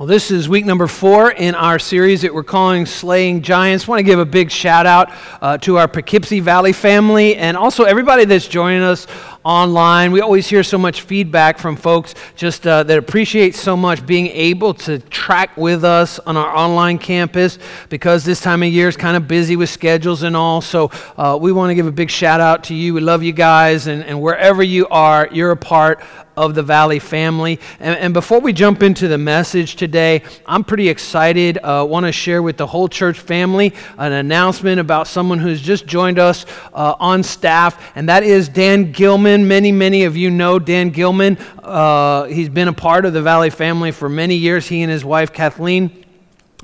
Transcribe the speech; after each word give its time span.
Well, 0.00 0.06
this 0.06 0.30
is 0.30 0.48
week 0.48 0.64
number 0.64 0.86
four 0.86 1.30
in 1.30 1.54
our 1.54 1.78
series 1.78 2.22
that 2.22 2.32
we're 2.32 2.42
calling 2.42 2.86
Slaying 2.86 3.42
Giants. 3.42 3.86
Want 3.86 3.98
to 3.98 4.02
give 4.02 4.18
a 4.18 4.24
big 4.24 4.50
shout 4.50 4.86
out 4.86 5.12
uh, 5.42 5.58
to 5.58 5.76
our 5.76 5.88
Poughkeepsie 5.88 6.40
Valley 6.40 6.72
family 6.72 7.36
and 7.36 7.54
also 7.54 7.84
everybody 7.84 8.24
that's 8.24 8.48
joining 8.48 8.80
us 8.80 9.06
online. 9.44 10.12
We 10.12 10.20
always 10.20 10.46
hear 10.46 10.62
so 10.62 10.76
much 10.76 11.02
feedback 11.02 11.58
from 11.58 11.76
folks 11.76 12.14
just 12.36 12.66
uh, 12.66 12.82
that 12.82 12.98
appreciate 12.98 13.54
so 13.54 13.76
much 13.76 14.04
being 14.06 14.26
able 14.28 14.74
to 14.74 14.98
track 14.98 15.56
with 15.56 15.84
us 15.84 16.18
on 16.20 16.36
our 16.36 16.54
online 16.54 16.98
campus 16.98 17.58
because 17.88 18.24
this 18.24 18.40
time 18.40 18.62
of 18.62 18.68
year 18.68 18.88
is 18.88 18.96
kind 18.96 19.16
of 19.16 19.26
busy 19.26 19.56
with 19.56 19.70
schedules 19.70 20.22
and 20.22 20.36
all. 20.36 20.60
So 20.60 20.90
uh, 21.16 21.38
we 21.40 21.52
want 21.52 21.70
to 21.70 21.74
give 21.74 21.86
a 21.86 21.92
big 21.92 22.10
shout 22.10 22.40
out 22.40 22.64
to 22.64 22.74
you. 22.74 22.92
We 22.92 23.00
love 23.00 23.22
you 23.22 23.32
guys, 23.32 23.86
and, 23.86 24.02
and 24.04 24.20
wherever 24.20 24.62
you 24.62 24.86
are, 24.88 25.28
you're 25.32 25.52
a 25.52 25.56
part 25.56 26.02
of 26.36 26.54
the 26.54 26.62
Valley 26.62 26.98
family. 26.98 27.60
And, 27.80 27.98
and, 27.98 28.14
before 28.14 28.40
we 28.40 28.52
jump 28.52 28.82
into 28.82 29.08
the 29.08 29.18
message 29.18 29.76
today, 29.76 30.22
I'm 30.46 30.64
pretty 30.64 30.88
excited. 30.88 31.58
I 31.62 31.80
uh, 31.80 31.84
want 31.84 32.06
to 32.06 32.12
share 32.12 32.42
with 32.42 32.56
the 32.56 32.66
whole 32.66 32.88
church 32.88 33.20
family 33.20 33.74
an 33.98 34.12
announcement 34.12 34.80
about 34.80 35.06
someone 35.06 35.38
who's 35.38 35.60
just 35.60 35.86
joined 35.86 36.18
us 36.18 36.46
uh, 36.72 36.94
on 36.98 37.22
staff, 37.22 37.92
and 37.94 38.08
that 38.08 38.22
is 38.22 38.48
Dan 38.48 38.90
Gilman. 38.92 39.29
Many, 39.38 39.70
many 39.70 40.04
of 40.04 40.16
you 40.16 40.28
know 40.28 40.58
Dan 40.58 40.90
Gilman. 40.90 41.38
Uh, 41.62 42.24
he's 42.24 42.48
been 42.48 42.66
a 42.66 42.72
part 42.72 43.04
of 43.04 43.12
the 43.12 43.22
Valley 43.22 43.50
family 43.50 43.92
for 43.92 44.08
many 44.08 44.34
years, 44.34 44.66
he 44.66 44.82
and 44.82 44.90
his 44.90 45.04
wife 45.04 45.32
Kathleen. 45.32 46.04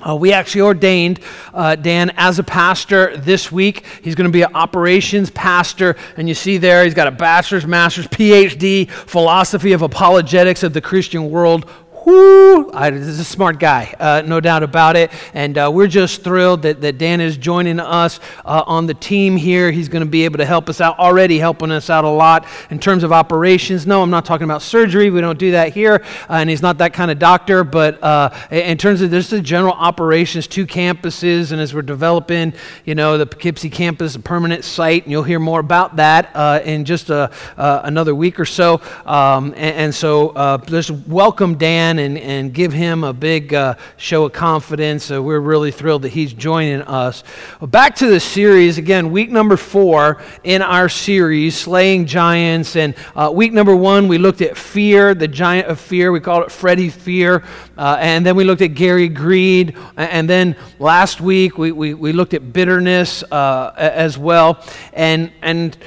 Uh, 0.05 0.15
we 0.15 0.31
actually 0.31 0.61
ordained 0.61 1.19
uh, 1.53 1.75
Dan 1.75 2.11
as 2.17 2.37
a 2.39 2.43
pastor 2.43 3.17
this 3.17 3.51
week. 3.51 3.85
He's 4.03 4.15
going 4.15 4.29
to 4.29 4.31
be 4.31 4.43
an 4.43 4.53
operations 4.53 5.31
pastor. 5.31 5.95
And 6.17 6.27
you 6.27 6.35
see 6.35 6.57
there, 6.57 6.83
he's 6.83 6.93
got 6.93 7.07
a 7.07 7.11
bachelor's, 7.11 7.65
master's, 7.65 8.07
PhD, 8.07 8.89
philosophy 8.89 9.71
of 9.71 9.81
apologetics 9.81 10.61
of 10.61 10.73
the 10.73 10.81
Christian 10.81 11.31
world 11.31 11.67
whoo, 12.07 12.71
I, 12.71 12.89
this 12.89 13.05
is 13.05 13.19
a 13.19 13.25
smart 13.25 13.59
guy, 13.59 13.93
uh, 13.99 14.23
no 14.25 14.39
doubt 14.39 14.63
about 14.63 14.95
it. 14.95 15.11
And 15.33 15.57
uh, 15.57 15.69
we're 15.73 15.87
just 15.87 16.23
thrilled 16.23 16.61
that, 16.61 16.79
that 16.79 16.97
Dan 16.97 17.19
is 17.19 17.35
joining 17.35 17.81
us 17.81 18.21
uh, 18.45 18.63
on 18.65 18.87
the 18.87 18.93
team 18.93 19.35
here. 19.35 19.71
He's 19.71 19.89
going 19.89 20.05
to 20.05 20.09
be 20.09 20.23
able 20.23 20.37
to 20.37 20.45
help 20.45 20.69
us 20.69 20.79
out, 20.79 20.97
already 20.99 21.37
helping 21.37 21.69
us 21.69 21.89
out 21.89 22.05
a 22.05 22.09
lot 22.09 22.47
in 22.69 22.79
terms 22.79 23.03
of 23.03 23.11
operations. 23.11 23.85
No, 23.85 24.01
I'm 24.01 24.09
not 24.09 24.23
talking 24.23 24.45
about 24.45 24.61
surgery. 24.61 25.09
We 25.09 25.19
don't 25.19 25.37
do 25.37 25.51
that 25.51 25.73
here. 25.73 26.01
Uh, 26.29 26.35
and 26.35 26.49
he's 26.49 26.61
not 26.61 26.77
that 26.77 26.93
kind 26.93 27.11
of 27.11 27.19
doctor. 27.19 27.65
But 27.65 28.01
uh, 28.01 28.29
in 28.51 28.77
terms 28.77 29.01
of 29.01 29.11
just 29.11 29.31
the 29.31 29.41
general 29.41 29.73
operations, 29.73 30.47
two 30.47 30.65
campuses, 30.65 31.51
and 31.51 31.59
as 31.59 31.73
we're 31.73 31.81
developing, 31.81 32.53
you 32.85 32.95
know, 32.95 33.17
the 33.17 33.25
Poughkeepsie 33.25 33.69
campus, 33.69 34.15
a 34.15 34.19
permanent 34.21 34.63
site, 34.63 35.03
and 35.03 35.11
you'll 35.11 35.23
hear 35.23 35.39
more 35.39 35.59
about 35.59 35.97
that 35.97 36.29
uh, 36.33 36.61
in 36.63 36.85
just 36.85 37.09
a, 37.09 37.29
another 37.57 38.15
week 38.15 38.39
or 38.39 38.45
so. 38.45 38.79
Um, 39.05 39.47
and, 39.57 39.75
and, 39.75 39.97
so 39.97 40.61
just 40.67 40.91
welcome 40.91 41.57
Dan 41.57 41.96
and, 41.99 42.17
and 42.17 42.53
give 42.53 42.73
him 42.73 43.03
a 43.03 43.13
big 43.13 43.53
uh, 43.53 43.75
show 43.97 44.25
of 44.25 44.33
confidence. 44.33 45.11
Uh, 45.11 45.21
we're 45.21 45.39
really 45.39 45.71
thrilled 45.71 46.03
that 46.03 46.09
he's 46.09 46.33
joining 46.33 46.81
us. 46.81 47.23
Well, 47.59 47.67
back 47.67 47.95
to 47.95 48.07
the 48.07 48.19
series, 48.19 48.77
again, 48.77 49.11
week 49.11 49.29
number 49.29 49.57
four 49.57 50.21
in 50.43 50.61
our 50.61 50.89
series, 50.89 51.57
Slaying 51.57 52.05
Giants. 52.05 52.75
And 52.75 52.95
uh, 53.15 53.31
week 53.33 53.53
number 53.53 53.75
one, 53.75 54.07
we 54.07 54.17
looked 54.17 54.41
at 54.41 54.57
fear, 54.57 55.13
the 55.13 55.27
giant 55.27 55.67
of 55.67 55.79
fear. 55.79 56.11
We 56.11 56.19
called 56.19 56.43
it 56.43 56.51
Freddy 56.51 56.89
Fear. 56.89 57.43
Uh, 57.77 57.97
and 57.99 58.25
then 58.25 58.35
we 58.35 58.43
looked 58.43 58.61
at 58.61 58.75
Gary 58.75 59.09
Greed. 59.09 59.75
And 59.95 60.29
then 60.29 60.55
last 60.79 61.21
week, 61.21 61.57
we, 61.57 61.71
we, 61.71 61.93
we 61.93 62.13
looked 62.13 62.33
at 62.33 62.53
bitterness 62.53 63.23
uh, 63.31 63.73
as 63.77 64.17
well. 64.17 64.63
And, 64.93 65.31
and 65.41 65.77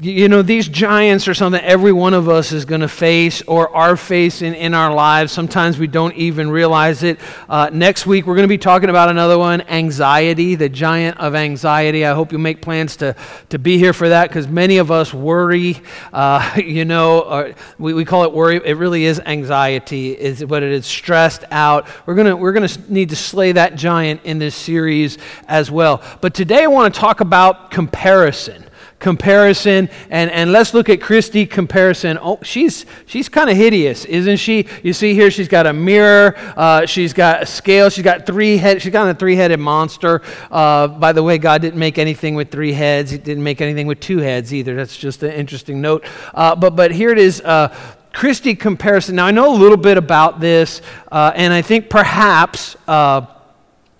you 0.00 0.28
know, 0.28 0.42
these 0.42 0.68
giants 0.68 1.26
are 1.26 1.34
something 1.34 1.60
every 1.60 1.90
one 1.90 2.14
of 2.14 2.28
us 2.28 2.52
is 2.52 2.64
going 2.64 2.82
to 2.82 2.88
face 2.88 3.42
or 3.42 3.74
are 3.74 3.96
facing 3.96 4.54
in 4.54 4.72
our 4.72 4.94
lives. 4.94 5.32
Sometimes 5.32 5.76
we 5.76 5.88
don't 5.88 6.14
even 6.14 6.50
realize 6.50 7.02
it. 7.02 7.18
Uh, 7.48 7.68
next 7.72 8.06
week, 8.06 8.24
we're 8.24 8.36
going 8.36 8.44
to 8.44 8.48
be 8.48 8.58
talking 8.58 8.90
about 8.90 9.08
another 9.08 9.36
one 9.36 9.60
anxiety, 9.62 10.54
the 10.54 10.68
giant 10.68 11.18
of 11.18 11.34
anxiety. 11.34 12.06
I 12.06 12.14
hope 12.14 12.30
you 12.30 12.38
make 12.38 12.62
plans 12.62 12.94
to, 12.98 13.16
to 13.48 13.58
be 13.58 13.76
here 13.76 13.92
for 13.92 14.08
that 14.10 14.28
because 14.28 14.46
many 14.46 14.78
of 14.78 14.92
us 14.92 15.12
worry. 15.12 15.82
Uh, 16.12 16.54
you 16.64 16.84
know, 16.84 17.52
we, 17.76 17.92
we 17.92 18.04
call 18.04 18.22
it 18.22 18.32
worry. 18.32 18.60
It 18.64 18.76
really 18.76 19.04
is 19.04 19.18
anxiety, 19.18 20.12
is 20.12 20.44
what 20.44 20.62
it 20.62 20.70
is, 20.70 20.86
stressed 20.86 21.42
out. 21.50 21.88
We're 22.06 22.14
going 22.14 22.38
we're 22.38 22.52
going 22.52 22.68
to 22.68 22.92
need 22.92 23.08
to 23.08 23.16
slay 23.16 23.50
that 23.50 23.74
giant 23.74 24.20
in 24.22 24.38
this 24.38 24.54
series 24.54 25.18
as 25.48 25.72
well. 25.72 26.04
But 26.20 26.34
today, 26.34 26.62
I 26.62 26.66
want 26.68 26.94
to 26.94 27.00
talk 27.00 27.20
about 27.20 27.72
comparison 27.72 28.67
comparison. 28.98 29.88
And, 30.10 30.30
and 30.30 30.52
let's 30.52 30.74
look 30.74 30.88
at 30.88 31.00
christy 31.00 31.46
comparison. 31.46 32.18
Oh 32.20 32.38
she's 32.42 32.84
she's 33.06 33.28
kind 33.28 33.50
of 33.50 33.56
hideous 33.56 34.04
isn't 34.04 34.36
she? 34.36 34.66
You 34.82 34.92
see 34.92 35.14
here 35.14 35.30
she's 35.30 35.48
got 35.48 35.66
a 35.66 35.72
mirror 35.72 36.34
uh, 36.56 36.86
she's 36.86 37.12
got 37.12 37.42
a 37.42 37.46
scale 37.46 37.90
she's 37.90 38.04
got 38.04 38.26
three 38.26 38.56
head 38.56 38.82
she's 38.82 38.92
got 38.92 39.08
a 39.08 39.14
three-headed 39.14 39.60
monster. 39.60 40.22
Uh, 40.50 40.88
by 40.88 41.12
the 41.12 41.22
way 41.22 41.38
god 41.38 41.62
didn't 41.62 41.78
make 41.78 41.98
anything 41.98 42.34
with 42.34 42.50
three 42.50 42.72
heads 42.72 43.10
he 43.10 43.18
didn't 43.18 43.44
make 43.44 43.60
anything 43.60 43.86
with 43.86 44.00
two 44.00 44.18
heads 44.18 44.52
either. 44.52 44.74
That's 44.74 44.96
just 44.96 45.22
an 45.22 45.32
interesting 45.32 45.80
note. 45.80 46.04
Uh, 46.34 46.54
but 46.56 46.74
but 46.74 46.90
here 46.90 47.10
it 47.10 47.18
is 47.18 47.40
uh, 47.42 47.74
christy 48.12 48.54
comparison. 48.54 49.16
Now 49.16 49.26
i 49.26 49.30
know 49.30 49.54
a 49.54 49.58
little 49.58 49.76
bit 49.76 49.96
about 49.96 50.40
this 50.40 50.82
uh, 51.12 51.32
and 51.34 51.52
i 51.52 51.62
think 51.62 51.88
perhaps 51.88 52.76
uh, 52.88 53.26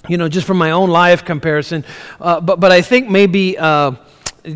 you 0.09 0.17
know 0.17 0.29
just 0.29 0.47
from 0.47 0.59
my 0.59 0.73
own 0.73 0.91
life 0.91 1.25
comparison 1.25 1.85
but 2.19 2.41
but 2.41 2.73
i 2.73 2.83
think 2.83 3.09
maybe 3.09 3.57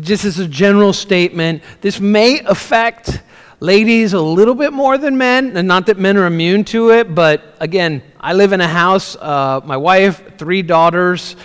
just 0.01 0.25
as 0.25 0.39
a 0.39 0.47
general 0.47 0.93
statement, 0.93 1.63
this 1.81 1.99
may 1.99 2.39
affect 2.41 3.21
ladies 3.59 4.13
a 4.13 4.21
little 4.21 4.55
bit 4.55 4.73
more 4.73 4.97
than 4.97 5.17
men, 5.17 5.55
and 5.55 5.67
not 5.67 5.85
that 5.85 5.97
men 5.97 6.17
are 6.17 6.25
immune 6.25 6.63
to 6.65 6.91
it, 6.91 7.15
but 7.15 7.55
again, 7.59 8.03
I 8.19 8.33
live 8.33 8.53
in 8.53 8.61
a 8.61 8.67
house, 8.67 9.15
uh, 9.15 9.61
my 9.63 9.77
wife, 9.77 10.37
three 10.37 10.61
daughters. 10.61 11.35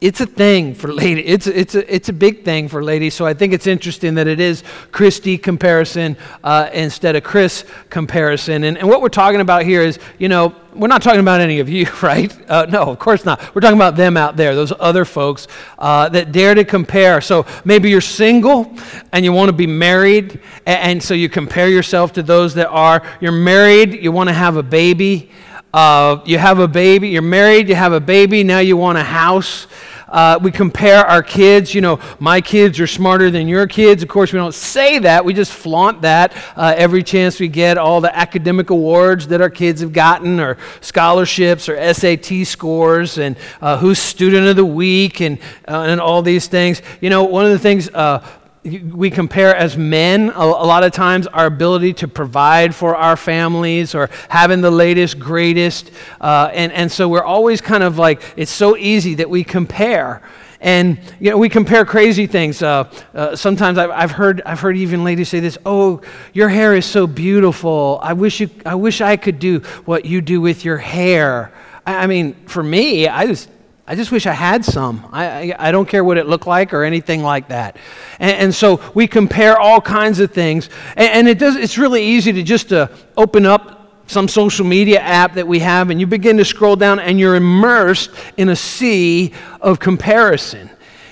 It's 0.00 0.18
a 0.18 0.26
thing 0.26 0.74
for 0.74 0.90
ladies. 0.90 1.24
It's, 1.26 1.46
it's, 1.46 1.74
a, 1.74 1.94
it's 1.94 2.08
a 2.08 2.14
big 2.14 2.42
thing 2.42 2.68
for 2.68 2.82
ladies. 2.82 3.12
So 3.12 3.26
I 3.26 3.34
think 3.34 3.52
it's 3.52 3.66
interesting 3.66 4.14
that 4.14 4.26
it 4.26 4.40
is 4.40 4.64
Christy 4.92 5.36
comparison 5.36 6.16
uh, 6.42 6.70
instead 6.72 7.16
of 7.16 7.22
Chris 7.22 7.66
comparison. 7.90 8.64
And, 8.64 8.78
and 8.78 8.88
what 8.88 9.02
we're 9.02 9.10
talking 9.10 9.42
about 9.42 9.64
here 9.64 9.82
is, 9.82 9.98
you 10.18 10.30
know, 10.30 10.54
we're 10.74 10.88
not 10.88 11.02
talking 11.02 11.20
about 11.20 11.42
any 11.42 11.60
of 11.60 11.68
you, 11.68 11.86
right? 12.02 12.34
Uh, 12.50 12.64
no, 12.70 12.84
of 12.84 12.98
course 12.98 13.26
not. 13.26 13.54
We're 13.54 13.60
talking 13.60 13.76
about 13.76 13.94
them 13.96 14.16
out 14.16 14.38
there, 14.38 14.54
those 14.54 14.72
other 14.80 15.04
folks 15.04 15.48
uh, 15.78 16.08
that 16.08 16.32
dare 16.32 16.54
to 16.54 16.64
compare. 16.64 17.20
So 17.20 17.44
maybe 17.66 17.90
you're 17.90 18.00
single 18.00 18.74
and 19.12 19.22
you 19.22 19.34
want 19.34 19.50
to 19.50 19.52
be 19.52 19.66
married, 19.66 20.40
and, 20.64 20.78
and, 20.78 21.02
so 21.02 21.12
you 21.12 21.28
compare 21.28 21.68
yourself 21.68 22.14
to 22.14 22.22
those 22.22 22.54
that 22.54 22.68
are. 22.68 23.02
You're 23.20 23.32
married, 23.32 24.02
you 24.02 24.12
want 24.12 24.30
to 24.30 24.34
have 24.34 24.56
a 24.56 24.62
baby. 24.62 25.30
Uh, 25.72 26.20
you 26.24 26.36
have 26.36 26.58
a 26.58 26.66
baby, 26.66 27.10
you're 27.10 27.22
married, 27.22 27.68
you 27.68 27.76
have 27.76 27.92
a 27.92 28.00
baby, 28.00 28.42
now 28.42 28.58
you 28.58 28.76
want 28.76 28.98
a 28.98 29.04
house. 29.04 29.68
Uh, 30.10 30.38
we 30.42 30.50
compare 30.50 31.04
our 31.04 31.22
kids. 31.22 31.74
You 31.74 31.80
know, 31.80 32.00
my 32.18 32.40
kids 32.40 32.80
are 32.80 32.86
smarter 32.86 33.30
than 33.30 33.48
your 33.48 33.66
kids. 33.66 34.02
Of 34.02 34.08
course, 34.08 34.32
we 34.32 34.38
don't 34.38 34.54
say 34.54 34.98
that. 34.98 35.24
We 35.24 35.34
just 35.34 35.52
flaunt 35.52 36.02
that 36.02 36.34
uh, 36.56 36.74
every 36.76 37.02
chance 37.02 37.38
we 37.38 37.48
get. 37.48 37.78
All 37.78 38.00
the 38.00 38.14
academic 38.16 38.70
awards 38.70 39.28
that 39.28 39.40
our 39.40 39.50
kids 39.50 39.80
have 39.80 39.92
gotten, 39.92 40.40
or 40.40 40.58
scholarships, 40.80 41.68
or 41.68 41.94
SAT 41.94 42.46
scores, 42.46 43.18
and 43.18 43.36
uh, 43.60 43.78
who's 43.78 43.98
student 43.98 44.46
of 44.46 44.56
the 44.56 44.64
week, 44.64 45.20
and 45.20 45.38
uh, 45.68 45.86
and 45.88 46.00
all 46.00 46.22
these 46.22 46.46
things. 46.48 46.82
You 47.00 47.10
know, 47.10 47.24
one 47.24 47.44
of 47.44 47.52
the 47.52 47.58
things 47.58 47.88
uh, 47.90 48.26
we 48.62 49.10
compare 49.10 49.56
as 49.56 49.78
men 49.78 50.28
a, 50.34 50.46
lot 50.46 50.84
of 50.84 50.92
times 50.92 51.26
our 51.28 51.46
ability 51.46 51.94
to 51.94 52.06
provide 52.06 52.74
for 52.74 52.94
our 52.94 53.16
families 53.16 53.94
or 53.94 54.10
having 54.28 54.60
the 54.60 54.70
latest 54.70 55.18
greatest 55.18 55.90
uh, 56.20 56.50
and, 56.52 56.70
and 56.72 56.92
so 56.92 57.08
we're 57.08 57.24
always 57.24 57.62
kind 57.62 57.82
of 57.82 57.96
like 57.96 58.22
it's 58.36 58.50
so 58.50 58.76
easy 58.76 59.14
that 59.14 59.30
we 59.30 59.44
compare. 59.44 60.22
And 60.60 61.00
you 61.18 61.30
know 61.30 61.38
we 61.38 61.48
compare 61.48 61.86
crazy 61.86 62.26
things. 62.26 62.62
Uh, 62.62 62.92
uh, 63.14 63.34
sometimes 63.34 63.78
I've, 63.78 63.90
I've, 63.90 64.10
heard 64.10 64.42
i've 64.44 64.60
heard 64.60 64.76
even 64.76 65.04
ladies 65.04 65.30
say 65.30 65.40
this 65.40 65.56
oh 65.64 66.02
your 66.34 66.50
hair 66.50 66.76
is 66.76 66.84
so 66.84 67.06
beautiful. 67.06 67.98
I 68.02 68.12
wish 68.12 68.40
you 68.40 68.50
i 68.66 68.74
wish 68.74 69.00
i 69.00 69.16
could 69.16 69.38
do 69.38 69.60
what 69.86 70.04
you 70.04 70.20
do 70.20 70.38
with 70.42 70.66
your 70.66 70.76
hair. 70.76 71.50
I, 71.86 72.04
I 72.04 72.06
mean 72.06 72.34
for 72.44 72.62
me 72.62 73.08
i 73.08 73.26
just 73.26 73.48
I 73.86 73.96
just 73.96 74.12
wish 74.12 74.26
I 74.26 74.32
had 74.32 74.64
some. 74.64 75.08
I, 75.12 75.26
I, 75.26 75.68
I, 75.68 75.72
don't 75.72 75.88
care 75.88 76.04
what 76.04 76.16
it 76.16 76.26
looked 76.26 76.46
like 76.46 76.72
or 76.72 76.84
anything 76.84 77.22
like 77.22 77.48
that. 77.48 77.76
And, 78.20 78.36
and 78.36 78.54
so 78.54 78.80
we 78.94 79.08
compare 79.08 79.58
all 79.58 79.80
kinds 79.80 80.20
of 80.20 80.30
things. 80.30 80.68
And, 80.96 81.08
and, 81.08 81.28
it 81.28 81.38
does, 81.38 81.56
it's 81.56 81.76
really 81.76 82.04
easy 82.04 82.32
to 82.32 82.42
just 82.42 82.68
to 82.68 82.90
open 83.16 83.46
up 83.46 83.80
some 84.06 84.28
social 84.28 84.66
media 84.66 85.00
app 85.00 85.34
that 85.34 85.46
we 85.46 85.60
have 85.60 85.90
and 85.90 86.00
you 86.00 86.06
begin 86.06 86.36
to 86.36 86.44
scroll 86.44 86.76
down 86.76 86.98
and 86.98 87.18
you're 87.18 87.36
immersed 87.36 88.10
in 88.36 88.48
a 88.48 88.56
sea 88.56 89.32
of 89.60 89.78
comparison. 89.78 90.68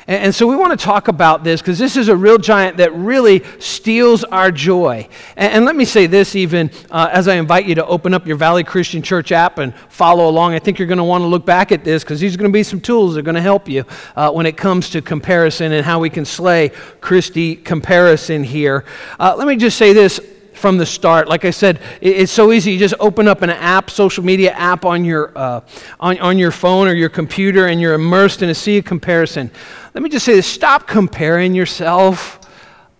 And, 0.08 0.25
and 0.25 0.34
so 0.34 0.46
we 0.46 0.56
want 0.56 0.76
to 0.78 0.84
talk 0.84 1.06
about 1.06 1.44
this 1.44 1.60
because 1.60 1.78
this 1.78 1.96
is 1.96 2.08
a 2.08 2.16
real 2.16 2.38
giant 2.38 2.78
that 2.78 2.93
really 2.94 3.44
steals 3.60 4.25
our 4.25 4.50
joy. 4.50 5.08
And, 5.37 5.52
and 5.52 5.64
let 5.64 5.76
me 5.76 5.84
say 5.84 6.06
this 6.06 6.34
even 6.34 6.72
uh, 6.90 7.08
as 7.12 7.28
I 7.28 7.34
invite 7.34 7.66
you 7.66 7.76
to 7.76 7.87
open 7.87 8.14
up 8.14 8.26
your 8.26 8.37
Valley 8.37 8.64
Christian 8.64 9.02
Church 9.02 9.31
app 9.31 9.58
and 9.58 9.72
follow 9.88 10.28
along. 10.28 10.55
I 10.55 10.58
think 10.58 10.78
you're 10.78 10.88
going 10.88 10.99
to 10.99 11.05
want 11.05 11.22
to 11.22 11.28
look 11.28 11.46
back 11.46 11.70
at 11.70 11.84
this 11.84 12.02
because 12.02 12.19
these 12.19 12.34
are 12.34 12.38
going 12.38 12.50
to 12.50 12.56
be 12.56 12.64
some 12.64 12.81
tools 12.81 13.14
that 13.14 13.20
are 13.20 13.22
going 13.22 13.34
to 13.37 13.40
help 13.40 13.69
you 13.69 13.84
uh, 14.16 14.32
when 14.32 14.46
it 14.46 14.56
comes 14.56 14.90
to 14.90 15.02
comparison 15.02 15.72
and 15.72 15.84
how 15.84 16.00
we 16.00 16.10
can 16.10 16.25
slay 16.25 16.70
Christy 17.00 17.55
comparison 17.55 18.43
here. 18.43 18.84
Uh, 19.20 19.34
let 19.37 19.46
me 19.46 19.56
just 19.56 19.76
say 19.76 19.93
this 19.93 20.20
from 20.58 20.76
the 20.76 20.84
start. 20.84 21.28
Like 21.28 21.44
I 21.44 21.50
said, 21.50 21.81
it's 22.00 22.32
so 22.32 22.52
easy. 22.52 22.72
You 22.72 22.78
just 22.78 22.94
open 23.00 23.28
up 23.28 23.43
an 23.43 23.50
app, 23.50 23.90
social 23.90 24.25
media 24.25 24.52
app 24.52 24.84
on 24.84 25.05
your, 25.05 25.32
uh, 25.37 25.60
on, 25.99 26.19
on 26.19 26.38
your 26.38 26.50
phone 26.50 26.88
or 26.88 26.93
your 26.93 27.08
computer, 27.08 27.66
and 27.66 27.81
you're 27.81 27.94
immersed 27.94 28.43
in 28.43 28.50
a 28.50 28.55
sea 28.55 28.78
of 28.78 28.84
comparison. 28.84 29.50
Let 29.94 30.02
me 30.02 30.10
just 30.10 30.26
say 30.26 30.34
this 30.34 30.46
stop 30.46 30.87
comparing 30.87 31.55
yourself 31.55 32.40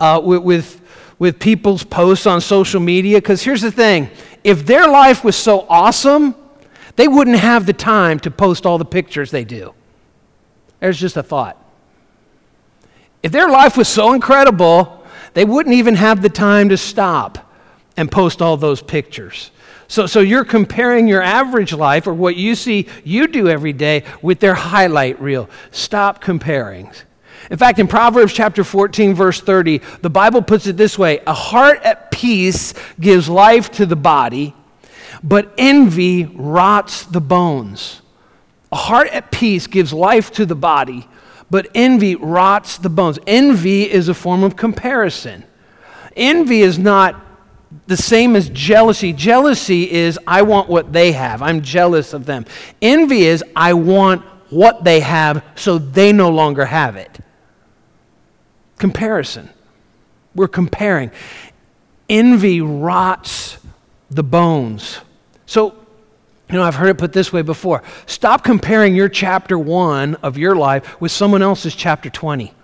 uh, 0.01 0.21
with, 0.25 0.43
with, 0.43 0.81
with 1.19 1.39
people's 1.39 1.85
posts 1.85 2.27
on 2.27 2.41
social 2.41 2.81
media, 2.81 3.19
because 3.19 3.43
here's 3.43 3.63
the 3.63 3.73
thing 3.73 4.11
if 4.45 4.65
their 4.65 4.89
life 4.89 5.25
was 5.25 5.37
so 5.37 5.67
awesome, 5.69 6.35
they 6.97 7.09
wouldn't 7.09 7.39
have 7.39 7.67
the 7.67 7.73
time 7.73 8.19
to 8.21 8.31
post 8.31 8.65
all 8.65 8.79
the 8.79 8.85
pictures 8.85 9.31
they 9.31 9.45
do. 9.45 9.75
There's 10.81 10.99
just 10.99 11.17
a 11.17 11.23
thought. 11.23 11.63
If 13.23 13.33
their 13.33 13.49
life 13.49 13.77
was 13.77 13.89
so 13.89 14.13
incredible, 14.15 15.05
they 15.35 15.45
wouldn't 15.45 15.75
even 15.75 15.97
have 15.97 16.23
the 16.23 16.29
time 16.29 16.69
to 16.69 16.77
stop 16.77 17.48
and 17.99 18.11
post 18.11 18.41
all 18.41 18.57
those 18.57 18.81
pictures. 18.81 19.51
So, 19.89 20.07
so 20.07 20.21
you're 20.21 20.45
comparing 20.45 21.09
your 21.09 21.21
average 21.21 21.73
life 21.73 22.07
or 22.07 22.15
what 22.15 22.37
you 22.37 22.55
see 22.55 22.87
you 23.05 23.27
do 23.27 23.49
every 23.49 23.73
day 23.73 24.05
with 24.23 24.39
their 24.39 24.55
highlight 24.55 25.21
reel. 25.21 25.51
Stop 25.73 26.21
comparing. 26.21 26.91
In 27.51 27.59
fact, 27.59 27.79
in 27.79 27.89
Proverbs 27.89 28.33
chapter 28.33 28.63
14, 28.63 29.15
verse 29.15 29.41
30, 29.41 29.79
the 30.01 30.11
Bible 30.11 30.43
puts 30.43 30.67
it 30.69 30.77
this 30.77 30.97
way 30.97 31.21
A 31.27 31.35
heart 31.35 31.83
at 31.83 32.13
peace 32.13 32.73
gives 33.01 33.29
life 33.29 33.73
to 33.73 33.87
the 33.87 33.97
body, 33.97 34.55
but 35.25 35.53
envy 35.59 36.25
rots 36.25 37.05
the 37.05 37.21
bones. 37.21 38.03
A 38.71 38.77
heart 38.77 39.09
at 39.09 39.33
peace 39.33 39.67
gives 39.67 39.93
life 39.93 40.31
to 40.33 40.47
the 40.47 40.55
body, 40.55 41.09
but 41.51 41.67
envy 41.75 42.15
rots 42.15 42.79
the 42.79 42.91
bones. 42.91 43.19
Envy 43.27 43.91
is 43.91 44.09
a 44.09 44.15
form 44.15 44.45
of 44.45 44.55
comparison. 44.55 45.43
Envy 46.15 46.61
is 46.61 46.79
not 46.79 47.25
the 47.87 47.97
same 47.97 48.37
as 48.37 48.49
jealousy. 48.49 49.13
Jealousy 49.13 49.91
is, 49.91 50.19
I 50.27 50.43
want 50.43 50.69
what 50.69 50.93
they 50.93 51.13
have. 51.13 51.43
I'm 51.43 51.63
jealous 51.63 52.13
of 52.13 52.27
them. 52.27 52.47
Envy 52.81 53.23
is, 53.23 53.45
I 53.55 53.75
want 53.75 54.23
what 54.51 54.85
they 54.85 55.01
have 55.01 55.45
so 55.55 55.79
they 55.79 56.13
no 56.13 56.31
longer 56.31 56.65
have 56.65 56.97
it. 56.97 57.19
Comparison. 58.79 59.51
We're 60.35 60.49
comparing. 60.49 61.11
Envy 62.09 62.61
rots 62.61 63.59
the 64.11 64.23
bones. 64.23 65.01
So, 65.47 65.75
you 66.49 66.55
know, 66.57 66.63
I've 66.63 66.77
heard 66.77 66.89
it 66.89 66.99
put 66.99 67.13
this 67.13 67.33
way 67.33 67.43
before. 67.43 67.83
Stop 68.07 68.45
comparing 68.45 68.95
your 68.95 69.09
chapter 69.09 69.59
one 69.59 70.15
of 70.17 70.39
your 70.39 70.57
life 70.57 70.99
with 71.01 71.13
someone 71.13 71.43
else's 71.43 71.75
chapter 71.75 72.09
20. 72.09 72.55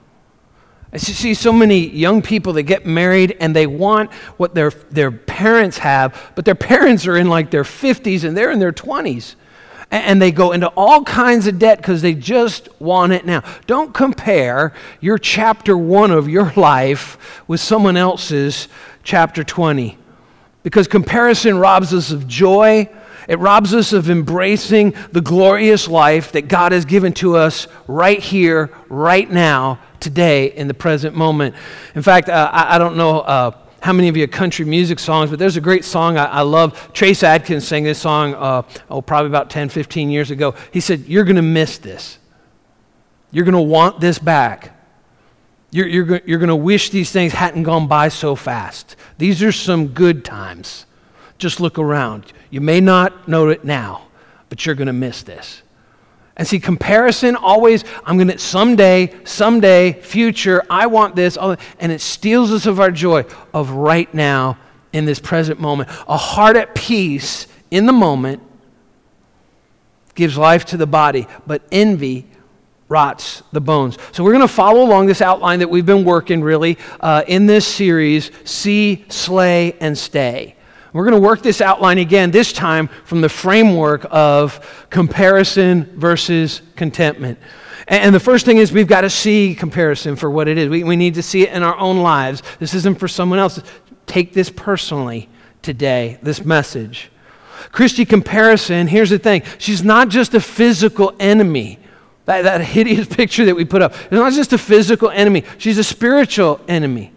I 0.95 0.99
see 0.99 1.35
so 1.35 1.53
many 1.53 1.89
young 1.89 2.23
people 2.23 2.53
that 2.53 2.63
get 2.63 2.87
married 2.87 3.37
and 3.41 3.55
they 3.55 3.67
want 3.67 4.13
what 4.37 4.55
their, 4.55 4.71
their 4.71 5.11
parents 5.11 5.79
have, 5.79 6.33
but 6.37 6.45
their 6.45 6.55
parents 6.55 7.05
are 7.09 7.17
in 7.17 7.29
like 7.29 7.51
their 7.51 7.65
50s 7.65 8.23
and 8.23 8.37
they're 8.37 8.53
in 8.53 8.61
their 8.61 8.73
20s. 8.73 9.35
And 9.91 10.23
they 10.23 10.31
go 10.31 10.53
into 10.53 10.69
all 10.77 11.03
kinds 11.03 11.49
of 11.49 11.59
debt 11.59 11.79
because 11.79 12.01
they 12.01 12.15
just 12.15 12.69
want 12.81 13.13
it 13.13 13.27
now. 13.27 13.43
Don't 13.67 13.93
compare 13.93 14.73
your 15.01 15.19
chapter 15.19 15.77
one 15.77 16.13
of 16.13 16.29
your 16.29 16.53
life 16.55 17.43
with 17.49 17.61
someone 17.61 17.97
else's 17.97 18.69
chapter 19.03 19.43
20 19.43 19.99
because 20.63 20.87
comparison 20.87 21.59
robs 21.59 21.93
us 21.93 22.13
of 22.13 22.29
joy 22.29 22.89
it 23.29 23.39
robs 23.39 23.75
us 23.75 23.93
of 23.93 24.11
embracing 24.11 24.95
the 25.13 25.21
glorious 25.21 25.89
life 25.89 26.33
that 26.33 26.49
God 26.49 26.73
has 26.73 26.85
given 26.85 27.13
to 27.15 27.37
us 27.37 27.67
right 27.87 28.21
here, 28.21 28.71
right 28.89 29.31
now, 29.31 29.79
today, 30.01 30.53
in 30.53 30.69
the 30.69 30.75
present 30.75 31.17
moment. 31.17 31.55
In 31.95 32.03
fact, 32.03 32.29
uh, 32.29 32.51
I, 32.53 32.77
I, 32.77 32.79
don't 32.79 32.97
know. 32.97 33.21
Uh, 33.21 33.59
how 33.81 33.93
many 33.93 34.09
of 34.09 34.17
you 34.17 34.27
country 34.27 34.65
music 34.65 34.99
songs, 34.99 35.29
but 35.29 35.39
there's 35.39 35.59
a 35.59 35.61
great 35.61 35.85
song 35.85 36.17
I, 36.17 36.25
I 36.25 36.41
love. 36.41 36.91
Trace 36.95 37.23
Adkins 37.23 37.69
sang 37.69 37.85
this 37.85 37.99
song, 37.99 38.35
uh, 38.35 38.63
oh, 38.89 39.03
probably 39.03 39.29
about 39.29 39.51
10, 39.51 39.69
15 39.69 40.09
years 40.09 40.31
ago. 40.31 40.55
He 40.73 40.81
said, 40.81 41.01
You're 41.01 41.25
going 41.25 41.37
to 41.37 41.43
miss 41.43 41.77
this. 41.79 42.19
You're 43.31 43.45
going 43.45 43.55
to 43.55 43.61
want 43.61 44.01
this 44.01 44.19
back. 44.19 44.71
You're, 45.71 45.89
you're, 45.89 46.21
you're 46.25 46.39
going 46.39 46.49
to 46.49 46.57
wish 46.57 46.91
these 46.91 47.11
things 47.11 47.33
hadn't 47.33 47.65
gone 47.65 47.89
by 47.89 48.09
so 48.09 48.37
fast. 48.37 48.97
These 49.19 49.43
are 49.43 49.53
some 49.53 49.89
good 49.89 50.25
times. 50.25 50.87
Just 51.39 51.61
look 51.61 51.79
around. 51.79 52.33
You 52.51 52.61
may 52.61 52.81
not 52.81 53.29
know 53.29 53.49
it 53.49 53.65
now, 53.65 54.09
but 54.49 54.65
you're 54.65 54.75
going 54.75 54.87
to 54.87 54.93
miss 54.93 55.23
this. 55.23 55.63
And 56.37 56.49
see, 56.49 56.59
comparison 56.59 57.37
always, 57.37 57.85
I'm 58.05 58.17
going 58.17 58.29
to 58.29 58.39
someday, 58.39 59.15
someday, 59.25 59.93
future, 60.01 60.65
I 60.69 60.87
want 60.87 61.15
this, 61.15 61.37
and 61.37 61.93
it 61.93 62.01
steals 62.01 62.53
us 62.53 62.67
of 62.67 62.81
our 62.81 62.91
joy 62.91 63.25
of 63.53 63.71
right 63.71 64.13
now 64.13 64.59
in 64.93 65.05
this 65.05 65.21
present 65.21 65.61
moment. 65.61 65.89
A 66.09 66.17
heart 66.17 66.57
at 66.57 66.75
peace 66.75 67.47
in 67.71 67.87
the 67.87 67.93
moment 67.93 68.43
gives 70.15 70.37
life 70.37 70.65
to 70.67 70.77
the 70.77 70.87
body, 70.87 71.27
but 71.47 71.63
envy 71.71 72.27
rots 72.89 73.43
the 73.53 73.61
bones. 73.61 73.97
So 74.13 74.23
we're 74.23 74.33
going 74.33 74.47
to 74.47 74.53
follow 74.53 74.83
along 74.83 75.07
this 75.07 75.21
outline 75.21 75.61
that 75.61 75.69
we've 75.69 75.87
been 75.87 76.05
working 76.05 76.43
really 76.43 76.79
uh, 77.01 77.25
in 77.27 77.47
this 77.47 77.67
series 77.67 78.31
see, 78.45 79.05
slay, 79.09 79.77
and 79.81 79.97
stay. 79.97 80.57
We're 80.95 81.03
going 81.03 81.21
to 81.21 81.27
work 81.27 81.43
this 81.43 81.61
outline 81.61 81.99
again, 81.99 82.31
this 82.31 82.53
time 82.53 82.87
from 83.05 83.21
the 83.21 83.29
framework 83.29 84.07
of 84.13 84.87
comparison 84.91 85.87
versus 85.99 86.63
contentment. 86.77 87.41
And 87.89 88.15
the 88.15 88.21
first 88.21 88.47
thing 88.47 88.59
is 88.59 88.71
we've 88.71 88.87
got 88.87 89.01
to 89.01 89.11
see 89.11 89.57
comparison 89.57 90.15
for 90.15 90.31
what 90.31 90.47
it 90.47 90.57
is. 90.57 90.69
We, 90.69 90.85
we 90.85 90.95
need 90.95 91.15
to 91.15 91.23
see 91.23 91.43
it 91.43 91.53
in 91.53 91.65
our 91.65 91.77
own 91.77 91.99
lives. 91.99 92.45
This 92.61 92.75
isn't 92.75 93.01
for 93.01 93.09
someone 93.09 93.41
else. 93.41 93.61
Take 94.07 94.35
this 94.35 94.51
personally 94.51 95.29
today, 95.63 96.17
this 96.23 96.45
message. 96.45 97.11
Christy 97.73 98.05
comparison, 98.05 98.87
here's 98.87 99.11
the 99.11 99.19
thing 99.19 99.43
she's 99.59 99.83
not 99.83 100.11
just 100.11 100.33
a 100.33 100.41
physical 100.41 101.13
enemy. 101.19 101.81
That, 102.27 102.43
that 102.43 102.61
hideous 102.61 103.09
picture 103.17 103.45
that 103.47 103.57
we 103.57 103.65
put 103.65 103.83
up. 103.83 103.95
It's 103.95 104.13
not 104.13 104.33
just 104.33 104.53
a 104.53 104.59
physical 104.59 105.11
enemy, 105.11 105.43
she's 105.59 105.77
a 105.77 105.85
spiritual 105.85 106.61
enemy. 106.69 107.11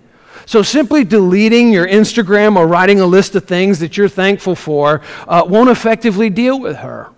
So 0.48 0.62
simply 0.62 1.04
deleting 1.04 1.74
your 1.74 1.86
Instagram 1.86 2.56
or 2.56 2.66
writing 2.68 3.02
a 3.02 3.06
list 3.06 3.36
of 3.36 3.44
things 3.44 3.80
that 3.80 3.98
you're 3.98 4.08
thankful 4.08 4.56
for 4.56 5.02
uh, 5.28 5.44
won't 5.46 5.70
effectively 5.70 6.30
deal 6.30 6.58
with 6.58 6.78
her 6.78 7.10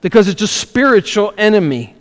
because 0.00 0.28
it's 0.28 0.40
a 0.40 0.46
spiritual 0.46 1.34
enemy. 1.36 1.96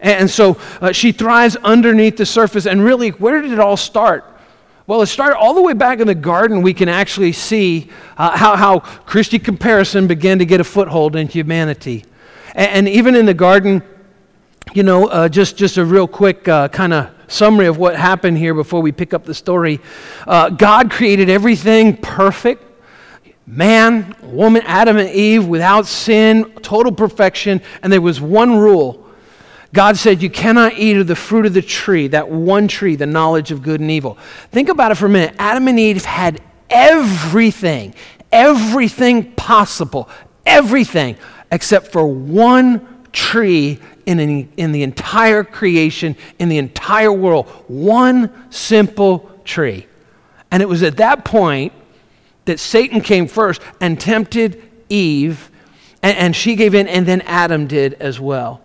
And 0.00 0.30
so 0.30 0.58
uh, 0.80 0.92
she 0.92 1.12
thrives 1.12 1.56
underneath 1.56 2.16
the 2.16 2.24
surface. 2.24 2.66
And 2.66 2.82
really, 2.82 3.10
where 3.10 3.42
did 3.42 3.52
it 3.52 3.60
all 3.60 3.76
start? 3.76 4.24
Well, 4.86 5.02
it 5.02 5.08
started 5.08 5.36
all 5.36 5.52
the 5.52 5.60
way 5.60 5.74
back 5.74 6.00
in 6.00 6.06
the 6.06 6.14
garden. 6.14 6.62
We 6.62 6.72
can 6.72 6.88
actually 6.88 7.32
see 7.32 7.90
uh, 8.16 8.34
how, 8.34 8.56
how 8.56 8.78
Christian 8.78 9.40
comparison 9.40 10.06
began 10.06 10.38
to 10.38 10.46
get 10.46 10.58
a 10.58 10.64
foothold 10.64 11.16
in 11.16 11.28
humanity. 11.28 12.06
And, 12.54 12.70
and 12.70 12.88
even 12.88 13.14
in 13.14 13.26
the 13.26 13.34
garden, 13.34 13.82
you 14.72 14.84
know, 14.84 15.08
uh, 15.08 15.28
just, 15.28 15.58
just 15.58 15.76
a 15.76 15.84
real 15.84 16.08
quick 16.08 16.48
uh, 16.48 16.68
kind 16.68 16.94
of 16.94 17.10
summary 17.28 17.66
of 17.66 17.78
what 17.78 17.96
happened 17.96 18.38
here 18.38 18.54
before 18.54 18.80
we 18.80 18.92
pick 18.92 19.14
up 19.14 19.24
the 19.24 19.34
story. 19.34 19.80
Uh, 20.26 20.50
God 20.50 20.90
created 20.90 21.28
everything 21.28 21.96
perfect 21.96 22.64
man, 23.46 24.14
woman, 24.22 24.62
Adam, 24.64 24.96
and 24.96 25.08
Eve 25.10 25.46
without 25.46 25.86
sin, 25.86 26.52
total 26.62 26.92
perfection, 26.92 27.60
and 27.82 27.92
there 27.92 28.00
was 28.00 28.20
one 28.20 28.56
rule. 28.56 29.06
God 29.72 29.96
said, 29.96 30.22
You 30.22 30.30
cannot 30.30 30.74
eat 30.74 30.96
of 30.96 31.06
the 31.06 31.16
fruit 31.16 31.46
of 31.46 31.54
the 31.54 31.62
tree, 31.62 32.08
that 32.08 32.28
one 32.28 32.68
tree, 32.68 32.96
the 32.96 33.06
knowledge 33.06 33.50
of 33.52 33.62
good 33.62 33.80
and 33.80 33.90
evil. 33.90 34.18
Think 34.50 34.68
about 34.68 34.90
it 34.90 34.96
for 34.96 35.06
a 35.06 35.08
minute. 35.08 35.34
Adam 35.38 35.68
and 35.68 35.78
Eve 35.78 36.04
had 36.04 36.40
everything, 36.70 37.94
everything 38.32 39.32
possible, 39.32 40.08
everything, 40.44 41.16
except 41.52 41.88
for 41.92 42.06
one 42.06 43.04
tree 43.12 43.78
in, 44.06 44.48
in 44.56 44.72
the 44.72 44.82
entire 44.82 45.44
creation, 45.44 46.16
in 46.38 46.48
the 46.48 46.58
entire 46.58 47.12
world. 47.12 47.46
One 47.68 48.30
simple 48.50 49.30
tree. 49.44 49.86
And 50.50 50.62
it 50.62 50.68
was 50.68 50.82
at 50.82 50.96
that 50.98 51.24
point 51.24 51.72
that 52.44 52.60
Satan 52.60 53.00
came 53.00 53.26
first 53.26 53.60
and 53.80 54.00
tempted 54.00 54.62
Eve, 54.88 55.50
and, 56.02 56.16
and 56.16 56.36
she 56.36 56.54
gave 56.54 56.74
in, 56.74 56.86
and 56.86 57.04
then 57.04 57.20
Adam 57.22 57.66
did 57.66 57.94
as 57.94 58.20
well 58.20 58.62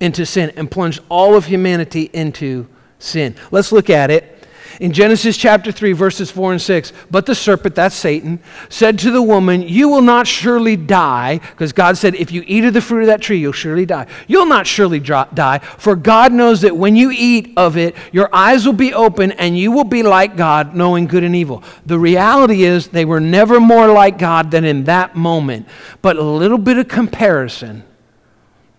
into 0.00 0.24
sin 0.24 0.52
and 0.56 0.70
plunged 0.70 1.00
all 1.08 1.34
of 1.34 1.46
humanity 1.46 2.08
into 2.12 2.68
sin. 3.00 3.34
Let's 3.50 3.72
look 3.72 3.90
at 3.90 4.10
it 4.10 4.37
in 4.80 4.92
Genesis 4.92 5.36
chapter 5.36 5.72
3, 5.72 5.92
verses 5.92 6.30
4 6.30 6.52
and 6.52 6.62
6, 6.62 6.92
but 7.10 7.26
the 7.26 7.34
serpent, 7.34 7.74
that's 7.74 7.96
Satan, 7.96 8.38
said 8.68 8.98
to 9.00 9.10
the 9.10 9.22
woman, 9.22 9.62
You 9.62 9.88
will 9.88 10.02
not 10.02 10.28
surely 10.28 10.76
die, 10.76 11.38
because 11.38 11.72
God 11.72 11.96
said, 11.96 12.14
If 12.14 12.30
you 12.30 12.44
eat 12.46 12.64
of 12.64 12.74
the 12.74 12.80
fruit 12.80 13.00
of 13.00 13.06
that 13.08 13.20
tree, 13.20 13.38
you'll 13.38 13.52
surely 13.52 13.84
die. 13.84 14.06
You'll 14.28 14.46
not 14.46 14.68
surely 14.68 15.00
die, 15.00 15.58
for 15.78 15.96
God 15.96 16.32
knows 16.32 16.60
that 16.60 16.76
when 16.76 16.94
you 16.94 17.10
eat 17.10 17.52
of 17.56 17.76
it, 17.76 17.96
your 18.12 18.32
eyes 18.32 18.66
will 18.66 18.72
be 18.72 18.94
open 18.94 19.32
and 19.32 19.58
you 19.58 19.72
will 19.72 19.84
be 19.84 20.04
like 20.04 20.36
God, 20.36 20.76
knowing 20.76 21.06
good 21.06 21.24
and 21.24 21.34
evil. 21.34 21.64
The 21.84 21.98
reality 21.98 22.62
is, 22.62 22.88
they 22.88 23.04
were 23.04 23.20
never 23.20 23.58
more 23.58 23.88
like 23.88 24.16
God 24.16 24.52
than 24.52 24.64
in 24.64 24.84
that 24.84 25.16
moment. 25.16 25.66
But 26.02 26.16
a 26.16 26.22
little 26.22 26.58
bit 26.58 26.78
of 26.78 26.86
comparison, 26.86 27.82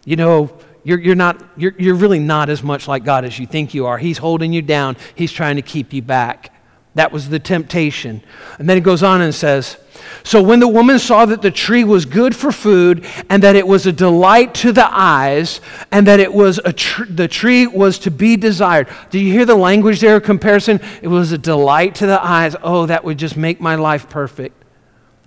you 0.06 0.16
know, 0.16 0.58
you're, 0.84 1.00
you're, 1.00 1.16
not, 1.16 1.44
you're, 1.58 1.74
you're 1.78 1.96
really 1.96 2.20
not 2.20 2.50
as 2.50 2.64
much 2.64 2.88
like 2.88 3.04
God 3.04 3.26
as 3.26 3.38
you 3.38 3.46
think 3.46 3.74
you 3.74 3.86
are. 3.86 3.98
He's 3.98 4.18
holding 4.18 4.54
you 4.54 4.62
down, 4.62 4.98
He's 5.16 5.32
trying 5.32 5.58
to 5.58 5.62
keep 5.62 5.94
you 5.94 6.02
back. 6.02 6.54
That 6.96 7.12
was 7.12 7.30
the 7.30 7.40
temptation. 7.40 8.22
And 8.58 8.68
then 8.68 8.78
it 8.78 8.82
goes 8.82 9.04
on 9.04 9.22
and 9.22 9.34
says, 9.34 9.78
So 10.24 10.42
when 10.42 10.60
the 10.60 10.68
woman 10.68 10.98
saw 10.98 11.26
that 11.26 11.42
the 11.42 11.52
tree 11.52 11.84
was 11.84 12.06
good 12.06 12.36
for 12.36 12.52
food, 12.52 13.06
and 13.30 13.44
that 13.44 13.56
it 13.56 13.68
was 13.68 13.86
a 13.86 13.92
delight 13.92 14.56
to 14.56 14.72
the 14.72 14.86
eyes, 14.86 15.62
and 15.92 16.08
that 16.08 16.20
it 16.20 16.34
was 16.34 16.60
a 16.66 16.74
tr- 16.74 17.06
the 17.06 17.28
tree 17.28 17.68
was 17.68 18.00
to 18.00 18.12
be 18.12 18.36
desired. 18.38 18.88
Do 19.12 19.20
you 19.20 19.32
hear 19.32 19.46
the 19.46 19.56
language 19.56 20.02
there 20.02 20.20
comparison? 20.20 20.82
It 21.02 21.08
was 21.08 21.32
a 21.32 21.38
delight 21.38 21.96
to 21.96 22.08
the 22.08 22.22
eyes. 22.22 22.56
Oh, 22.62 22.88
that 22.88 23.04
would 23.04 23.20
just 23.20 23.38
make 23.38 23.62
my 23.62 23.76
life 23.76 24.10
perfect. 24.10 24.56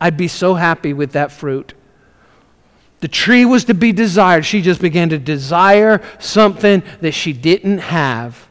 I'd 0.00 0.16
be 0.16 0.28
so 0.28 0.54
happy 0.54 0.92
with 0.92 1.12
that 1.12 1.30
fruit. 1.30 1.74
The 3.02 3.08
tree 3.08 3.44
was 3.44 3.64
to 3.66 3.74
be 3.74 3.92
desired. 3.92 4.46
She 4.46 4.62
just 4.62 4.80
began 4.80 5.10
to 5.10 5.18
desire 5.18 6.00
something 6.18 6.82
that 7.02 7.12
she 7.12 7.34
didn't 7.34 7.78
have 7.78 8.48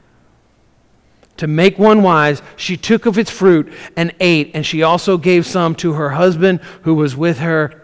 to 1.41 1.47
make 1.47 1.79
one 1.79 2.03
wise, 2.03 2.39
she 2.55 2.77
took 2.77 3.07
of 3.07 3.17
its 3.17 3.31
fruit 3.31 3.73
and 3.97 4.13
ate, 4.19 4.51
and 4.53 4.63
she 4.63 4.83
also 4.83 5.17
gave 5.17 5.47
some 5.47 5.73
to 5.73 5.93
her 5.93 6.11
husband 6.11 6.59
who 6.83 6.93
was 6.93 7.15
with 7.15 7.39
her, 7.39 7.81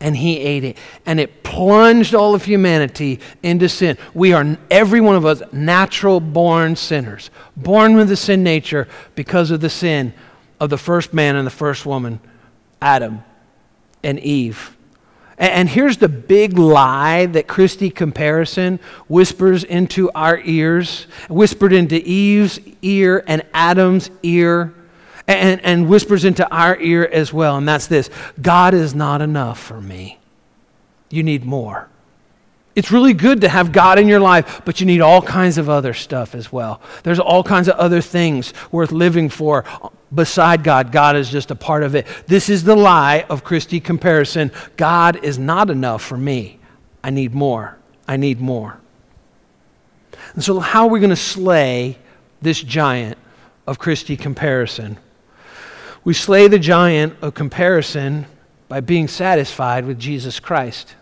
and 0.00 0.16
he 0.16 0.38
ate 0.38 0.64
it. 0.64 0.78
And 1.04 1.20
it 1.20 1.42
plunged 1.42 2.14
all 2.14 2.34
of 2.34 2.44
humanity 2.46 3.20
into 3.42 3.68
sin. 3.68 3.98
We 4.14 4.32
are, 4.32 4.56
every 4.70 5.02
one 5.02 5.16
of 5.16 5.26
us, 5.26 5.42
natural 5.52 6.18
born 6.18 6.76
sinners, 6.76 7.30
born 7.58 7.94
with 7.94 8.08
the 8.08 8.16
sin 8.16 8.42
nature 8.42 8.88
because 9.14 9.50
of 9.50 9.60
the 9.60 9.68
sin 9.68 10.14
of 10.58 10.70
the 10.70 10.78
first 10.78 11.12
man 11.12 11.36
and 11.36 11.46
the 11.46 11.50
first 11.50 11.84
woman, 11.84 12.20
Adam 12.80 13.22
and 14.02 14.18
Eve. 14.20 14.75
And 15.38 15.68
here's 15.68 15.98
the 15.98 16.08
big 16.08 16.58
lie 16.58 17.26
that 17.26 17.46
Christie 17.46 17.90
comparison 17.90 18.80
whispers 19.06 19.64
into 19.64 20.10
our 20.12 20.40
ears, 20.40 21.06
whispered 21.28 21.74
into 21.74 21.96
Eve's 21.96 22.58
ear 22.80 23.22
and 23.26 23.42
Adam's 23.52 24.10
ear, 24.22 24.72
and, 25.28 25.60
and 25.62 25.88
whispers 25.88 26.24
into 26.24 26.48
our 26.50 26.78
ear 26.80 27.06
as 27.12 27.32
well. 27.32 27.58
And 27.58 27.68
that's 27.68 27.86
this 27.86 28.08
God 28.40 28.72
is 28.72 28.94
not 28.94 29.20
enough 29.20 29.60
for 29.60 29.80
me. 29.80 30.18
You 31.10 31.22
need 31.22 31.44
more. 31.44 31.88
It's 32.76 32.92
really 32.92 33.14
good 33.14 33.40
to 33.40 33.48
have 33.48 33.72
God 33.72 33.98
in 33.98 34.06
your 34.06 34.20
life, 34.20 34.60
but 34.66 34.80
you 34.80 34.86
need 34.86 35.00
all 35.00 35.22
kinds 35.22 35.56
of 35.56 35.70
other 35.70 35.94
stuff 35.94 36.34
as 36.34 36.52
well. 36.52 36.82
There's 37.04 37.18
all 37.18 37.42
kinds 37.42 37.68
of 37.68 37.76
other 37.76 38.02
things 38.02 38.52
worth 38.70 38.92
living 38.92 39.30
for 39.30 39.64
beside 40.14 40.62
God. 40.62 40.92
God 40.92 41.16
is 41.16 41.30
just 41.30 41.50
a 41.50 41.54
part 41.54 41.82
of 41.82 41.94
it. 41.94 42.06
This 42.26 42.50
is 42.50 42.64
the 42.64 42.76
lie 42.76 43.24
of 43.30 43.44
Christie 43.44 43.80
comparison. 43.80 44.52
God 44.76 45.24
is 45.24 45.38
not 45.38 45.70
enough 45.70 46.02
for 46.02 46.18
me. 46.18 46.58
I 47.02 47.08
need 47.08 47.34
more. 47.34 47.78
I 48.06 48.18
need 48.18 48.40
more. 48.40 48.78
And 50.34 50.44
so, 50.44 50.60
how 50.60 50.84
are 50.84 50.90
we 50.90 51.00
going 51.00 51.08
to 51.08 51.16
slay 51.16 51.96
this 52.42 52.62
giant 52.62 53.16
of 53.66 53.78
Christie 53.78 54.18
comparison? 54.18 54.98
We 56.04 56.12
slay 56.12 56.46
the 56.46 56.58
giant 56.58 57.16
of 57.22 57.32
comparison 57.32 58.26
by 58.68 58.80
being 58.80 59.08
satisfied 59.08 59.86
with 59.86 59.98
Jesus 59.98 60.40
Christ. 60.40 60.94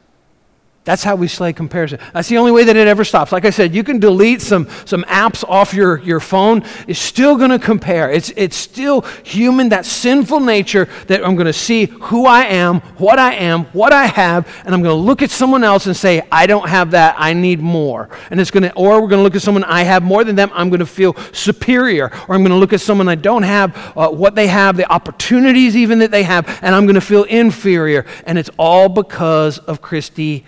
That's 0.85 1.03
how 1.03 1.17
we 1.17 1.29
slay 1.29 1.55
comparison. 1.55 1.99
That's 2.13 2.29
the 2.29 2.37
only 2.37 2.53
way 2.53 2.65
that 2.65 2.77
it 2.77 2.87
ever 2.87 3.05
stops. 3.05 3.33
Like 3.33 3.47
I 3.47 3.51
said, 3.51 3.75
you 3.75 3.83
can 3.83 4.01
delete 4.01 4.43
some, 4.43 4.69
some 4.85 5.03
apps 5.05 5.43
off 5.49 5.73
your, 5.73 5.99
your 6.01 6.21
phone. 6.21 6.63
It's 6.87 7.01
still 7.01 7.37
going 7.37 7.51
to 7.51 7.59
compare. 7.59 8.11
It's, 8.11 8.31
it's 8.37 8.55
still 8.55 9.01
human, 9.25 9.71
that 9.71 9.87
sinful 9.87 10.41
nature 10.41 10.87
that 11.07 11.25
I'm 11.25 11.37
going 11.37 11.47
to 11.47 11.55
see 11.55 11.87
who 11.87 12.27
I 12.27 12.43
am, 12.43 12.81
what 12.99 13.19
I 13.19 13.33
am, 13.33 13.65
what 13.67 13.95
I 13.95 14.05
have, 14.05 14.47
and 14.67 14.75
I'm 14.75 14.83
going 14.83 14.95
to 14.95 15.03
look 15.03 15.23
at 15.23 15.31
someone 15.31 15.65
else 15.65 15.87
and 15.87 15.97
say, 15.97 16.21
I 16.31 16.47
don't 16.47 16.69
have 16.69 16.91
that. 16.91 17.15
I 17.17 17.33
need 17.33 17.61
more. 17.61 18.11
And 18.31 18.39
it's 18.39 18.51
going 18.51 18.65
to, 18.65 18.75
or 18.75 19.01
we're 19.01 19.09
going 19.09 19.21
to 19.21 19.25
look 19.25 19.37
at 19.37 19.43
someone 19.43 19.65
I 19.65 19.85
have 19.85 20.03
more 20.03 20.23
than 20.23 20.37
them. 20.37 20.51
I'm 20.53 20.69
going 20.69 20.81
to 20.81 20.87
feel 20.87 21.17
superior. 21.33 22.11
Or 22.29 22.35
I'm 22.35 22.43
going 22.43 22.51
to 22.51 22.57
look 22.57 22.75
at 22.75 22.83
someone 22.83 23.09
I 23.09 23.15
don't 23.15 23.45
have, 23.45 23.75
uh, 23.97 24.11
what 24.11 24.35
they 24.35 24.49
have, 24.49 24.77
the 24.77 24.93
opportunities 24.93 25.79
even 25.79 26.01
that 26.01 26.11
they 26.11 26.25
have, 26.25 26.47
and 26.61 26.75
I'm 26.75 26.85
going 26.85 26.95
to 26.95 27.01
feel 27.01 27.25
inferior. 27.25 28.05
And 28.27 28.37
it's 28.37 28.51
all 28.59 28.91
because 28.91 29.57
of 29.61 29.81
Christie 29.81 30.45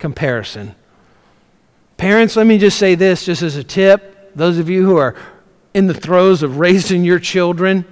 comparison. 0.00 0.74
Parents, 1.96 2.34
let 2.34 2.46
me 2.46 2.58
just 2.58 2.78
say 2.78 2.96
this 2.96 3.24
just 3.24 3.42
as 3.42 3.56
a 3.56 3.62
tip. 3.62 4.34
Those 4.34 4.58
of 4.58 4.68
you 4.68 4.84
who 4.84 4.96
are 4.96 5.14
in 5.74 5.86
the 5.86 5.94
throes 5.94 6.42
of 6.42 6.58
raising 6.58 7.04
your 7.04 7.18
children, 7.18 7.84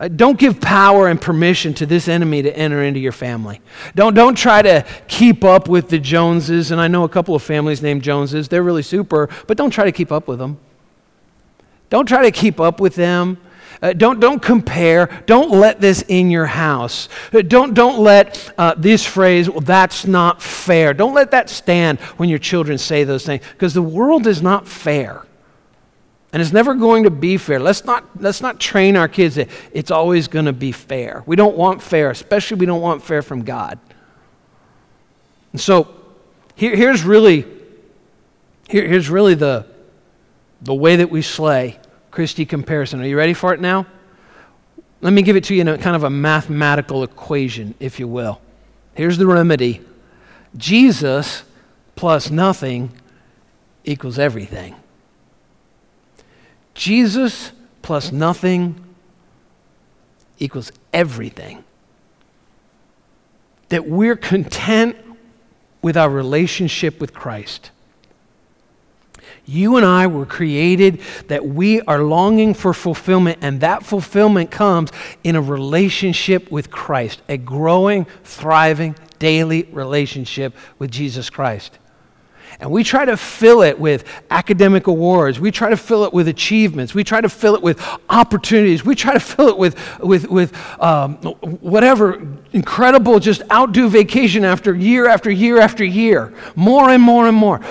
uh, 0.00 0.08
don't 0.08 0.38
give 0.38 0.60
power 0.60 1.08
and 1.08 1.20
permission 1.20 1.74
to 1.74 1.86
this 1.86 2.08
enemy 2.08 2.42
to 2.42 2.56
enter 2.56 2.82
into 2.82 3.00
your 3.00 3.12
family. 3.12 3.60
Don't, 3.94 4.14
don't 4.14 4.36
try 4.36 4.62
to 4.62 4.84
keep 5.08 5.44
up 5.44 5.68
with 5.68 5.88
the 5.88 5.98
Joneses. 5.98 6.70
And 6.70 6.80
I 6.80 6.88
know 6.88 7.04
a 7.04 7.08
couple 7.08 7.34
of 7.34 7.42
families 7.42 7.82
named 7.82 8.02
Joneses. 8.02 8.48
They're 8.48 8.62
really 8.62 8.82
super, 8.82 9.28
but 9.46 9.56
don't 9.56 9.70
try 9.70 9.84
to 9.84 9.92
keep 9.92 10.12
up 10.12 10.28
with 10.28 10.38
them. 10.38 10.58
Don't 11.90 12.06
try 12.06 12.22
to 12.22 12.30
keep 12.30 12.60
up 12.60 12.80
with 12.80 12.94
them. 12.94 13.38
Uh, 13.80 13.92
don't, 13.92 14.18
don't 14.18 14.42
compare. 14.42 15.06
Don't 15.26 15.50
let 15.50 15.80
this 15.80 16.02
in 16.08 16.30
your 16.30 16.46
house. 16.46 17.08
Uh, 17.32 17.42
don't, 17.42 17.74
don't 17.74 18.00
let 18.00 18.52
uh, 18.58 18.74
this 18.76 19.04
phrase, 19.04 19.48
well, 19.48 19.60
that's 19.60 20.06
not 20.06 20.42
fair. 20.42 20.92
Don't 20.92 21.14
let 21.14 21.30
that 21.30 21.48
stand 21.48 22.00
when 22.16 22.28
your 22.28 22.40
children 22.40 22.76
say 22.78 23.04
those 23.04 23.24
things 23.24 23.44
because 23.52 23.74
the 23.74 23.82
world 23.82 24.26
is 24.26 24.42
not 24.42 24.66
fair. 24.66 25.24
And 26.32 26.42
it's 26.42 26.52
never 26.52 26.74
going 26.74 27.04
to 27.04 27.10
be 27.10 27.36
fair. 27.36 27.58
Let's 27.58 27.84
not, 27.84 28.04
let's 28.20 28.40
not 28.40 28.60
train 28.60 28.96
our 28.96 29.08
kids 29.08 29.36
that 29.36 29.48
it's 29.72 29.90
always 29.90 30.28
going 30.28 30.44
to 30.44 30.52
be 30.52 30.72
fair. 30.72 31.22
We 31.24 31.36
don't 31.36 31.56
want 31.56 31.80
fair, 31.80 32.10
especially 32.10 32.58
we 32.58 32.66
don't 32.66 32.82
want 32.82 33.02
fair 33.02 33.22
from 33.22 33.44
God. 33.44 33.78
And 35.52 35.60
so 35.60 35.94
here, 36.54 36.76
here's 36.76 37.02
really, 37.02 37.46
here, 38.68 38.86
here's 38.86 39.08
really 39.08 39.34
the, 39.34 39.66
the 40.60 40.74
way 40.74 40.96
that 40.96 41.10
we 41.10 41.22
slay 41.22 41.78
Christie 42.18 42.46
comparison. 42.46 43.00
Are 43.00 43.06
you 43.06 43.16
ready 43.16 43.32
for 43.32 43.54
it 43.54 43.60
now? 43.60 43.86
Let 45.02 45.12
me 45.12 45.22
give 45.22 45.36
it 45.36 45.44
to 45.44 45.54
you 45.54 45.60
in 45.60 45.68
a 45.68 45.78
kind 45.78 45.94
of 45.94 46.02
a 46.02 46.10
mathematical 46.10 47.04
equation, 47.04 47.76
if 47.78 48.00
you 48.00 48.08
will. 48.08 48.40
Here's 48.94 49.18
the 49.18 49.26
remedy 49.28 49.82
Jesus 50.56 51.44
plus 51.94 52.28
nothing 52.28 52.90
equals 53.84 54.18
everything. 54.18 54.74
Jesus 56.74 57.52
plus 57.82 58.10
nothing 58.10 58.84
equals 60.40 60.72
everything. 60.92 61.62
That 63.68 63.86
we're 63.86 64.16
content 64.16 64.96
with 65.82 65.96
our 65.96 66.10
relationship 66.10 67.00
with 67.00 67.14
Christ. 67.14 67.70
You 69.48 69.76
and 69.76 69.86
I 69.86 70.06
were 70.06 70.26
created 70.26 71.00
that 71.28 71.46
we 71.46 71.80
are 71.80 72.02
longing 72.02 72.52
for 72.52 72.74
fulfillment, 72.74 73.38
and 73.40 73.62
that 73.62 73.82
fulfillment 73.82 74.50
comes 74.50 74.90
in 75.24 75.36
a 75.36 75.40
relationship 75.40 76.50
with 76.50 76.70
Christ, 76.70 77.22
a 77.30 77.38
growing, 77.38 78.04
thriving, 78.24 78.94
daily 79.18 79.62
relationship 79.72 80.52
with 80.78 80.90
Jesus 80.90 81.30
Christ. 81.30 81.78
And 82.60 82.70
we 82.70 82.84
try 82.84 83.06
to 83.06 83.16
fill 83.16 83.62
it 83.62 83.78
with 83.78 84.04
academic 84.30 84.86
awards. 84.86 85.40
We 85.40 85.50
try 85.50 85.70
to 85.70 85.76
fill 85.78 86.04
it 86.04 86.12
with 86.12 86.28
achievements. 86.28 86.94
We 86.94 87.02
try 87.02 87.22
to 87.22 87.28
fill 87.30 87.54
it 87.54 87.62
with 87.62 87.80
opportunities. 88.10 88.84
We 88.84 88.96
try 88.96 89.14
to 89.14 89.20
fill 89.20 89.48
it 89.48 89.56
with, 89.56 89.98
with, 90.00 90.28
with 90.28 90.54
um, 90.80 91.16
whatever 91.16 92.20
incredible, 92.52 93.18
just 93.18 93.42
outdo 93.50 93.88
vacation 93.88 94.44
after 94.44 94.74
year 94.74 95.08
after 95.08 95.30
year 95.30 95.58
after 95.58 95.84
year. 95.84 96.34
More 96.54 96.90
and 96.90 97.02
more 97.02 97.28
and 97.28 97.36
more 97.36 97.62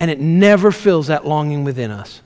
and 0.00 0.10
it 0.10 0.20
never 0.20 0.70
fills 0.70 1.06
that 1.06 1.26
longing 1.26 1.64
within 1.64 1.90
us. 1.90 2.20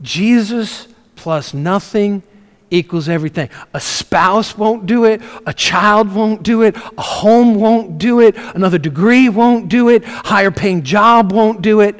Jesus 0.00 0.88
plus 1.16 1.52
nothing 1.52 2.22
equals 2.70 3.08
everything. 3.08 3.48
A 3.72 3.80
spouse 3.80 4.56
won't 4.56 4.86
do 4.86 5.04
it, 5.04 5.22
a 5.46 5.54
child 5.54 6.12
won't 6.12 6.42
do 6.42 6.62
it, 6.62 6.76
a 6.76 7.02
home 7.02 7.54
won't 7.54 7.98
do 7.98 8.20
it, 8.20 8.36
another 8.36 8.78
degree 8.78 9.28
won't 9.28 9.68
do 9.68 9.88
it, 9.88 10.04
higher 10.04 10.50
paying 10.50 10.82
job 10.82 11.32
won't 11.32 11.62
do 11.62 11.80
it. 11.80 11.96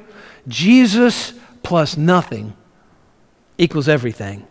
Jesus 0.46 1.32
plus 1.62 1.96
nothing 1.96 2.54
equals 3.56 3.88
everything. 3.88 4.46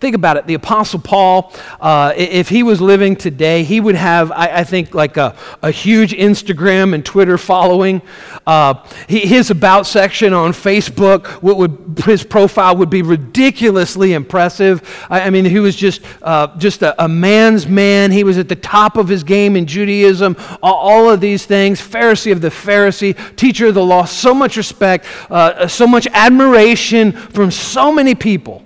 Think 0.00 0.14
about 0.14 0.38
it. 0.38 0.46
The 0.46 0.54
Apostle 0.54 0.98
Paul, 0.98 1.52
uh, 1.78 2.14
if 2.16 2.48
he 2.48 2.62
was 2.62 2.80
living 2.80 3.16
today, 3.16 3.64
he 3.64 3.80
would 3.80 3.96
have, 3.96 4.32
I, 4.32 4.60
I 4.60 4.64
think, 4.64 4.94
like 4.94 5.18
a, 5.18 5.36
a, 5.60 5.70
huge 5.70 6.12
Instagram 6.12 6.94
and 6.94 7.04
Twitter 7.04 7.36
following. 7.36 8.00
Uh, 8.46 8.82
he, 9.08 9.20
his 9.20 9.50
about 9.50 9.86
section 9.86 10.32
on 10.32 10.52
Facebook, 10.52 11.42
would, 11.42 12.02
his 12.06 12.24
profile 12.24 12.78
would 12.78 12.88
be 12.88 13.02
ridiculously 13.02 14.14
impressive. 14.14 15.06
I, 15.10 15.20
I 15.20 15.30
mean, 15.30 15.44
he 15.44 15.58
was 15.58 15.76
just, 15.76 16.00
uh, 16.22 16.56
just 16.56 16.80
a, 16.80 17.04
a, 17.04 17.06
man's 17.06 17.66
man. 17.66 18.10
He 18.10 18.24
was 18.24 18.38
at 18.38 18.48
the 18.48 18.56
top 18.56 18.96
of 18.96 19.06
his 19.06 19.22
game 19.22 19.54
in 19.54 19.66
Judaism, 19.66 20.34
all, 20.62 20.76
all, 20.76 21.10
of 21.10 21.20
these 21.20 21.44
things. 21.44 21.78
Pharisee 21.78 22.32
of 22.32 22.40
the 22.40 22.48
Pharisee, 22.48 23.36
teacher 23.36 23.66
of 23.66 23.74
the 23.74 23.84
law, 23.84 24.06
so 24.06 24.32
much 24.32 24.56
respect, 24.56 25.04
uh, 25.30 25.68
so 25.68 25.86
much 25.86 26.06
admiration 26.14 27.12
from 27.12 27.50
so 27.50 27.92
many 27.92 28.14
people. 28.14 28.64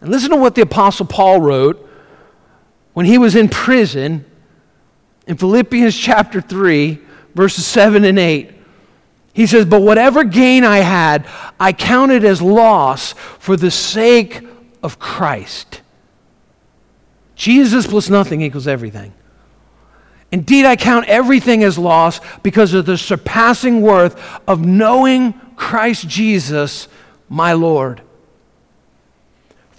And 0.00 0.10
listen 0.10 0.30
to 0.30 0.36
what 0.36 0.54
the 0.54 0.62
Apostle 0.62 1.06
Paul 1.06 1.40
wrote 1.40 1.88
when 2.94 3.06
he 3.06 3.18
was 3.18 3.36
in 3.36 3.48
prison 3.48 4.24
in 5.26 5.36
Philippians 5.36 5.96
chapter 5.96 6.40
3, 6.40 6.98
verses 7.34 7.66
7 7.66 8.04
and 8.04 8.18
8. 8.18 8.52
He 9.32 9.46
says, 9.46 9.64
But 9.64 9.82
whatever 9.82 10.24
gain 10.24 10.64
I 10.64 10.78
had, 10.78 11.26
I 11.58 11.72
counted 11.72 12.24
as 12.24 12.42
loss 12.42 13.12
for 13.12 13.56
the 13.56 13.70
sake 13.70 14.44
of 14.82 14.98
Christ. 14.98 15.82
Jesus 17.36 17.86
plus 17.86 18.10
nothing 18.10 18.42
equals 18.42 18.66
everything. 18.66 19.14
Indeed, 20.32 20.64
I 20.64 20.76
count 20.76 21.06
everything 21.08 21.64
as 21.64 21.78
loss 21.78 22.20
because 22.42 22.72
of 22.74 22.86
the 22.86 22.96
surpassing 22.96 23.80
worth 23.80 24.20
of 24.46 24.64
knowing 24.64 25.32
Christ 25.56 26.06
Jesus, 26.06 26.86
my 27.28 27.52
Lord. 27.52 28.02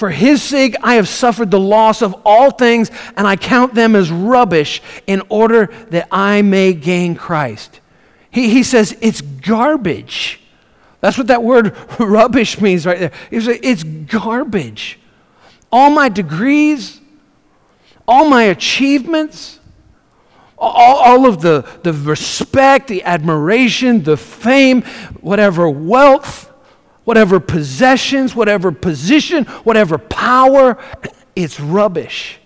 For 0.01 0.09
his 0.09 0.41
sake, 0.41 0.75
I 0.81 0.95
have 0.95 1.07
suffered 1.07 1.51
the 1.51 1.59
loss 1.59 2.01
of 2.01 2.15
all 2.25 2.49
things, 2.49 2.89
and 3.15 3.27
I 3.27 3.35
count 3.35 3.75
them 3.75 3.95
as 3.95 4.09
rubbish 4.09 4.81
in 5.05 5.21
order 5.29 5.67
that 5.91 6.07
I 6.11 6.41
may 6.41 6.73
gain 6.73 7.13
Christ. 7.13 7.81
He, 8.31 8.49
he 8.49 8.63
says 8.63 8.97
it's 8.99 9.21
garbage. 9.21 10.41
That's 11.01 11.19
what 11.19 11.27
that 11.27 11.43
word 11.43 11.77
rubbish 11.99 12.59
means 12.59 12.87
right 12.87 12.97
there. 12.97 13.11
He 13.29 13.41
says, 13.41 13.59
it's 13.61 13.83
garbage. 13.83 14.99
All 15.71 15.91
my 15.91 16.09
degrees, 16.09 16.99
all 18.07 18.27
my 18.27 18.45
achievements, 18.45 19.59
all, 20.57 20.95
all 20.95 21.25
of 21.27 21.41
the, 21.41 21.63
the 21.83 21.93
respect, 21.93 22.87
the 22.87 23.03
admiration, 23.03 24.01
the 24.01 24.17
fame, 24.17 24.81
whatever 25.21 25.69
wealth, 25.69 26.50
whatever 27.03 27.39
possessions, 27.39 28.35
whatever 28.35 28.71
position, 28.71 29.45
whatever 29.63 29.97
power, 29.97 30.77
it's 31.35 31.59
rubbish. 31.59 32.39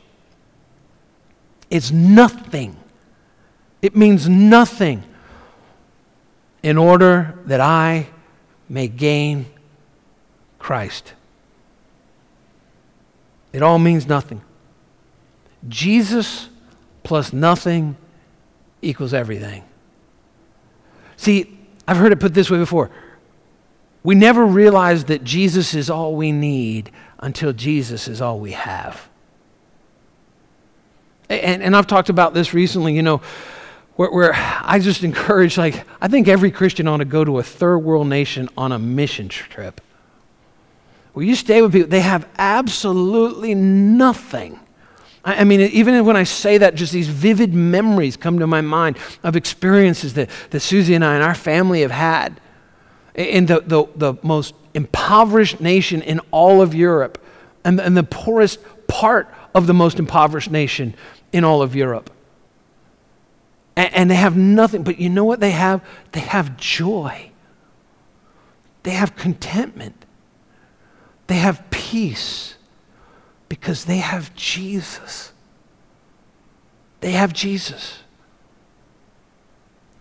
It's 1.69 1.91
nothing. 1.91 2.77
It 3.81 3.95
means 3.95 4.29
nothing 4.29 5.03
in 6.63 6.77
order 6.77 7.38
that 7.45 7.59
I 7.59 8.07
may 8.69 8.88
gain 8.88 9.45
Christ. 10.57 11.13
It 13.53 13.62
all 13.62 13.77
means 13.79 14.07
nothing. 14.07 14.41
Jesus 15.67 16.50
plus 17.03 17.31
nothing 17.31 17.95
equals 18.81 19.13
everything. 19.13 19.63
See, 21.17 21.57
I've 21.88 21.97
heard 21.97 22.12
it 22.12 22.19
put 22.19 22.33
this 22.33 22.50
way 22.50 22.57
before. 22.57 22.89
We 24.05 24.15
never 24.15 24.45
realize 24.45 25.05
that 25.05 25.24
Jesus 25.24 25.74
is 25.74 25.89
all 25.89 26.15
we 26.15 26.31
need 26.31 26.91
until 27.19 27.51
Jesus 27.51 28.07
is 28.07 28.21
all 28.21 28.39
we 28.39 28.53
have. 28.53 29.09
And, 31.27 31.62
and 31.63 31.75
I've 31.75 31.88
talked 31.88 32.09
about 32.09 32.33
this 32.33 32.53
recently, 32.53 32.95
you 32.95 33.01
know, 33.01 33.21
where, 33.95 34.12
where 34.12 34.31
I 34.35 34.79
just 34.79 35.03
encourage, 35.03 35.57
like, 35.57 35.85
I 36.00 36.07
think 36.07 36.27
every 36.27 36.51
Christian 36.51 36.88
ought 36.88 36.97
to 36.97 37.05
go 37.05 37.25
to 37.25 37.39
a 37.39 37.43
third 37.43 37.79
world 37.79 38.07
nation 38.07 38.47
on 38.55 38.71
a 38.71 38.79
mission 38.79 39.27
trip. 39.27 39.81
Where 41.13 41.25
you 41.25 41.35
stay 41.35 41.62
with 41.62 41.74
people, 41.74 41.89
they 41.89 42.01
have 42.01 42.27
absolutely 42.38 43.55
nothing 43.55 44.59
I, 45.25 45.43
mean, 45.43 45.59
even 45.59 46.05
when 46.05 46.15
I 46.15 46.24
say 46.24 46.59
that, 46.59 46.75
just 46.75 46.93
these 46.93 47.07
vivid 47.07 47.51
memories 47.51 48.15
come 48.15 48.38
to 48.38 48.45
my 48.45 48.62
mind 48.62 48.97
of 49.24 49.35
experiences 49.35 50.13
that, 50.13 50.29
that 50.51 50.59
Susie 50.59 50.93
and 50.93 51.03
I 51.03 51.15
and 51.15 51.24
our 51.24 51.33
family 51.33 51.81
have 51.81 51.89
had 51.89 52.39
in 53.15 53.45
the, 53.45 53.62
the, 53.62 53.86
the 53.95 54.13
most 54.22 54.53
impoverished 54.74 55.62
nation 55.62 56.01
in 56.01 56.19
all 56.31 56.62
of 56.62 56.75
Europe 56.75 57.24
and, 57.63 57.79
and 57.79 57.95
the 57.95 58.03
poorest 58.03 58.60
part 58.88 59.34
of 59.53 59.67
the 59.67 59.74
most 59.74 60.00
impoverished 60.00 60.51
nation 60.51 60.93
in 61.31 61.43
all 61.43 61.62
of 61.62 61.75
Europe. 61.75 62.10
And, 63.75 63.93
and 63.93 64.12
they 64.12 64.15
have 64.15 64.36
nothing, 64.36 64.84
but 64.84 65.00
you 65.00 65.10
know 65.10 65.25
what 65.25 65.39
they 65.39 65.51
have? 65.51 65.81
They 66.12 66.19
have 66.19 66.57
joy, 66.57 67.31
they 68.84 68.91
have 68.91 69.15
contentment, 69.15 70.05
they 71.27 71.36
have 71.36 71.63
peace 71.72 72.55
because 73.50 73.86
they 73.86 73.98
have 73.98 74.36
Jesus. 74.36 75.31
They 77.01 77.12
have 77.12 77.34
Jesus. 77.34 78.00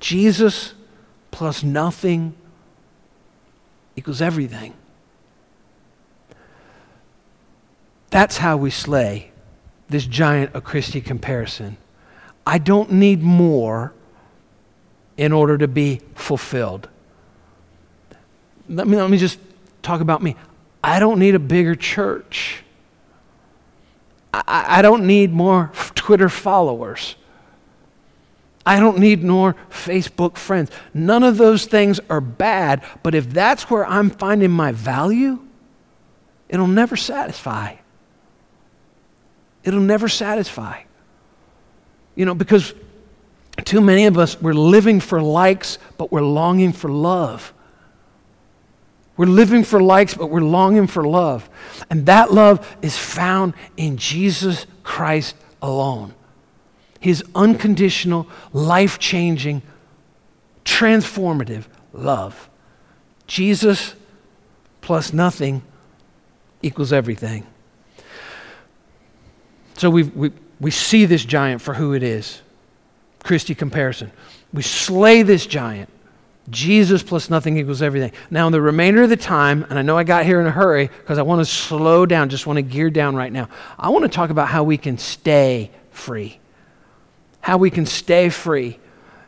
Jesus 0.00 0.74
plus 1.30 1.62
nothing 1.62 2.34
equals 3.96 4.20
everything. 4.20 4.74
That's 8.10 8.38
how 8.38 8.56
we 8.56 8.70
slay 8.70 9.32
this 9.88 10.06
giant 10.06 10.54
of 10.54 10.64
Christie 10.64 11.00
comparison. 11.00 11.76
I 12.46 12.58
don't 12.58 12.92
need 12.92 13.22
more 13.22 13.92
in 15.16 15.32
order 15.32 15.58
to 15.58 15.68
be 15.68 16.00
fulfilled. 16.14 16.88
Let 18.68 18.86
me, 18.86 18.96
let 18.96 19.10
me 19.10 19.18
just 19.18 19.38
talk 19.82 20.00
about 20.00 20.22
me. 20.22 20.36
I 20.82 20.98
don't 20.98 21.18
need 21.18 21.34
a 21.34 21.38
bigger 21.38 21.74
church. 21.74 22.62
I, 24.32 24.78
I 24.78 24.82
don't 24.82 25.06
need 25.06 25.32
more 25.32 25.70
Twitter 25.94 26.28
followers. 26.28 27.16
I 28.66 28.80
don't 28.80 28.98
need 28.98 29.22
more 29.22 29.56
Facebook 29.68 30.36
friends. 30.36 30.70
None 30.94 31.22
of 31.22 31.36
those 31.36 31.66
things 31.66 32.00
are 32.08 32.20
bad, 32.20 32.82
but 33.02 33.14
if 33.14 33.30
that's 33.30 33.68
where 33.68 33.86
I'm 33.86 34.10
finding 34.10 34.50
my 34.50 34.72
value, 34.72 35.40
it'll 36.48 36.66
never 36.66 36.96
satisfy. 36.96 37.76
It'll 39.64 39.80
never 39.80 40.08
satisfy. 40.08 40.82
You 42.14 42.24
know, 42.24 42.34
because 42.34 42.74
too 43.64 43.80
many 43.80 44.06
of 44.06 44.18
us, 44.18 44.40
we're 44.40 44.54
living 44.54 45.00
for 45.00 45.20
likes, 45.20 45.78
but 45.98 46.10
we're 46.10 46.22
longing 46.22 46.72
for 46.72 46.88
love. 46.90 47.52
We're 49.16 49.26
living 49.26 49.62
for 49.62 49.80
likes, 49.80 50.14
but 50.14 50.28
we're 50.28 50.40
longing 50.40 50.86
for 50.86 51.04
love. 51.04 51.48
And 51.90 52.06
that 52.06 52.32
love 52.32 52.76
is 52.82 52.96
found 52.96 53.54
in 53.76 53.96
Jesus 53.96 54.66
Christ 54.82 55.36
alone. 55.62 56.14
His 57.04 57.22
unconditional, 57.34 58.26
life 58.54 58.98
changing, 58.98 59.60
transformative 60.64 61.66
love. 61.92 62.48
Jesus 63.26 63.94
plus 64.80 65.12
nothing 65.12 65.60
equals 66.62 66.94
everything. 66.94 67.46
So 69.76 69.90
we 69.90 70.04
we, 70.04 70.32
we 70.58 70.70
see 70.70 71.04
this 71.04 71.26
giant 71.26 71.60
for 71.60 71.74
who 71.74 71.92
it 71.92 72.02
is. 72.02 72.40
Christie 73.22 73.54
comparison. 73.54 74.10
We 74.54 74.62
slay 74.62 75.20
this 75.20 75.46
giant 75.46 75.90
Jesus 76.48 77.02
plus 77.02 77.28
nothing 77.28 77.58
equals 77.58 77.82
everything. 77.82 78.12
Now, 78.30 78.46
in 78.46 78.52
the 78.52 78.62
remainder 78.62 79.02
of 79.02 79.10
the 79.10 79.16
time, 79.16 79.66
and 79.68 79.78
I 79.78 79.82
know 79.82 79.98
I 79.98 80.04
got 80.04 80.24
here 80.24 80.40
in 80.40 80.46
a 80.46 80.50
hurry 80.50 80.86
because 80.86 81.18
I 81.18 81.22
want 81.22 81.40
to 81.40 81.44
slow 81.44 82.06
down, 82.06 82.30
just 82.30 82.46
want 82.46 82.56
to 82.56 82.62
gear 82.62 82.88
down 82.88 83.14
right 83.14 83.32
now. 83.32 83.50
I 83.78 83.90
want 83.90 84.04
to 84.04 84.10
talk 84.10 84.30
about 84.30 84.48
how 84.48 84.62
we 84.64 84.78
can 84.78 84.96
stay 84.96 85.70
free. 85.90 86.38
How 87.44 87.58
we 87.58 87.68
can 87.68 87.84
stay 87.84 88.30
free. 88.30 88.78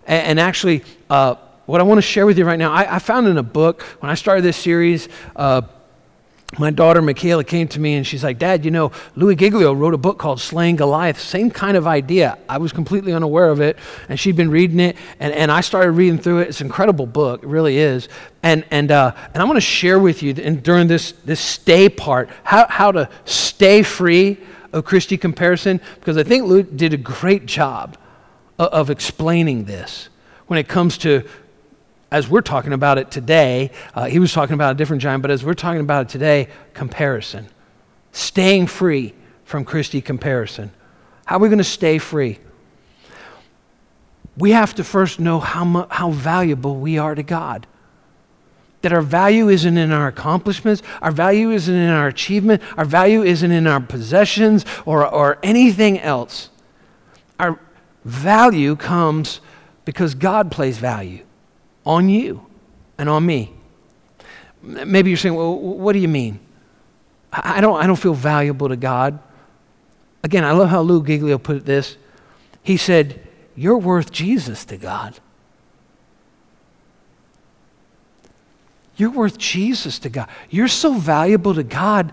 And, 0.06 0.26
and 0.26 0.40
actually, 0.40 0.82
uh, 1.10 1.34
what 1.66 1.82
I 1.82 1.84
want 1.84 1.98
to 1.98 2.02
share 2.02 2.24
with 2.24 2.38
you 2.38 2.46
right 2.46 2.58
now, 2.58 2.72
I, 2.72 2.96
I, 2.96 2.98
found 2.98 3.28
in 3.28 3.36
a 3.36 3.42
book 3.42 3.82
when 4.00 4.10
I 4.10 4.14
started 4.14 4.42
this 4.42 4.56
series. 4.56 5.10
Uh, 5.36 5.60
my 6.58 6.70
daughter 6.70 7.02
Michaela 7.02 7.44
came 7.44 7.68
to 7.68 7.78
me 7.78 7.96
and 7.96 8.06
she's 8.06 8.24
like, 8.24 8.38
Dad, 8.38 8.64
you 8.64 8.70
know, 8.70 8.90
Louie 9.16 9.36
Giglio 9.36 9.74
wrote 9.74 9.92
a 9.92 9.98
book 9.98 10.16
called 10.18 10.40
Slaying 10.40 10.76
Goliath. 10.76 11.20
Same 11.20 11.50
kind 11.50 11.76
of 11.76 11.86
idea. 11.86 12.38
I 12.48 12.56
was 12.56 12.72
completely 12.72 13.12
unaware 13.12 13.50
of 13.50 13.60
it, 13.60 13.76
and 14.08 14.18
she'd 14.18 14.34
been 14.34 14.50
reading 14.50 14.80
it, 14.80 14.96
and, 15.20 15.34
and 15.34 15.52
I 15.52 15.60
started 15.60 15.90
reading 15.90 16.18
through 16.18 16.38
it. 16.38 16.48
It's 16.48 16.62
an 16.62 16.68
incredible 16.68 17.04
book, 17.04 17.42
it 17.42 17.48
really 17.50 17.76
is. 17.76 18.08
And, 18.42 18.64
and, 18.70 18.90
uh, 18.90 19.14
and 19.34 19.42
I 19.42 19.44
want 19.44 19.58
to 19.58 19.60
share 19.60 19.98
with 19.98 20.22
you 20.22 20.34
and 20.42 20.62
during 20.62 20.88
this, 20.88 21.12
this 21.26 21.40
stay 21.40 21.90
part 21.90 22.30
how, 22.44 22.66
how 22.66 22.92
to 22.92 23.10
stay 23.26 23.82
free 23.82 24.38
of 24.72 24.86
Christy 24.86 25.18
comparison, 25.18 25.82
because 25.96 26.16
I 26.16 26.22
think 26.22 26.46
Louie 26.46 26.62
did 26.62 26.94
a 26.94 26.96
great 26.96 27.44
job 27.44 27.98
of, 28.58 28.90
explaining 28.90 29.64
this 29.64 30.08
when 30.46 30.58
it 30.58 30.68
comes 30.68 30.98
to 30.98 31.24
as 32.10 32.28
we're 32.28 32.40
talking 32.40 32.72
about 32.72 32.98
it 32.98 33.10
today, 33.10 33.70
uh, 33.94 34.04
he 34.04 34.18
was 34.18 34.32
talking 34.32 34.54
about 34.54 34.72
a 34.72 34.74
different 34.74 35.02
giant, 35.02 35.22
but 35.22 35.30
as 35.30 35.44
we're 35.44 35.54
talking 35.54 35.80
about 35.80 36.06
it 36.06 36.08
today, 36.08 36.48
comparison. 36.72 37.48
Staying 38.12 38.68
free 38.68 39.12
from 39.44 39.64
Christie 39.64 40.00
comparison. 40.00 40.70
How 41.24 41.36
are 41.36 41.40
we 41.40 41.48
going 41.48 41.58
to 41.58 41.64
stay 41.64 41.98
free? 41.98 42.38
We 44.36 44.52
have 44.52 44.74
to 44.76 44.84
first 44.84 45.18
know 45.18 45.40
how, 45.40 45.64
mu- 45.64 45.86
how 45.90 46.10
valuable 46.10 46.76
we 46.76 46.98
are 46.98 47.14
to 47.14 47.22
God. 47.22 47.66
That 48.82 48.92
our 48.92 49.02
value 49.02 49.48
isn't 49.48 49.76
in 49.76 49.90
our 49.90 50.06
accomplishments, 50.06 50.82
our 51.02 51.10
value 51.10 51.50
isn't 51.50 51.74
in 51.74 51.90
our 51.90 52.06
achievement, 52.06 52.62
our 52.76 52.84
value 52.84 53.22
isn't 53.22 53.50
in 53.50 53.66
our 53.66 53.80
possessions 53.80 54.64
or, 54.84 55.06
or 55.06 55.38
anything 55.42 55.98
else. 55.98 56.50
Value 58.06 58.76
comes 58.76 59.40
because 59.84 60.14
God 60.14 60.52
plays 60.52 60.78
value 60.78 61.24
on 61.84 62.08
you 62.08 62.46
and 62.96 63.08
on 63.08 63.26
me. 63.26 63.52
Maybe 64.62 65.10
you're 65.10 65.16
saying, 65.16 65.34
well, 65.34 65.58
what 65.58 65.92
do 65.92 65.98
you 65.98 66.06
mean? 66.06 66.38
I 67.32 67.60
don't, 67.60 67.82
I 67.82 67.88
don't 67.88 67.96
feel 67.96 68.14
valuable 68.14 68.68
to 68.68 68.76
God. 68.76 69.18
Again, 70.22 70.44
I 70.44 70.52
love 70.52 70.68
how 70.68 70.82
Lou 70.82 71.04
Giglio 71.04 71.36
put 71.36 71.66
this. 71.66 71.96
He 72.62 72.76
said, 72.76 73.20
You're 73.56 73.76
worth 73.76 74.12
Jesus 74.12 74.64
to 74.66 74.76
God. 74.76 75.18
You're 78.96 79.10
worth 79.10 79.36
Jesus 79.36 79.98
to 79.98 80.08
God. 80.08 80.28
You're 80.48 80.68
so 80.68 80.94
valuable 80.94 81.54
to 81.54 81.64
God, 81.64 82.12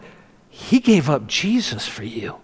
He 0.50 0.80
gave 0.80 1.08
up 1.08 1.28
Jesus 1.28 1.88
for 1.88 2.04
you. 2.04 2.43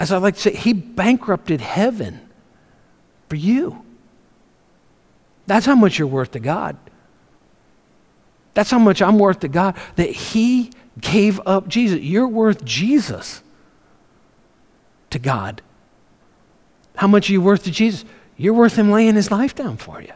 As 0.00 0.12
I 0.12 0.18
like 0.18 0.34
to 0.34 0.40
say, 0.40 0.54
He 0.54 0.72
bankrupted 0.72 1.60
heaven 1.60 2.20
for 3.28 3.36
you. 3.36 3.84
That's 5.46 5.66
how 5.66 5.74
much 5.74 5.98
you're 5.98 6.08
worth 6.08 6.32
to 6.32 6.40
God. 6.40 6.76
That's 8.54 8.70
how 8.70 8.78
much 8.78 9.00
I'm 9.00 9.18
worth 9.18 9.40
to 9.40 9.48
God, 9.48 9.76
that 9.96 10.10
He 10.10 10.72
gave 11.00 11.40
up 11.46 11.68
Jesus. 11.68 12.00
You're 12.00 12.28
worth 12.28 12.64
Jesus 12.64 13.42
to 15.10 15.18
God. 15.18 15.62
How 16.96 17.06
much 17.06 17.30
are 17.30 17.32
you 17.32 17.40
worth 17.40 17.64
to 17.64 17.70
Jesus? 17.70 18.04
You're 18.36 18.54
worth 18.54 18.76
Him 18.76 18.90
laying 18.90 19.14
His 19.14 19.30
life 19.30 19.54
down 19.54 19.76
for 19.76 20.02
you. 20.02 20.12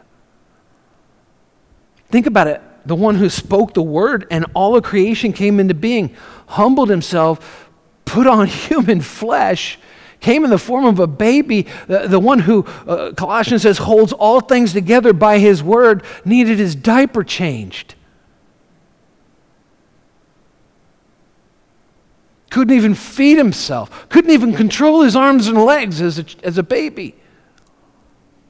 Think 2.09 2.25
about 2.27 2.47
it. 2.47 2.61
The 2.85 2.95
one 2.95 3.15
who 3.15 3.29
spoke 3.29 3.73
the 3.73 3.81
word 3.81 4.27
and 4.29 4.45
all 4.53 4.75
of 4.75 4.83
creation 4.83 5.33
came 5.33 5.59
into 5.59 5.73
being, 5.73 6.15
humbled 6.47 6.89
himself, 6.89 7.62
put 8.05 8.27
on 8.27 8.47
human 8.47 9.01
flesh, 9.01 9.77
came 10.19 10.43
in 10.43 10.49
the 10.49 10.57
form 10.57 10.85
of 10.85 10.99
a 10.99 11.07
baby. 11.07 11.67
The, 11.87 12.07
the 12.07 12.19
one 12.19 12.39
who, 12.39 12.65
uh, 12.87 13.13
Colossians 13.13 13.63
says, 13.63 13.79
holds 13.79 14.13
all 14.13 14.39
things 14.39 14.73
together 14.73 15.13
by 15.13 15.39
his 15.39 15.61
word, 15.61 16.03
needed 16.23 16.59
his 16.59 16.75
diaper 16.75 17.23
changed. 17.23 17.95
Couldn't 22.49 22.75
even 22.75 22.93
feed 22.93 23.37
himself, 23.37 24.07
couldn't 24.09 24.31
even 24.31 24.53
control 24.53 25.01
his 25.01 25.15
arms 25.15 25.47
and 25.47 25.57
legs 25.57 26.01
as 26.01 26.19
a, 26.19 26.25
as 26.43 26.57
a 26.57 26.63
baby. 26.63 27.15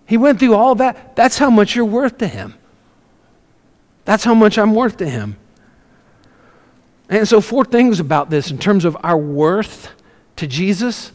He 0.05 0.17
went 0.17 0.39
through 0.39 0.55
all 0.55 0.75
that. 0.75 1.15
That's 1.15 1.37
how 1.37 1.49
much 1.49 1.75
you're 1.75 1.85
worth 1.85 2.17
to 2.17 2.27
him. 2.27 2.55
That's 4.05 4.23
how 4.23 4.33
much 4.33 4.57
I'm 4.57 4.75
worth 4.75 4.97
to 4.97 5.09
Him. 5.09 5.37
And 7.09 7.27
so, 7.27 7.41
four 7.41 7.65
things 7.65 7.99
about 7.99 8.29
this 8.29 8.49
in 8.51 8.57
terms 8.57 8.85
of 8.85 8.97
our 9.03 9.17
worth 9.17 9.89
to 10.37 10.47
Jesus, 10.47 11.11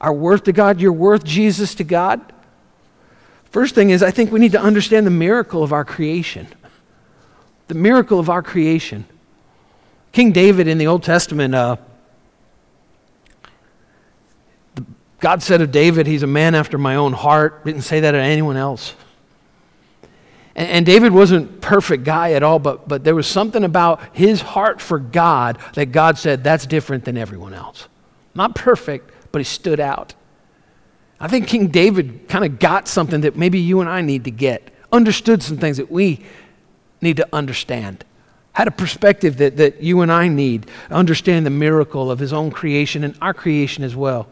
our 0.00 0.12
worth 0.12 0.44
to 0.44 0.52
God, 0.52 0.80
your 0.80 0.92
worth, 0.92 1.24
Jesus 1.24 1.74
to 1.76 1.84
God. 1.84 2.32
First 3.50 3.74
thing 3.74 3.90
is, 3.90 4.02
I 4.02 4.10
think 4.10 4.30
we 4.30 4.40
need 4.40 4.52
to 4.52 4.60
understand 4.60 5.06
the 5.06 5.10
miracle 5.10 5.62
of 5.62 5.72
our 5.72 5.84
creation. 5.84 6.46
The 7.68 7.74
miracle 7.74 8.18
of 8.18 8.30
our 8.30 8.42
creation. 8.42 9.06
King 10.12 10.32
David 10.32 10.68
in 10.68 10.78
the 10.78 10.86
Old 10.86 11.02
Testament, 11.02 11.54
uh, 11.54 11.76
God 15.18 15.42
said 15.42 15.60
of 15.60 15.72
David, 15.72 16.06
he's 16.06 16.22
a 16.22 16.26
man 16.26 16.54
after 16.54 16.78
my 16.78 16.96
own 16.96 17.12
heart. 17.12 17.64
Didn't 17.64 17.82
say 17.82 18.00
that 18.00 18.12
to 18.12 18.18
anyone 18.18 18.56
else. 18.56 18.94
And, 20.56 20.68
and 20.68 20.86
David 20.86 21.12
wasn't 21.12 21.60
perfect 21.60 22.02
guy 22.02 22.32
at 22.32 22.42
all, 22.42 22.58
but, 22.58 22.88
but 22.88 23.04
there 23.04 23.14
was 23.14 23.28
something 23.28 23.62
about 23.62 24.00
his 24.12 24.40
heart 24.40 24.80
for 24.80 24.98
God 24.98 25.58
that 25.74 25.92
God 25.92 26.18
said, 26.18 26.42
that's 26.42 26.66
different 26.66 27.04
than 27.04 27.16
everyone 27.16 27.54
else. 27.54 27.86
Not 28.34 28.56
perfect, 28.56 29.12
but 29.30 29.38
he 29.38 29.44
stood 29.44 29.78
out. 29.78 30.14
I 31.20 31.28
think 31.28 31.46
King 31.46 31.68
David 31.68 32.28
kind 32.28 32.44
of 32.44 32.58
got 32.58 32.88
something 32.88 33.20
that 33.20 33.36
maybe 33.36 33.60
you 33.60 33.80
and 33.80 33.88
I 33.88 34.00
need 34.00 34.24
to 34.24 34.30
get, 34.30 34.70
understood 34.90 35.42
some 35.42 35.58
things 35.58 35.76
that 35.76 35.90
we 35.90 36.24
need 37.00 37.18
to 37.18 37.28
understand, 37.32 38.04
had 38.52 38.68
a 38.68 38.70
perspective 38.70 39.36
that, 39.38 39.58
that 39.58 39.82
you 39.82 40.00
and 40.00 40.10
I 40.10 40.28
need, 40.28 40.66
understand 40.90 41.44
the 41.44 41.50
miracle 41.50 42.10
of 42.10 42.18
his 42.18 42.32
own 42.32 42.50
creation 42.50 43.04
and 43.04 43.16
our 43.20 43.34
creation 43.34 43.84
as 43.84 43.94
well. 43.94 44.28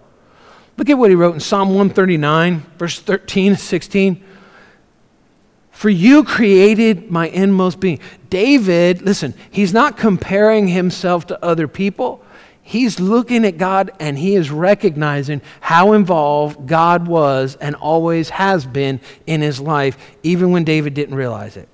Look 0.77 0.91
at 0.91 0.99
what 0.99 1.11
he 1.11 1.17
wrote 1.17 1.35
in 1.35 1.41
Psalm 1.41 1.69
139, 1.69 2.61
verse 2.79 2.99
13, 3.01 3.57
16. 3.57 4.25
For 5.75 5.91
you 5.91 6.23
created 6.23 7.11
my 7.11 7.29
inmost 7.29 7.81
being. 7.81 7.99
David, 8.31 9.03
listen, 9.03 9.35
he's 9.51 9.73
not 9.73 9.97
comparing 9.97 10.69
himself 10.69 11.27
to 11.27 11.45
other 11.45 11.67
people. 11.67 12.25
He's 12.63 13.01
looking 13.01 13.45
at 13.45 13.59
God 13.59 13.91
and 13.99 14.17
he 14.17 14.37
is 14.37 14.51
recognizing 14.53 15.43
how 15.61 15.93
involved 15.93 16.67
God 16.67 17.09
was 17.09 17.57
and 17.57 17.75
always 17.75 18.31
has 18.31 18.65
been 18.65 19.01
in 19.27 19.43
his 19.43 19.61
life, 19.61 19.99
even 20.23 20.53
when 20.53 20.63
David 20.63 20.95
didn't 20.95 21.17
realize 21.17 21.57
it. 21.57 21.69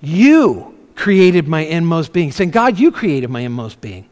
You 0.00 0.78
created 0.94 1.48
my 1.48 1.60
inmost 1.60 2.12
being. 2.12 2.30
Saying, 2.30 2.52
God, 2.52 2.78
you 2.78 2.92
created 2.92 3.30
my 3.30 3.40
inmost 3.40 3.80
being. 3.80 4.08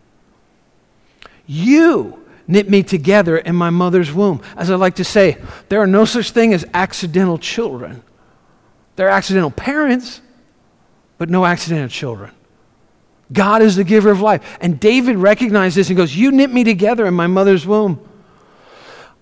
You 1.46 2.19
knit 2.50 2.68
me 2.68 2.82
together 2.82 3.38
in 3.38 3.54
my 3.54 3.70
mother's 3.70 4.12
womb. 4.12 4.42
As 4.56 4.70
I 4.70 4.74
like 4.74 4.96
to 4.96 5.04
say, 5.04 5.38
there 5.68 5.80
are 5.80 5.86
no 5.86 6.04
such 6.04 6.32
thing 6.32 6.52
as 6.52 6.64
accidental 6.74 7.38
children. 7.38 8.02
There 8.96 9.06
are 9.06 9.10
accidental 9.10 9.50
parents, 9.50 10.20
but 11.16 11.30
no 11.30 11.46
accidental 11.46 11.88
children. 11.88 12.32
God 13.32 13.62
is 13.62 13.76
the 13.76 13.84
giver 13.84 14.10
of 14.10 14.20
life. 14.20 14.58
And 14.60 14.80
David 14.80 15.16
recognized 15.16 15.76
this 15.76 15.88
and 15.88 15.96
goes, 15.96 16.16
You 16.16 16.32
knit 16.32 16.50
me 16.50 16.64
together 16.64 17.06
in 17.06 17.14
my 17.14 17.26
mother's 17.26 17.66
womb. 17.66 18.06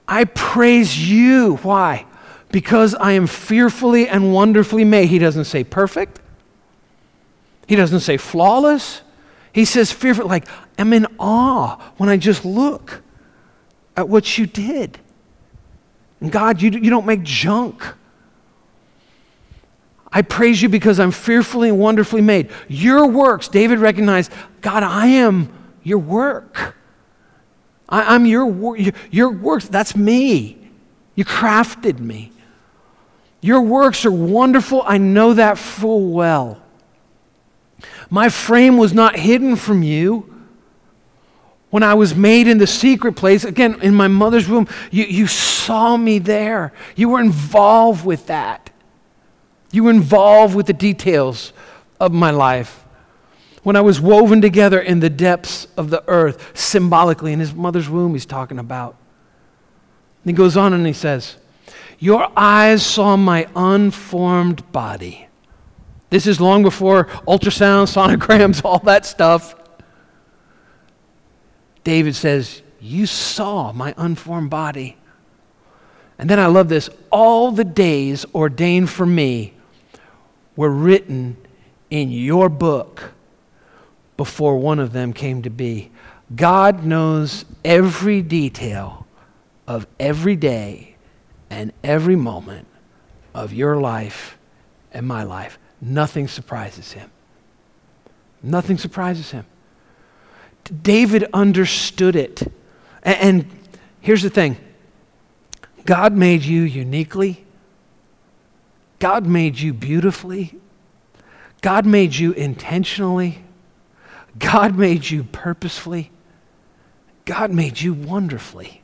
I 0.06 0.24
praise 0.24 1.08
you. 1.10 1.56
Why? 1.56 2.06
Because 2.50 2.94
I 2.94 3.12
am 3.12 3.26
fearfully 3.26 4.08
and 4.08 4.32
wonderfully 4.32 4.84
made. 4.84 5.10
He 5.10 5.18
doesn't 5.18 5.44
say 5.44 5.64
perfect, 5.64 6.20
he 7.66 7.76
doesn't 7.76 8.00
say 8.00 8.16
flawless. 8.16 9.02
He 9.50 9.64
says 9.64 9.90
fearful, 9.90 10.26
like, 10.26 10.46
I'm 10.78 10.92
in 10.92 11.06
awe 11.18 11.80
when 11.96 12.08
I 12.08 12.16
just 12.16 12.44
look 12.44 13.02
at 13.98 14.08
what 14.08 14.38
you 14.38 14.46
did. 14.46 14.96
And 16.20 16.30
God, 16.30 16.62
you, 16.62 16.70
you 16.70 16.88
don't 16.88 17.04
make 17.04 17.24
junk. 17.24 17.82
I 20.12 20.22
praise 20.22 20.62
you 20.62 20.68
because 20.68 21.00
I'm 21.00 21.10
fearfully 21.10 21.68
and 21.68 21.80
wonderfully 21.80 22.20
made. 22.20 22.48
Your 22.68 23.08
works, 23.08 23.48
David 23.48 23.80
recognized, 23.80 24.30
God, 24.60 24.84
I 24.84 25.06
am 25.08 25.52
your 25.82 25.98
work. 25.98 26.76
I, 27.88 28.14
am 28.14 28.24
your, 28.24 28.76
your, 28.76 28.92
your 29.10 29.32
works. 29.32 29.66
That's 29.66 29.96
me. 29.96 30.70
You 31.16 31.24
crafted 31.24 31.98
me. 31.98 32.30
Your 33.40 33.62
works 33.62 34.06
are 34.06 34.12
wonderful. 34.12 34.84
I 34.86 34.98
know 34.98 35.34
that 35.34 35.58
full 35.58 36.12
well. 36.12 36.62
My 38.10 38.28
frame 38.28 38.76
was 38.76 38.94
not 38.94 39.16
hidden 39.16 39.56
from 39.56 39.82
you 39.82 40.37
when 41.70 41.82
I 41.82 41.94
was 41.94 42.14
made 42.14 42.48
in 42.48 42.58
the 42.58 42.66
secret 42.66 43.14
place, 43.14 43.44
again, 43.44 43.80
in 43.82 43.94
my 43.94 44.08
mother's 44.08 44.48
womb, 44.48 44.68
you, 44.90 45.04
you 45.04 45.26
saw 45.26 45.96
me 45.96 46.18
there. 46.18 46.72
You 46.96 47.10
were 47.10 47.20
involved 47.20 48.04
with 48.06 48.26
that. 48.26 48.70
You 49.70 49.84
were 49.84 49.90
involved 49.90 50.54
with 50.54 50.66
the 50.66 50.72
details 50.72 51.52
of 52.00 52.12
my 52.12 52.30
life. 52.30 52.84
When 53.62 53.76
I 53.76 53.82
was 53.82 54.00
woven 54.00 54.40
together 54.40 54.80
in 54.80 55.00
the 55.00 55.10
depths 55.10 55.66
of 55.76 55.90
the 55.90 56.02
earth, 56.08 56.56
symbolically, 56.56 57.34
in 57.34 57.40
his 57.40 57.52
mother's 57.52 57.88
womb, 57.88 58.14
he's 58.14 58.24
talking 58.24 58.58
about. 58.58 58.96
And 60.24 60.30
he 60.30 60.36
goes 60.36 60.56
on 60.56 60.72
and 60.72 60.86
he 60.86 60.94
says, 60.94 61.36
Your 61.98 62.30
eyes 62.34 62.84
saw 62.84 63.16
my 63.16 63.46
unformed 63.54 64.72
body. 64.72 65.28
This 66.08 66.26
is 66.26 66.40
long 66.40 66.62
before 66.62 67.04
ultrasound, 67.26 67.92
sonograms, 67.92 68.64
all 68.64 68.78
that 68.80 69.04
stuff. 69.04 69.54
David 71.84 72.14
says, 72.14 72.62
You 72.80 73.06
saw 73.06 73.72
my 73.72 73.94
unformed 73.96 74.50
body. 74.50 74.96
And 76.18 76.28
then 76.28 76.40
I 76.40 76.46
love 76.46 76.68
this 76.68 76.90
all 77.10 77.52
the 77.52 77.64
days 77.64 78.26
ordained 78.34 78.90
for 78.90 79.06
me 79.06 79.54
were 80.56 80.70
written 80.70 81.36
in 81.90 82.10
your 82.10 82.48
book 82.48 83.12
before 84.16 84.58
one 84.58 84.80
of 84.80 84.92
them 84.92 85.12
came 85.12 85.42
to 85.42 85.50
be. 85.50 85.90
God 86.34 86.84
knows 86.84 87.44
every 87.64 88.20
detail 88.20 89.06
of 89.66 89.86
every 90.00 90.36
day 90.36 90.96
and 91.48 91.72
every 91.84 92.16
moment 92.16 92.66
of 93.34 93.52
your 93.52 93.76
life 93.76 94.36
and 94.92 95.06
my 95.06 95.22
life. 95.22 95.58
Nothing 95.80 96.26
surprises 96.26 96.92
him. 96.92 97.10
Nothing 98.42 98.78
surprises 98.78 99.30
him. 99.30 99.46
David 100.82 101.26
understood 101.32 102.16
it. 102.16 102.42
And, 103.02 103.16
and 103.20 103.46
here's 104.00 104.22
the 104.22 104.30
thing 104.30 104.56
God 105.84 106.12
made 106.12 106.42
you 106.42 106.62
uniquely, 106.62 107.44
God 108.98 109.26
made 109.26 109.58
you 109.58 109.72
beautifully, 109.72 110.58
God 111.60 111.86
made 111.86 112.14
you 112.14 112.32
intentionally, 112.32 113.42
God 114.38 114.76
made 114.76 115.08
you 115.08 115.24
purposefully, 115.24 116.10
God 117.24 117.50
made 117.50 117.80
you 117.80 117.94
wonderfully. 117.94 118.82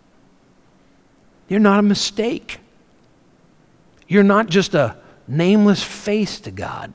You're 1.48 1.60
not 1.60 1.78
a 1.78 1.82
mistake. 1.82 2.58
You're 4.08 4.22
not 4.22 4.48
just 4.48 4.74
a 4.74 4.96
nameless 5.26 5.82
face 5.82 6.40
to 6.40 6.50
God. 6.50 6.92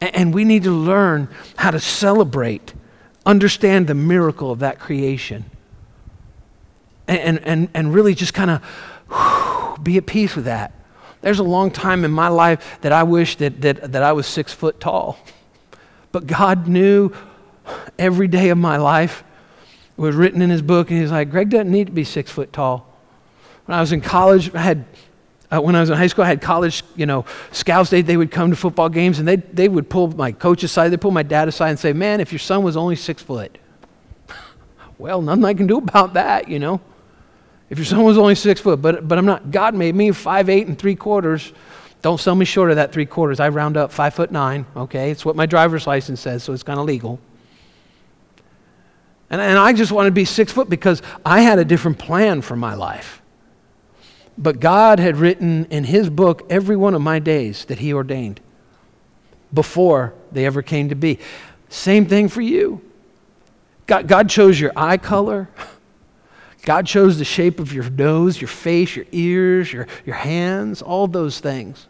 And 0.00 0.32
we 0.32 0.44
need 0.44 0.64
to 0.64 0.70
learn 0.70 1.28
how 1.56 1.70
to 1.70 1.80
celebrate 1.80 2.72
understand 3.28 3.86
the 3.86 3.94
miracle 3.94 4.50
of 4.50 4.60
that 4.60 4.80
creation 4.80 5.44
and, 7.06 7.38
and, 7.44 7.68
and 7.74 7.92
really 7.94 8.14
just 8.14 8.32
kind 8.32 8.50
of 8.50 9.84
be 9.84 9.98
at 9.98 10.06
peace 10.06 10.34
with 10.34 10.46
that. 10.46 10.72
There's 11.20 11.38
a 11.38 11.44
long 11.44 11.70
time 11.70 12.04
in 12.04 12.10
my 12.10 12.28
life 12.28 12.78
that 12.80 12.90
I 12.90 13.02
wish 13.02 13.36
that, 13.36 13.60
that, 13.60 13.92
that 13.92 14.02
I 14.02 14.12
was 14.12 14.26
six 14.26 14.52
foot 14.52 14.80
tall. 14.80 15.18
But 16.10 16.26
God 16.26 16.68
knew 16.68 17.12
every 17.98 18.28
day 18.28 18.48
of 18.48 18.56
my 18.56 18.78
life 18.78 19.24
was 19.96 20.14
written 20.14 20.40
in 20.40 20.48
his 20.48 20.62
book, 20.62 20.90
and 20.90 21.00
he's 21.00 21.10
like, 21.10 21.30
Greg 21.30 21.50
doesn't 21.50 21.70
need 21.70 21.88
to 21.88 21.92
be 21.92 22.04
six 22.04 22.30
foot 22.30 22.52
tall. 22.52 22.86
When 23.66 23.76
I 23.76 23.80
was 23.80 23.92
in 23.92 24.00
college, 24.00 24.54
I 24.54 24.62
had 24.62 24.86
uh, 25.50 25.60
when 25.60 25.74
I 25.74 25.80
was 25.80 25.88
in 25.88 25.96
high 25.96 26.08
school, 26.08 26.24
I 26.24 26.28
had 26.28 26.42
college, 26.42 26.82
you 26.94 27.06
know, 27.06 27.24
scouts. 27.52 27.88
They, 27.88 28.02
they 28.02 28.16
would 28.16 28.30
come 28.30 28.50
to 28.50 28.56
football 28.56 28.88
games 28.88 29.18
and 29.18 29.26
they, 29.26 29.36
they 29.36 29.68
would 29.68 29.88
pull 29.88 30.08
my 30.08 30.32
coach 30.32 30.62
aside, 30.62 30.90
they'd 30.90 31.00
pull 31.00 31.10
my 31.10 31.22
dad 31.22 31.48
aside 31.48 31.70
and 31.70 31.78
say, 31.78 31.92
Man, 31.92 32.20
if 32.20 32.32
your 32.32 32.38
son 32.38 32.62
was 32.62 32.76
only 32.76 32.96
six 32.96 33.22
foot, 33.22 33.56
well, 34.98 35.22
nothing 35.22 35.44
I 35.44 35.54
can 35.54 35.66
do 35.66 35.78
about 35.78 36.14
that, 36.14 36.48
you 36.48 36.58
know. 36.58 36.80
If 37.70 37.78
your 37.78 37.84
son 37.84 38.02
was 38.02 38.16
only 38.18 38.34
six 38.34 38.60
foot, 38.60 38.80
but, 38.80 39.06
but 39.06 39.18
I'm 39.18 39.26
not. 39.26 39.50
God 39.50 39.74
made 39.74 39.94
me 39.94 40.10
five 40.12 40.48
eight 40.48 40.66
and 40.66 40.78
three 40.78 40.94
quarters. 40.94 41.52
Don't 42.00 42.20
sell 42.20 42.34
me 42.34 42.44
short 42.44 42.70
of 42.70 42.76
that 42.76 42.92
three 42.92 43.06
quarters. 43.06 43.40
I 43.40 43.48
round 43.48 43.76
up 43.76 43.92
five 43.92 44.14
foot 44.14 44.30
nine, 44.30 44.66
okay? 44.76 45.10
It's 45.10 45.24
what 45.24 45.36
my 45.36 45.46
driver's 45.46 45.86
license 45.86 46.20
says, 46.20 46.42
so 46.42 46.52
it's 46.52 46.62
kind 46.62 46.78
of 46.78 46.86
legal. 46.86 47.18
And, 49.30 49.40
and 49.40 49.58
I 49.58 49.72
just 49.72 49.92
wanted 49.92 50.10
to 50.10 50.14
be 50.14 50.24
six 50.24 50.52
foot 50.52 50.70
because 50.70 51.02
I 51.24 51.40
had 51.40 51.58
a 51.58 51.64
different 51.64 51.98
plan 51.98 52.40
for 52.40 52.56
my 52.56 52.74
life. 52.74 53.17
But 54.38 54.60
God 54.60 55.00
had 55.00 55.16
written 55.16 55.64
in 55.66 55.84
His 55.84 56.08
book 56.08 56.46
every 56.48 56.76
one 56.76 56.94
of 56.94 57.02
my 57.02 57.18
days 57.18 57.64
that 57.64 57.80
He 57.80 57.92
ordained 57.92 58.40
before 59.52 60.14
they 60.30 60.46
ever 60.46 60.62
came 60.62 60.88
to 60.90 60.94
be. 60.94 61.18
Same 61.68 62.06
thing 62.06 62.28
for 62.28 62.40
you. 62.40 62.80
God, 63.86 64.06
God 64.06 64.30
chose 64.30 64.60
your 64.60 64.70
eye 64.76 64.96
color. 64.96 65.48
God 66.62 66.86
chose 66.86 67.18
the 67.18 67.24
shape 67.24 67.58
of 67.58 67.72
your 67.72 67.90
nose, 67.90 68.40
your 68.40 68.48
face, 68.48 68.94
your 68.94 69.06
ears, 69.10 69.72
your, 69.72 69.88
your 70.06 70.16
hands, 70.16 70.82
all 70.82 71.08
those 71.08 71.40
things. 71.40 71.88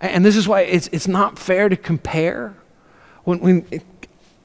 And 0.00 0.24
this 0.24 0.36
is 0.36 0.48
why 0.48 0.62
it's, 0.62 0.88
it's 0.92 1.08
not 1.08 1.38
fair 1.38 1.68
to 1.68 1.76
compare. 1.76 2.54
When, 3.24 3.40
when 3.40 3.82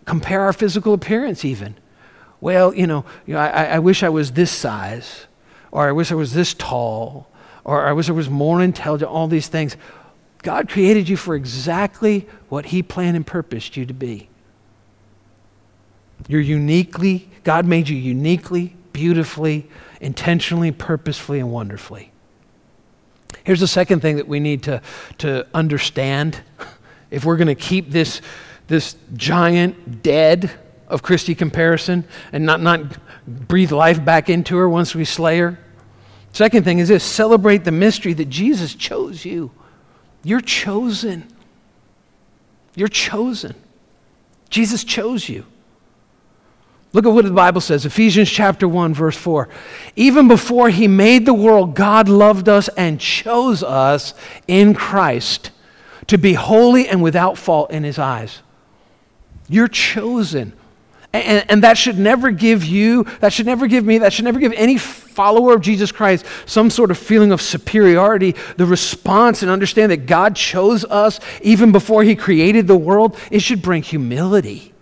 compare 0.03 0.41
our 0.41 0.53
physical 0.53 0.93
appearance, 0.93 1.45
even. 1.45 1.75
Well, 2.41 2.73
you 2.75 2.87
know, 2.87 3.05
you 3.25 3.35
know 3.35 3.39
I, 3.39 3.65
I 3.65 3.79
wish 3.79 4.03
I 4.03 4.09
was 4.09 4.33
this 4.33 4.51
size 4.51 5.27
or 5.75 5.89
I 5.89 5.91
wish 5.91 6.09
I 6.09 6.15
was 6.15 6.31
this 6.31 6.53
tall, 6.53 7.27
or 7.65 7.85
I 7.85 7.91
wish 7.91 8.07
I 8.07 8.13
was 8.13 8.29
more 8.29 8.63
intelligent, 8.63 9.11
all 9.11 9.27
these 9.27 9.49
things. 9.49 9.75
God 10.41 10.69
created 10.69 11.09
you 11.09 11.17
for 11.17 11.35
exactly 11.35 12.29
what 12.47 12.67
He 12.67 12.81
planned 12.81 13.17
and 13.17 13.27
purposed 13.27 13.75
you 13.75 13.85
to 13.85 13.93
be. 13.93 14.29
You're 16.29 16.39
uniquely, 16.39 17.27
God 17.43 17.65
made 17.65 17.89
you 17.89 17.97
uniquely, 17.97 18.77
beautifully, 18.93 19.67
intentionally, 19.99 20.71
purposefully, 20.71 21.41
and 21.41 21.51
wonderfully. 21.51 22.13
Here's 23.43 23.59
the 23.59 23.67
second 23.67 23.99
thing 23.99 24.15
that 24.15 24.29
we 24.29 24.39
need 24.39 24.63
to, 24.63 24.81
to 25.17 25.45
understand. 25.53 26.39
If 27.11 27.25
we're 27.25 27.35
going 27.35 27.47
to 27.47 27.53
keep 27.53 27.91
this, 27.91 28.21
this 28.67 28.95
giant 29.13 30.01
dead 30.01 30.51
of 30.87 31.03
Christy 31.03 31.35
comparison 31.35 32.05
and 32.31 32.45
not, 32.45 32.61
not 32.61 32.97
breathe 33.27 33.73
life 33.73 34.05
back 34.05 34.29
into 34.29 34.55
her 34.55 34.69
once 34.69 34.95
we 34.95 35.03
slay 35.03 35.39
her, 35.39 35.59
Second 36.35 36.65
thing 36.65 36.79
is 36.79 36.89
this 36.89 37.01
celebrate 37.01 37.63
the 37.63 37.71
mystery 37.71 38.11
that 38.11 38.25
Jesus 38.25 38.75
chose 38.75 39.23
you. 39.23 39.51
You're 40.21 40.41
chosen. 40.41 41.29
You're 42.75 42.89
chosen. 42.89 43.55
Jesus 44.49 44.83
chose 44.83 45.29
you. 45.29 45.45
Look 46.91 47.05
at 47.05 47.13
what 47.13 47.23
the 47.23 47.31
Bible 47.31 47.61
says 47.61 47.85
Ephesians 47.85 48.29
chapter 48.29 48.67
1, 48.67 48.93
verse 48.93 49.15
4. 49.15 49.47
Even 49.95 50.27
before 50.27 50.69
he 50.69 50.89
made 50.89 51.25
the 51.25 51.33
world, 51.33 51.73
God 51.73 52.09
loved 52.09 52.49
us 52.49 52.67
and 52.75 52.99
chose 52.99 53.63
us 53.63 54.13
in 54.45 54.73
Christ 54.73 55.51
to 56.07 56.17
be 56.17 56.33
holy 56.33 56.85
and 56.85 57.01
without 57.01 57.37
fault 57.37 57.71
in 57.71 57.85
his 57.85 57.97
eyes. 57.97 58.41
You're 59.47 59.69
chosen. 59.69 60.51
And, 61.21 61.45
and, 61.49 61.63
that 61.63 61.77
should 61.77 61.97
never 61.97 62.31
give 62.31 62.65
you, 62.65 63.03
that 63.19 63.31
should 63.31 63.45
never 63.45 63.67
give 63.67 63.85
me, 63.85 63.99
that 63.99 64.11
should 64.11 64.25
never 64.25 64.39
give 64.39 64.53
any 64.53 64.77
follower 64.77 65.53
of 65.53 65.61
Jesus 65.61 65.91
Christ 65.91 66.25
some 66.45 66.69
sort 66.69 66.91
of 66.91 66.97
feeling 66.97 67.31
of 67.31 67.41
superiority. 67.41 68.35
The 68.57 68.65
response 68.65 69.41
and 69.41 69.51
understand 69.51 69.91
that 69.91 70.05
God 70.05 70.35
chose 70.35 70.83
us 70.85 71.19
even 71.41 71.71
before 71.71 72.03
He 72.03 72.15
created 72.15 72.67
the 72.67 72.77
world, 72.77 73.17
it 73.31 73.39
should 73.39 73.61
bring 73.61 73.83
humility. 73.83 74.73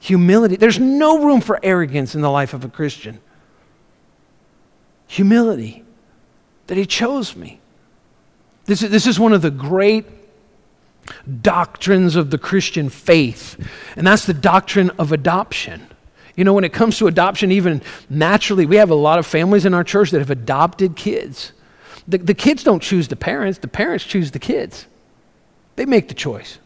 Humility. 0.00 0.56
There's 0.56 0.78
no 0.78 1.24
room 1.24 1.40
for 1.40 1.58
arrogance 1.62 2.14
in 2.14 2.20
the 2.20 2.30
life 2.30 2.54
of 2.54 2.64
a 2.64 2.68
Christian. 2.68 3.20
Humility. 5.06 5.84
That 6.66 6.76
He 6.76 6.86
chose 6.86 7.36
me. 7.36 7.60
This 8.66 8.82
is, 8.82 8.90
this 8.90 9.06
is 9.06 9.18
one 9.18 9.32
of 9.32 9.42
the 9.42 9.50
great 9.50 10.06
doctrines 11.42 12.16
of 12.16 12.30
the 12.30 12.38
Christian 12.38 12.88
faith, 12.88 13.56
and 13.96 14.06
that's 14.06 14.26
the 14.26 14.34
doctrine 14.34 14.90
of 14.90 15.12
adoption. 15.12 15.86
You 16.36 16.44
know, 16.44 16.54
when 16.54 16.64
it 16.64 16.72
comes 16.72 16.98
to 16.98 17.06
adoption, 17.06 17.52
even 17.52 17.82
naturally, 18.08 18.66
we 18.66 18.76
have 18.76 18.90
a 18.90 18.94
lot 18.94 19.18
of 19.18 19.26
families 19.26 19.66
in 19.66 19.74
our 19.74 19.84
church 19.84 20.10
that 20.12 20.20
have 20.20 20.30
adopted 20.30 20.96
kids. 20.96 21.52
The, 22.08 22.18
the 22.18 22.34
kids 22.34 22.64
don't 22.64 22.82
choose 22.82 23.08
the 23.08 23.16
parents, 23.16 23.58
the 23.58 23.68
parents 23.68 24.04
choose 24.04 24.30
the 24.30 24.38
kids. 24.38 24.86
They 25.76 25.86
make 25.86 26.08
the 26.08 26.14
choice. 26.14 26.58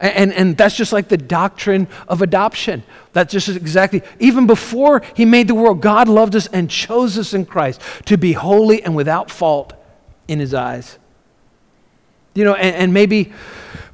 And, 0.00 0.32
and, 0.32 0.56
that's 0.56 0.76
just 0.76 0.92
like 0.92 1.08
the 1.08 1.16
doctrine 1.16 1.88
of 2.06 2.22
adoption. 2.22 2.84
That's 3.12 3.32
just 3.32 3.48
exactly, 3.48 4.02
even 4.20 4.46
before 4.46 5.02
He 5.14 5.24
made 5.24 5.48
the 5.48 5.56
world, 5.56 5.80
God 5.80 6.08
loved 6.08 6.36
us 6.36 6.46
and 6.46 6.70
chose 6.70 7.18
us 7.18 7.34
in 7.34 7.46
Christ 7.46 7.80
to 8.04 8.16
be 8.16 8.32
holy 8.32 8.80
and 8.82 8.94
without 8.94 9.28
fault 9.28 9.72
in 10.28 10.38
His 10.38 10.54
eyes. 10.54 10.98
You 12.38 12.44
know, 12.44 12.54
and, 12.54 12.76
and 12.76 12.94
maybe, 12.94 13.32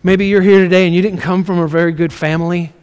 maybe 0.02 0.26
you're 0.26 0.42
here 0.42 0.59
today 0.59 0.85
and 0.85 0.94
you 0.94 1.00
didn't 1.00 1.20
come 1.20 1.44
from 1.44 1.61
a 1.61 1.66
very 1.66 1.92
good 1.92 2.12
family. 2.12 2.74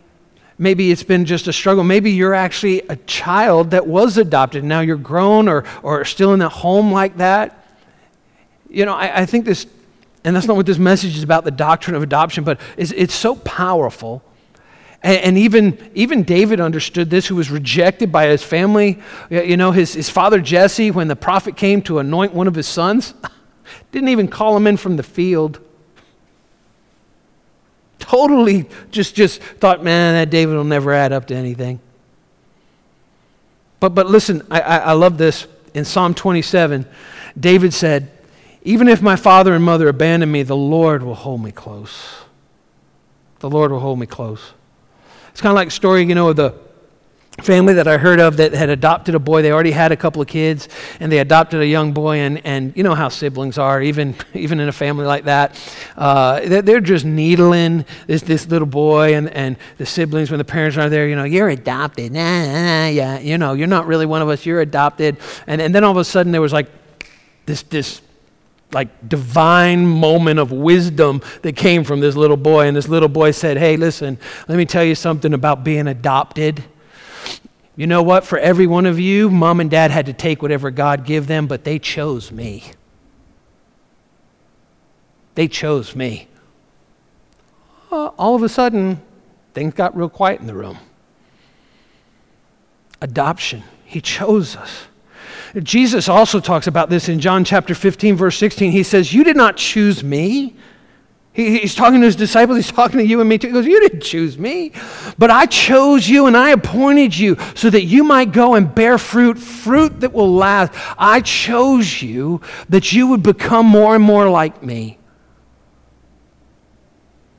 Maybe 0.58 0.89
it's 0.89 1.04
been 1.04 1.24
just 1.24 1.47
a 1.47 1.54
struggle. 1.54 1.84
Maybe 1.84 2.10
you're 2.10 2.34
actually 2.34 2.82
a 2.89 2.95
child 2.95 3.69
that 3.69 3.86
was 3.86 4.17
adopted. 4.17 4.63
Now 4.63 4.80
you're 4.80 4.97
grown 4.97 5.47
or, 5.47 5.63
or 5.84 6.04
still 6.04 6.34
in 6.34 6.41
a 6.41 6.50
home 6.50 6.91
like 6.91 7.17
that. 7.17 7.63
You 8.71 8.86
know, 8.86 8.95
I, 8.95 9.21
I 9.21 9.26
think 9.28 9.45
this, 9.45 9.67
and 10.24 10.36
that's 10.36 10.47
not 10.47 10.56
what 10.56 10.65
this 10.65 10.80
message 10.80 11.15
is 11.15 11.21
about 11.21 11.43
the 11.43 11.52
doctrine 11.52 11.95
of 11.95 12.02
adoption, 12.02 12.43
but 12.43 12.60
it's, 12.76 12.91
it's 12.93 13.13
so 13.13 13.36
powerful. 13.36 14.24
And, 15.04 15.17
and, 15.17 15.38
even, 15.38 15.91
even 15.93 16.24
David 16.24 16.60
understood 16.60 17.12
this, 17.12 17.28
who 17.28 17.36
was 17.36 17.52
rejected 17.52 18.12
by 18.12 18.26
his 18.26 18.41
family. 18.41 19.00
You 19.30 19.58
know, 19.58 19.74
his, 19.74 19.93
his 19.93 20.10
father 20.10 20.41
Jesse, 20.41 20.89
when 20.89 21.08
the 21.08 21.15
prophet 21.15 21.56
came 21.56 21.84
to 21.84 22.00
anoint 22.00 22.34
one 22.34 22.47
of 22.47 22.56
his 22.56 22.65
sons, 22.65 23.13
Didn't 23.91 24.10
even 24.10 24.27
call 24.27 24.55
him 24.55 24.67
in 24.67 24.77
from 24.77 24.97
the 24.97 25.03
field. 25.03 25.60
Totally 27.99 28.67
just, 28.91 29.15
just 29.15 29.41
thought, 29.41 29.84
man, 29.84 30.15
that 30.15 30.29
David 30.29 30.55
will 30.55 30.63
never 30.63 30.93
add 30.93 31.12
up 31.12 31.27
to 31.27 31.36
anything. 31.36 31.79
But, 33.79 33.95
but 33.95 34.07
listen, 34.07 34.45
I, 34.49 34.62
I, 34.62 34.77
I 34.77 34.91
love 34.93 35.17
this. 35.17 35.47
In 35.73 35.86
Psalm 35.86 36.13
27, 36.13 36.86
David 37.39 37.73
said, 37.73 38.12
Even 38.63 38.88
if 38.88 39.01
my 39.01 39.15
father 39.15 39.53
and 39.53 39.63
mother 39.63 39.88
abandon 39.88 40.31
me, 40.31 40.43
the 40.43 40.55
Lord 40.55 41.03
will 41.03 41.15
hold 41.15 41.41
me 41.43 41.51
close. 41.51 42.23
The 43.39 43.49
Lord 43.49 43.71
will 43.71 43.79
hold 43.79 43.99
me 43.99 44.05
close. 44.05 44.53
It's 45.31 45.41
kind 45.41 45.51
of 45.51 45.55
like 45.55 45.69
a 45.69 45.71
story, 45.71 46.03
you 46.03 46.13
know, 46.13 46.29
of 46.29 46.36
the 46.36 46.53
family 47.41 47.73
that 47.73 47.88
I 47.88 47.97
heard 47.97 48.19
of 48.19 48.38
that 48.38 48.54
had 48.54 48.69
adopted 48.69 49.15
a 49.15 49.19
boy. 49.19 49.41
They 49.41 49.51
already 49.51 49.71
had 49.71 49.91
a 49.91 49.97
couple 49.97 50.21
of 50.21 50.27
kids, 50.27 50.69
and 50.99 51.12
they 51.12 51.19
adopted 51.19 51.62
a 51.62 51.67
young 51.67 51.93
boy. 51.93 52.17
And, 52.19 52.45
and 52.45 52.75
you 52.75 52.84
know 52.84 52.95
how 52.95 53.10
siblings 53.10 53.58
are, 53.58 53.82
even, 53.82 54.15
even 54.34 54.60
in 54.60 54.69
a 54.69 54.71
family 54.71 55.06
like 55.06 55.25
that. 55.25 55.60
Uh, 55.97 56.62
they're, 56.62 56.82
just 56.82 57.06
needling 57.06 57.86
this, 58.08 58.23
this 58.23 58.47
little 58.47 58.67
boy, 58.67 59.13
and, 59.15 59.30
and 59.30 59.56
the 59.77 59.86
siblings, 59.86 60.32
when 60.32 60.39
the 60.39 60.43
parents 60.43 60.77
are 60.77 60.89
there, 60.89 61.08
you 61.08 61.15
know, 61.15 61.25
you're 61.25 61.49
adopted. 61.49 62.12
Nah, 62.12 62.45
nah, 62.45 62.51
nah, 62.54 62.88
yeah, 62.88 63.19
you 63.19 63.38
know, 63.38 63.54
you're 63.54 63.67
not 63.67 63.86
really 63.86 64.08
one 64.08 64.21
of 64.21 64.30
us, 64.30 64.45
you're 64.45 64.62
adopted. 64.62 65.17
And, 65.45 65.62
and 65.62 65.75
then 65.75 65.84
all 65.84 65.91
of 65.91 65.97
a 65.97 66.04
sudden, 66.04 66.32
there 66.32 66.41
was 66.41 66.54
like 66.54 66.67
this, 67.45 67.62
this 67.63 68.01
like 68.73 69.08
divine 69.08 69.86
moment 69.86 70.39
of 70.39 70.51
wisdom 70.51 71.21
that 71.41 71.56
came 71.56 71.84
from 71.84 71.99
this 71.99 72.15
little 72.15 72.38
boy. 72.38 72.67
And 72.67 72.75
this 72.75 72.88
little 72.88 73.10
boy 73.10 73.32
said, 73.32 73.58
Hey, 73.58 73.77
listen, 73.77 74.17
let 74.47 74.58
me 74.58 74.65
tell 74.65 74.84
you 74.84 74.95
something 74.95 75.34
about 75.34 75.63
being 75.63 75.88
adopted. 75.88 76.63
You 77.75 77.88
know 77.88 78.03
what? 78.03 78.25
For 78.25 78.38
every 78.38 78.67
one 78.67 78.86
of 78.86 78.99
you, 78.99 79.29
mom 79.29 79.60
and 79.60 79.71
dad 79.71 79.91
had 79.91 80.05
to 80.07 80.13
take 80.13 80.41
whatever 80.41 80.71
God 80.71 81.05
gave 81.05 81.27
them, 81.27 81.47
but 81.47 81.63
they 81.63 81.79
chose 81.79 82.31
me. 82.31 82.63
They 85.36 85.47
chose 85.47 85.95
me. 85.95 86.27
Uh, 87.91 88.07
all 88.17 88.36
of 88.36 88.43
a 88.43 88.49
sudden, 88.49 89.01
things 89.53 89.73
got 89.73 89.95
real 89.95 90.10
quiet 90.10 90.41
in 90.41 90.47
the 90.47 90.53
room. 90.53 90.77
Adoption. 93.01 93.63
He 93.86 94.01
chose 94.01 94.55
us. 94.55 94.86
Jesus 95.63 96.07
also 96.07 96.39
talks 96.39 96.67
about 96.67 96.89
this 96.89 97.10
in 97.10 97.19
John 97.19 97.43
chapter 97.43 97.75
15, 97.75 98.15
verse 98.15 98.38
16. 98.38 98.71
He 98.71 98.84
says, 98.84 99.13
You 99.13 99.23
did 99.23 99.36
not 99.36 99.57
choose 99.57 100.03
me, 100.03 100.55
He, 101.34 101.60
he's 101.60 101.76
talking 101.76 102.02
to 102.02 102.06
his 102.06 102.17
disciples, 102.17 102.58
he's 102.58 102.72
talking 102.72 103.00
to 103.00 103.06
you 103.06 103.22
and 103.22 103.30
me 103.30 103.38
too. 103.38 103.48
He 103.48 103.54
goes, 103.54 103.65
You 103.65 103.80
didn't 103.80 104.02
choose 104.02 104.38
me, 104.38 104.74
but 105.17 105.32
I 105.32 105.46
chose 105.46 106.10
you 106.10 106.28
and 106.28 106.36
I 106.36 106.50
appointed 106.50 107.17
you 107.17 107.38
so 107.56 107.70
that 107.70 107.84
you 107.84 108.04
might 108.04 108.34
go 108.34 108.56
and 108.56 108.74
bear 108.74 108.98
fruit, 108.98 109.38
fruit 109.38 110.02
that 110.02 110.12
will 110.12 110.34
last. 110.34 110.74
I 110.98 111.22
chose 111.22 112.02
you 112.02 112.41
that 112.70 112.91
you 112.91 113.08
would 113.08 113.24
become 113.24 113.65
more 113.65 113.96
and 113.96 114.04
more 114.04 114.30
like 114.30 114.62
me. 114.62 114.98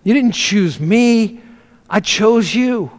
You 0.05 0.15
didn't 0.15 0.33
choose 0.33 0.81
me, 0.81 1.41
I 1.89 2.01
chose 2.01 2.55
you. 2.55 2.91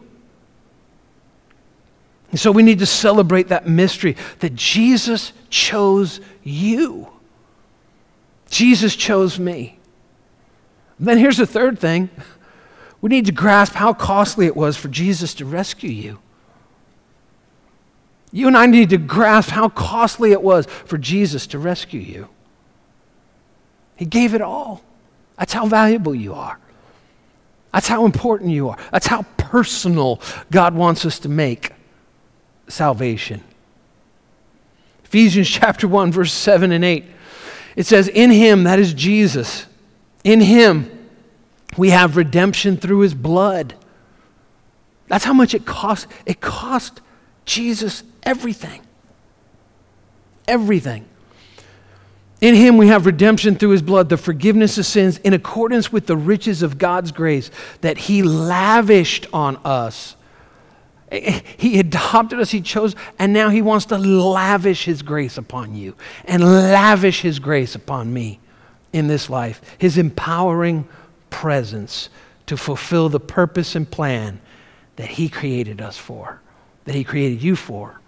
And 2.30 2.40
so 2.40 2.52
we 2.52 2.64
need 2.64 2.80
to 2.80 2.86
celebrate 2.86 3.50
that 3.50 3.68
mystery 3.68 4.16
that 4.40 4.56
Jesus 4.56 5.34
chose 5.50 6.20
you. 6.44 7.08
Jesus 8.50 8.96
chose 8.96 9.38
me. 9.38 9.80
And 11.04 11.10
then 11.10 11.18
here's 11.18 11.36
the 11.36 11.46
third 11.46 11.80
thing 11.80 12.10
we 13.02 13.10
need 13.10 13.26
to 13.26 13.34
grasp 13.34 13.74
how 13.74 13.92
costly 13.92 14.46
it 14.46 14.56
was 14.56 14.78
for 14.78 14.88
Jesus 14.88 15.34
to 15.34 15.46
rescue 15.46 15.90
you. 15.90 16.20
You 18.32 18.48
and 18.48 18.56
I 18.56 18.68
need 18.68 18.90
to 18.92 18.98
grasp 18.98 19.50
how 19.50 19.68
costly 19.68 20.32
it 20.32 20.42
was 20.42 20.66
for 20.66 20.98
Jesus 20.98 21.46
to 21.48 21.60
rescue 21.60 22.00
you. 22.00 22.30
He 23.98 24.06
gave 24.06 24.34
it 24.34 24.40
all. 24.40 24.82
That's 25.38 25.52
how 25.52 25.66
valuable 25.66 26.16
you 26.16 26.36
are. 26.36 26.58
That's 27.74 27.90
how 27.90 28.06
important 28.06 28.52
you 28.52 28.70
are. 28.70 28.78
That's 28.94 29.08
how 29.08 29.24
personal 29.36 30.22
God 30.52 30.74
wants 30.74 31.06
us 31.06 31.20
to 31.20 31.28
make 31.28 31.74
salvation. 32.70 33.44
Ephesians 35.04 35.50
chapter 35.50 35.86
1, 35.86 36.14
verse 36.14 36.32
7 36.32 36.72
and 36.72 36.86
8. 36.86 37.04
It 37.76 37.88
says, 37.88 38.08
In 38.08 38.32
him, 38.32 38.64
that 38.64 38.80
is 38.80 38.94
Jesus, 38.94 39.66
in 40.24 40.42
him 40.42 40.90
we 41.78 41.90
have 41.90 42.18
redemption 42.18 42.78
through 42.78 43.00
his 43.00 43.14
blood. 43.14 43.76
That's 45.08 45.26
how 45.26 45.34
much 45.34 45.54
it 45.54 45.66
cost. 45.66 46.08
It 46.26 46.40
cost 46.40 47.02
Jesus 47.46 48.04
everything. 48.24 48.82
Everything. 50.48 51.06
In 52.42 52.56
him 52.56 52.78
we 52.78 52.88
have 52.88 53.06
redemption 53.06 53.56
through 53.56 53.70
his 53.70 53.82
blood, 53.82 54.10
the 54.10 54.18
forgiveness 54.18 54.78
of 54.78 54.86
sins 54.86 55.18
in 55.20 55.34
accordance 55.34 55.92
with 55.92 56.08
the 56.08 56.18
riches 56.18 56.62
of 56.62 56.78
God's 56.78 57.12
grace 57.12 57.50
that 57.82 57.98
he 57.98 58.22
lavished 58.22 59.28
on 59.32 59.58
us. 59.64 60.16
He 61.12 61.80
adopted 61.80 62.40
us, 62.40 62.50
he 62.50 62.60
chose, 62.60 62.96
and 63.20 63.34
now 63.34 63.50
he 63.50 63.62
wants 63.62 63.86
to 63.88 63.98
lavish 63.98 64.86
his 64.86 65.04
grace 65.04 65.38
upon 65.38 65.76
you 65.76 65.96
and 66.26 66.44
lavish 66.44 67.22
his 67.22 67.40
grace 67.40 67.76
upon 67.76 68.12
me 68.12 68.40
in 68.94 69.08
this 69.08 69.30
life. 69.30 69.60
His 69.78 69.98
empowering 69.98 70.88
presence 71.30 72.10
to 72.46 72.56
fulfill 72.56 73.10
the 73.10 73.20
purpose 73.20 73.76
and 73.76 73.90
plan 73.90 74.40
that 74.96 75.08
he 75.10 75.28
created 75.28 75.82
us 75.82 75.98
for, 75.98 76.40
that 76.86 76.96
he 76.96 77.04
created 77.04 77.42
you 77.42 77.56
for, 77.56 78.00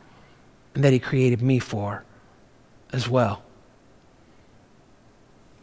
and 0.74 0.84
that 0.84 0.94
he 0.94 1.00
created 1.00 1.42
me 1.42 1.60
for 1.60 2.04
as 2.94 3.10
well. 3.10 3.42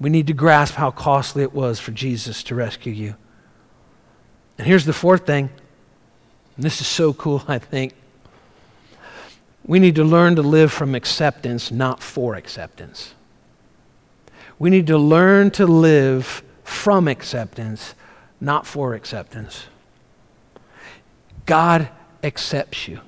We 0.01 0.11
need 0.11 0.27
to 0.27 0.33
grasp 0.33 0.75
how 0.75 0.91
costly 0.91 1.45
it 1.45 1.53
was 1.53 1.79
for 1.79 1.93
Jesus 1.93 2.43
to 2.45 2.55
rescue 2.57 2.93
you. 2.93 3.15
And 4.59 4.67
here's 4.67 4.85
the 4.85 4.93
fourth 4.93 5.27
thing, 5.27 5.49
and 6.57 6.65
this 6.65 6.81
is 6.81 6.87
so 6.87 7.13
cool, 7.13 7.45
I 7.49 7.59
think. 7.59 7.95
We 9.65 9.79
need 9.79 9.95
to 9.95 10.05
learn 10.05 10.35
to 10.37 10.43
live 10.43 10.73
from 10.73 10.97
acceptance, 10.97 11.71
not 11.71 12.03
for 12.03 12.35
acceptance. 12.35 13.15
We 14.59 14.71
need 14.71 14.87
to 14.89 14.99
learn 14.99 15.51
to 15.53 15.67
live 15.67 16.43
from 16.65 17.09
acceptance, 17.09 17.95
not 18.41 18.67
for 18.67 18.95
acceptance. 18.95 19.65
God 21.47 21.89
accepts 22.23 22.87
you. 22.89 23.01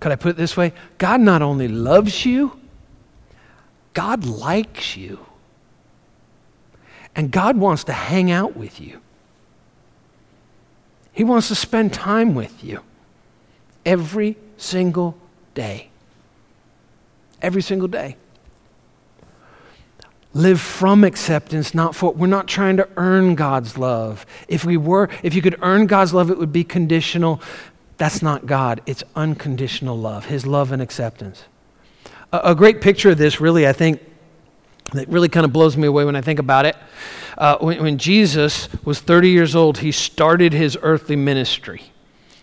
Could 0.00 0.12
I 0.12 0.16
put 0.16 0.30
it 0.30 0.36
this 0.36 0.56
way? 0.56 0.72
God 0.98 1.20
not 1.20 1.42
only 1.42 1.68
loves 1.68 2.24
you, 2.24 2.58
God 3.92 4.24
likes 4.24 4.96
you. 4.96 5.26
And 7.14 7.30
God 7.30 7.56
wants 7.56 7.84
to 7.84 7.92
hang 7.92 8.30
out 8.30 8.56
with 8.56 8.80
you. 8.80 9.00
He 11.12 11.24
wants 11.24 11.48
to 11.48 11.54
spend 11.54 11.92
time 11.92 12.34
with 12.34 12.62
you 12.62 12.80
every 13.84 14.36
single 14.56 15.18
day. 15.54 15.90
Every 17.42 17.62
single 17.62 17.88
day. 17.88 18.16
Live 20.32 20.60
from 20.60 21.02
acceptance, 21.02 21.74
not 21.74 21.96
for. 21.96 22.12
We're 22.12 22.28
not 22.28 22.46
trying 22.46 22.76
to 22.76 22.88
earn 22.96 23.34
God's 23.34 23.76
love. 23.76 24.24
If 24.46 24.64
we 24.64 24.76
were, 24.76 25.08
if 25.24 25.34
you 25.34 25.42
could 25.42 25.56
earn 25.60 25.86
God's 25.86 26.14
love, 26.14 26.30
it 26.30 26.38
would 26.38 26.52
be 26.52 26.62
conditional. 26.62 27.40
That's 27.96 28.22
not 28.22 28.46
God. 28.46 28.80
It's 28.86 29.02
unconditional 29.16 29.98
love, 29.98 30.26
His 30.26 30.46
love 30.46 30.70
and 30.70 30.80
acceptance. 30.80 31.44
A, 32.32 32.40
a 32.44 32.54
great 32.54 32.80
picture 32.80 33.10
of 33.10 33.18
this, 33.18 33.40
really, 33.40 33.66
I 33.66 33.72
think, 33.72 34.00
that 34.92 35.08
really 35.08 35.28
kind 35.28 35.44
of 35.44 35.52
blows 35.52 35.76
me 35.76 35.88
away 35.88 36.04
when 36.04 36.14
I 36.14 36.20
think 36.20 36.38
about 36.38 36.64
it. 36.64 36.76
Uh, 37.36 37.58
when, 37.58 37.82
when 37.82 37.98
Jesus 37.98 38.68
was 38.84 39.00
30 39.00 39.30
years 39.30 39.56
old, 39.56 39.78
he 39.78 39.90
started 39.90 40.52
his 40.52 40.78
earthly 40.80 41.16
ministry. 41.16 41.89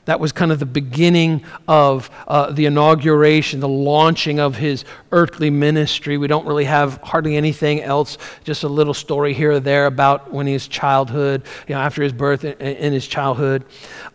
That 0.08 0.22
was 0.22 0.32
kind 0.32 0.54
of 0.54 0.60
the 0.60 0.66
beginning 0.66 1.44
of 1.68 2.10
uh, 2.30 2.50
the 2.52 2.66
inauguration, 2.66 3.60
the 3.60 3.68
launching 3.68 4.40
of 4.40 4.56
his 4.56 4.86
earthly 5.12 5.50
ministry. 5.50 6.18
We 6.18 6.28
don't 6.28 6.48
really 6.48 6.64
have 6.64 7.02
hardly 7.04 7.36
anything 7.36 7.82
else, 7.82 8.18
just 8.46 8.64
a 8.64 8.70
little 8.70 8.94
story 8.94 9.34
here 9.34 9.52
or 9.52 9.60
there 9.60 9.86
about 9.86 10.32
when 10.32 10.48
his 10.48 10.66
childhood, 10.70 11.44
you 11.68 11.76
know, 11.76 11.82
after 11.82 12.04
his 12.04 12.14
birth 12.14 12.46
in, 12.46 12.94
his 12.94 13.06
childhood. 13.06 13.66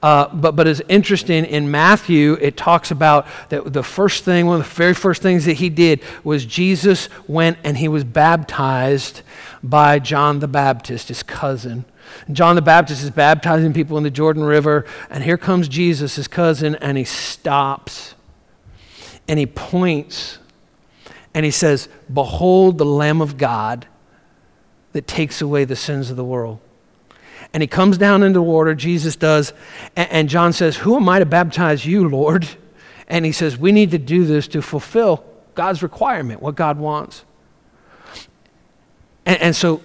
Uh, 0.02 0.34
but, 0.34 0.56
but 0.56 0.66
it's 0.66 0.80
interesting, 0.88 1.44
in 1.44 1.70
Matthew, 1.70 2.38
it 2.40 2.56
talks 2.56 2.90
about 2.90 3.26
that 3.50 3.70
the 3.70 3.82
first 3.82 4.24
thing, 4.24 4.46
one 4.46 4.62
of 4.62 4.66
the 4.66 4.74
very 4.74 4.94
first 4.94 5.20
things 5.20 5.44
that 5.44 5.58
he 5.58 5.68
did 5.68 6.00
was 6.24 6.46
Jesus 6.46 7.10
went 7.28 7.58
and 7.64 7.76
he 7.76 7.88
was 7.88 8.02
baptized 8.02 9.20
by 9.62 9.98
John 9.98 10.38
the 10.38 10.48
Baptist, 10.48 11.08
his 11.08 11.22
cousin. 11.22 11.84
John 12.30 12.56
the 12.56 12.62
Baptist 12.62 13.02
is 13.02 13.10
baptizing 13.10 13.72
people 13.72 13.96
in 13.96 14.04
the 14.04 14.10
Jordan 14.10 14.44
River, 14.44 14.84
and 15.10 15.24
here 15.24 15.38
comes 15.38 15.68
Jesus, 15.68 16.16
his 16.16 16.28
cousin, 16.28 16.74
and 16.76 16.96
he 16.96 17.04
stops 17.04 18.14
and 19.28 19.38
he 19.38 19.46
points 19.46 20.38
and 21.34 21.44
he 21.44 21.50
says, 21.50 21.88
Behold 22.12 22.78
the 22.78 22.84
Lamb 22.84 23.20
of 23.20 23.38
God 23.38 23.86
that 24.92 25.06
takes 25.06 25.40
away 25.40 25.64
the 25.64 25.76
sins 25.76 26.10
of 26.10 26.16
the 26.16 26.24
world. 26.24 26.58
And 27.54 27.62
he 27.62 27.66
comes 27.66 27.98
down 27.98 28.22
into 28.22 28.38
the 28.38 28.42
water, 28.42 28.74
Jesus 28.74 29.16
does, 29.16 29.52
and, 29.96 30.28
John 30.28 30.52
says, 30.52 30.76
Who 30.78 30.96
am 30.96 31.08
I 31.08 31.18
to 31.18 31.26
baptize 31.26 31.84
you, 31.84 32.08
Lord? 32.08 32.48
And 33.08 33.24
he 33.24 33.32
says, 33.32 33.58
We 33.58 33.72
need 33.72 33.90
to 33.90 33.98
do 33.98 34.24
this 34.24 34.48
to 34.48 34.62
fulfill 34.62 35.24
God's 35.54 35.82
requirement, 35.82 36.40
what 36.40 36.54
God 36.54 36.78
wants. 36.78 37.24
And, 39.26 39.40
and 39.40 39.56
so 39.56 39.82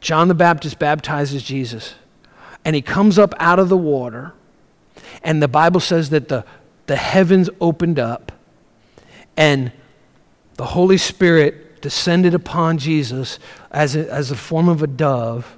John 0.00 0.28
the 0.28 0.34
Baptist 0.34 0.78
baptizes 0.78 1.42
Jesus, 1.42 1.94
and 2.64 2.74
he 2.74 2.82
comes 2.82 3.18
up 3.18 3.34
out 3.38 3.58
of 3.58 3.68
the 3.68 3.76
water, 3.76 4.32
and 5.22 5.42
the 5.42 5.48
Bible 5.48 5.80
says 5.80 6.10
that 6.10 6.28
the, 6.28 6.44
the 6.86 6.96
heavens 6.96 7.50
opened 7.60 7.98
up, 7.98 8.32
and 9.36 9.72
the 10.54 10.66
Holy 10.66 10.98
Spirit 10.98 11.80
descended 11.80 12.34
upon 12.34 12.78
Jesus 12.78 13.38
as 13.70 13.96
a, 13.96 14.10
as 14.12 14.30
a 14.30 14.36
form 14.36 14.68
of 14.68 14.82
a 14.82 14.86
dove. 14.86 15.56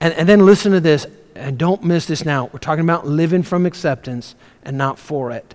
And, 0.00 0.12
and 0.14 0.28
then 0.28 0.44
listen 0.44 0.72
to 0.72 0.80
this, 0.80 1.06
and 1.34 1.58
don't 1.58 1.84
miss 1.84 2.06
this 2.06 2.24
now. 2.24 2.50
We're 2.52 2.58
talking 2.58 2.84
about 2.84 3.06
living 3.06 3.42
from 3.42 3.66
acceptance 3.66 4.34
and 4.62 4.76
not 4.76 4.98
for 4.98 5.30
it. 5.30 5.54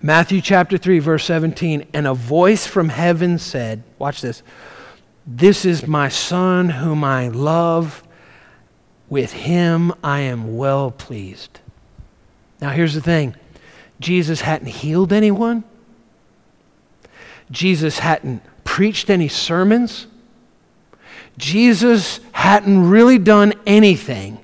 Matthew 0.00 0.40
chapter 0.40 0.78
3, 0.78 0.98
verse 1.00 1.24
17, 1.24 1.86
and 1.92 2.06
a 2.06 2.14
voice 2.14 2.66
from 2.66 2.88
heaven 2.88 3.38
said, 3.38 3.82
Watch 3.98 4.20
this. 4.20 4.42
This 5.30 5.66
is 5.66 5.86
my 5.86 6.08
son 6.08 6.70
whom 6.70 7.04
I 7.04 7.28
love. 7.28 8.02
With 9.10 9.32
him 9.32 9.92
I 10.02 10.20
am 10.20 10.56
well 10.56 10.90
pleased. 10.90 11.60
Now, 12.62 12.70
here's 12.70 12.94
the 12.94 13.02
thing 13.02 13.36
Jesus 14.00 14.40
hadn't 14.40 14.68
healed 14.68 15.12
anyone, 15.12 15.64
Jesus 17.50 17.98
hadn't 17.98 18.42
preached 18.64 19.10
any 19.10 19.28
sermons, 19.28 20.06
Jesus 21.36 22.20
hadn't 22.32 22.88
really 22.88 23.18
done 23.18 23.52
anything. 23.66 24.38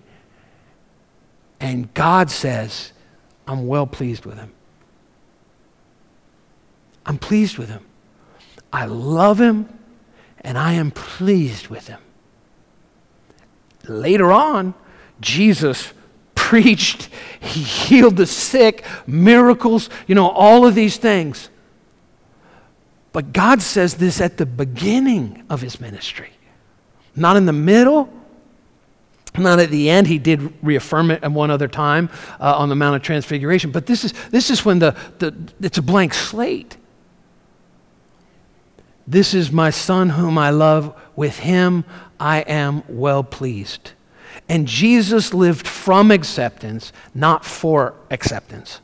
And 1.60 1.92
God 1.94 2.30
says, 2.30 2.92
I'm 3.46 3.66
well 3.66 3.86
pleased 3.86 4.26
with 4.26 4.36
him. 4.36 4.52
I'm 7.06 7.16
pleased 7.16 7.56
with 7.56 7.70
him. 7.70 7.86
I 8.70 8.84
love 8.84 9.40
him 9.40 9.66
and 10.44 10.58
I 10.58 10.74
am 10.74 10.90
pleased 10.90 11.68
with 11.68 11.88
him. 11.88 12.00
Later 13.88 14.30
on, 14.30 14.74
Jesus 15.20 15.92
preached, 16.34 17.08
he 17.40 17.62
healed 17.62 18.16
the 18.16 18.26
sick, 18.26 18.84
miracles, 19.06 19.88
you 20.06 20.14
know, 20.14 20.28
all 20.28 20.66
of 20.66 20.74
these 20.74 20.98
things. 20.98 21.48
But 23.12 23.32
God 23.32 23.62
says 23.62 23.94
this 23.94 24.20
at 24.20 24.36
the 24.36 24.46
beginning 24.46 25.44
of 25.48 25.60
his 25.60 25.80
ministry. 25.80 26.30
Not 27.16 27.36
in 27.36 27.46
the 27.46 27.52
middle, 27.52 28.12
not 29.38 29.58
at 29.60 29.70
the 29.70 29.88
end. 29.88 30.06
He 30.06 30.18
did 30.18 30.52
reaffirm 30.62 31.10
it 31.10 31.22
one 31.30 31.50
other 31.50 31.68
time 31.68 32.10
uh, 32.40 32.56
on 32.56 32.68
the 32.68 32.74
Mount 32.74 32.96
of 32.96 33.02
Transfiguration. 33.02 33.70
But 33.70 33.86
this 33.86 34.04
is, 34.04 34.12
this 34.30 34.50
is 34.50 34.64
when 34.64 34.80
the, 34.80 34.96
the, 35.18 35.34
it's 35.60 35.78
a 35.78 35.82
blank 35.82 36.12
slate. 36.12 36.76
This 39.06 39.34
is 39.34 39.52
my 39.52 39.70
son 39.70 40.10
whom 40.10 40.38
I 40.38 40.50
love. 40.50 40.98
With 41.16 41.38
him 41.40 41.84
I 42.18 42.40
am 42.40 42.82
well 42.88 43.22
pleased. 43.22 43.92
And 44.48 44.66
Jesus 44.66 45.32
lived 45.32 45.66
from 45.66 46.10
acceptance, 46.10 46.92
not 47.14 47.44
for 47.44 47.94
acceptance. 48.10 48.80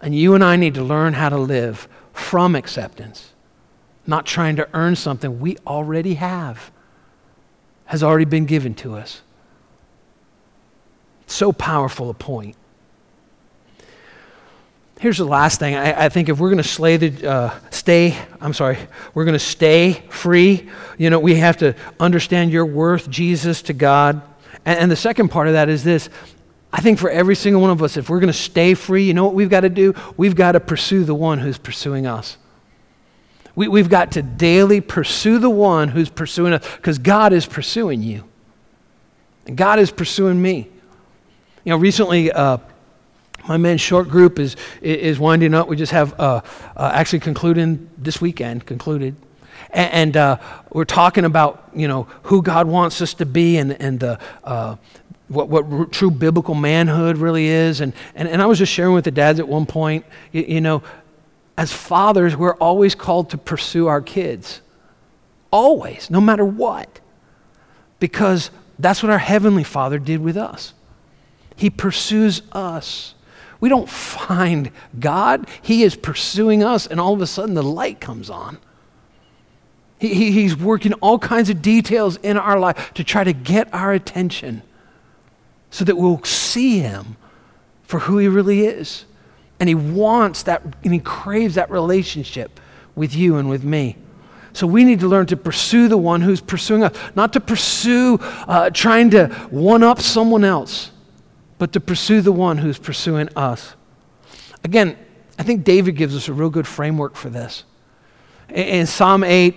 And 0.00 0.14
you 0.14 0.34
and 0.34 0.44
I 0.44 0.56
need 0.56 0.74
to 0.74 0.84
learn 0.84 1.14
how 1.14 1.28
to 1.28 1.38
live 1.38 1.88
from 2.12 2.54
acceptance, 2.54 3.32
not 4.06 4.26
trying 4.26 4.56
to 4.56 4.68
earn 4.72 4.96
something 4.96 5.40
we 5.40 5.56
already 5.66 6.14
have, 6.14 6.70
has 7.86 8.02
already 8.02 8.24
been 8.24 8.46
given 8.46 8.74
to 8.74 8.94
us. 8.94 9.22
So 11.26 11.52
powerful 11.52 12.08
a 12.10 12.14
point. 12.14 12.56
Here's 14.98 15.18
the 15.18 15.26
last 15.26 15.58
thing. 15.58 15.74
I, 15.74 16.06
I 16.06 16.08
think 16.08 16.28
if 16.28 16.38
we're 16.38 16.48
going 16.48 16.62
to 16.62 16.68
slay 16.68 16.96
the, 16.96 17.30
uh, 17.30 17.58
stay, 17.86 18.18
I'm 18.40 18.52
sorry, 18.52 18.78
we're 19.14 19.24
going 19.24 19.34
to 19.34 19.38
stay 19.38 19.92
free, 20.08 20.68
you 20.98 21.08
know, 21.08 21.20
we 21.20 21.36
have 21.36 21.58
to 21.58 21.76
understand 22.00 22.50
your 22.50 22.66
worth, 22.66 23.08
Jesus, 23.08 23.62
to 23.62 23.72
God. 23.72 24.22
And, 24.64 24.80
and 24.80 24.90
the 24.90 24.96
second 24.96 25.28
part 25.28 25.46
of 25.46 25.52
that 25.52 25.68
is 25.68 25.84
this 25.84 26.10
I 26.72 26.80
think 26.80 26.98
for 26.98 27.08
every 27.08 27.36
single 27.36 27.62
one 27.62 27.70
of 27.70 27.80
us, 27.84 27.96
if 27.96 28.10
we're 28.10 28.18
going 28.18 28.32
to 28.32 28.36
stay 28.36 28.74
free, 28.74 29.04
you 29.04 29.14
know 29.14 29.24
what 29.24 29.34
we've 29.34 29.48
got 29.48 29.60
to 29.60 29.68
do? 29.68 29.94
We've 30.16 30.34
got 30.34 30.52
to 30.52 30.60
pursue 30.60 31.04
the 31.04 31.14
one 31.14 31.38
who's 31.38 31.58
pursuing 31.58 32.08
us. 32.08 32.38
We, 33.54 33.68
we've 33.68 33.88
got 33.88 34.10
to 34.12 34.22
daily 34.22 34.80
pursue 34.80 35.38
the 35.38 35.48
one 35.48 35.86
who's 35.86 36.10
pursuing 36.10 36.54
us 36.54 36.68
because 36.74 36.98
God 36.98 37.32
is 37.32 37.46
pursuing 37.46 38.02
you. 38.02 38.24
And 39.46 39.56
God 39.56 39.78
is 39.78 39.92
pursuing 39.92 40.42
me. 40.42 40.68
You 41.64 41.70
know, 41.70 41.76
recently, 41.76 42.32
uh, 42.32 42.58
my 43.48 43.56
men's 43.56 43.80
short 43.80 44.08
group 44.08 44.38
is, 44.38 44.56
is 44.82 45.18
winding 45.18 45.54
up. 45.54 45.68
We 45.68 45.76
just 45.76 45.92
have 45.92 46.18
uh, 46.18 46.40
uh, 46.76 46.90
actually 46.92 47.20
concluding 47.20 47.88
this 47.96 48.20
weekend, 48.20 48.66
concluded. 48.66 49.16
And, 49.70 49.92
and 49.92 50.16
uh, 50.16 50.38
we're 50.72 50.84
talking 50.84 51.24
about, 51.24 51.70
you 51.74 51.88
know, 51.88 52.04
who 52.24 52.42
God 52.42 52.66
wants 52.66 53.00
us 53.00 53.14
to 53.14 53.26
be 53.26 53.56
and, 53.58 53.72
and 53.80 54.00
the, 54.00 54.18
uh, 54.44 54.76
what, 55.28 55.48
what 55.48 55.92
true 55.92 56.10
biblical 56.10 56.54
manhood 56.54 57.18
really 57.18 57.46
is. 57.46 57.80
And, 57.80 57.92
and, 58.14 58.28
and 58.28 58.42
I 58.42 58.46
was 58.46 58.58
just 58.58 58.72
sharing 58.72 58.94
with 58.94 59.04
the 59.04 59.10
dads 59.10 59.38
at 59.38 59.48
one 59.48 59.66
point, 59.66 60.04
you, 60.32 60.42
you 60.42 60.60
know, 60.60 60.82
as 61.56 61.72
fathers, 61.72 62.36
we're 62.36 62.56
always 62.56 62.94
called 62.94 63.30
to 63.30 63.38
pursue 63.38 63.86
our 63.86 64.02
kids. 64.02 64.60
Always, 65.50 66.10
no 66.10 66.20
matter 66.20 66.44
what. 66.44 67.00
Because 67.98 68.50
that's 68.78 69.02
what 69.02 69.10
our 69.10 69.18
Heavenly 69.18 69.64
Father 69.64 69.98
did 69.98 70.20
with 70.20 70.36
us. 70.36 70.74
He 71.56 71.70
pursues 71.70 72.42
us. 72.52 73.14
We 73.60 73.68
don't 73.68 73.88
find 73.88 74.70
God, 74.98 75.48
He 75.62 75.82
is 75.82 75.96
pursuing 75.96 76.62
us, 76.62 76.86
and 76.86 77.00
all 77.00 77.14
of 77.14 77.20
a 77.20 77.26
sudden 77.26 77.54
the 77.54 77.62
light 77.62 78.00
comes 78.00 78.28
on. 78.30 78.58
He, 79.98 80.12
he, 80.12 80.30
he's 80.30 80.56
working 80.56 80.92
all 80.94 81.18
kinds 81.18 81.48
of 81.48 81.62
details 81.62 82.16
in 82.16 82.36
our 82.36 82.58
life 82.58 82.92
to 82.94 83.04
try 83.04 83.24
to 83.24 83.32
get 83.32 83.72
our 83.72 83.92
attention 83.92 84.62
so 85.70 85.84
that 85.84 85.96
we'll 85.96 86.22
see 86.22 86.80
Him 86.80 87.16
for 87.82 88.00
who 88.00 88.18
He 88.18 88.28
really 88.28 88.66
is. 88.66 89.04
And 89.58 89.68
He 89.68 89.74
wants 89.74 90.42
that, 90.44 90.62
and 90.84 90.92
He 90.92 91.00
craves 91.00 91.54
that 91.54 91.70
relationship 91.70 92.60
with 92.94 93.14
you 93.14 93.36
and 93.36 93.48
with 93.48 93.64
me. 93.64 93.96
So 94.52 94.66
we 94.66 94.84
need 94.84 95.00
to 95.00 95.08
learn 95.08 95.26
to 95.26 95.36
pursue 95.36 95.86
the 95.86 95.98
one 95.98 96.22
who's 96.22 96.40
pursuing 96.40 96.82
us, 96.82 96.96
not 97.14 97.34
to 97.34 97.40
pursue 97.40 98.18
uh, 98.48 98.70
trying 98.70 99.10
to 99.10 99.28
one 99.50 99.82
up 99.82 100.00
someone 100.00 100.44
else, 100.44 100.92
but 101.58 101.72
to 101.72 101.80
pursue 101.80 102.20
the 102.20 102.32
one 102.32 102.58
who's 102.58 102.78
pursuing 102.78 103.28
us. 103.36 103.74
Again, 104.64 104.96
I 105.38 105.42
think 105.42 105.64
David 105.64 105.96
gives 105.96 106.16
us 106.16 106.28
a 106.28 106.32
real 106.32 106.50
good 106.50 106.66
framework 106.66 107.16
for 107.16 107.30
this. 107.30 107.64
In, 108.48 108.86
Psalm 108.86 109.24
8, 109.24 109.54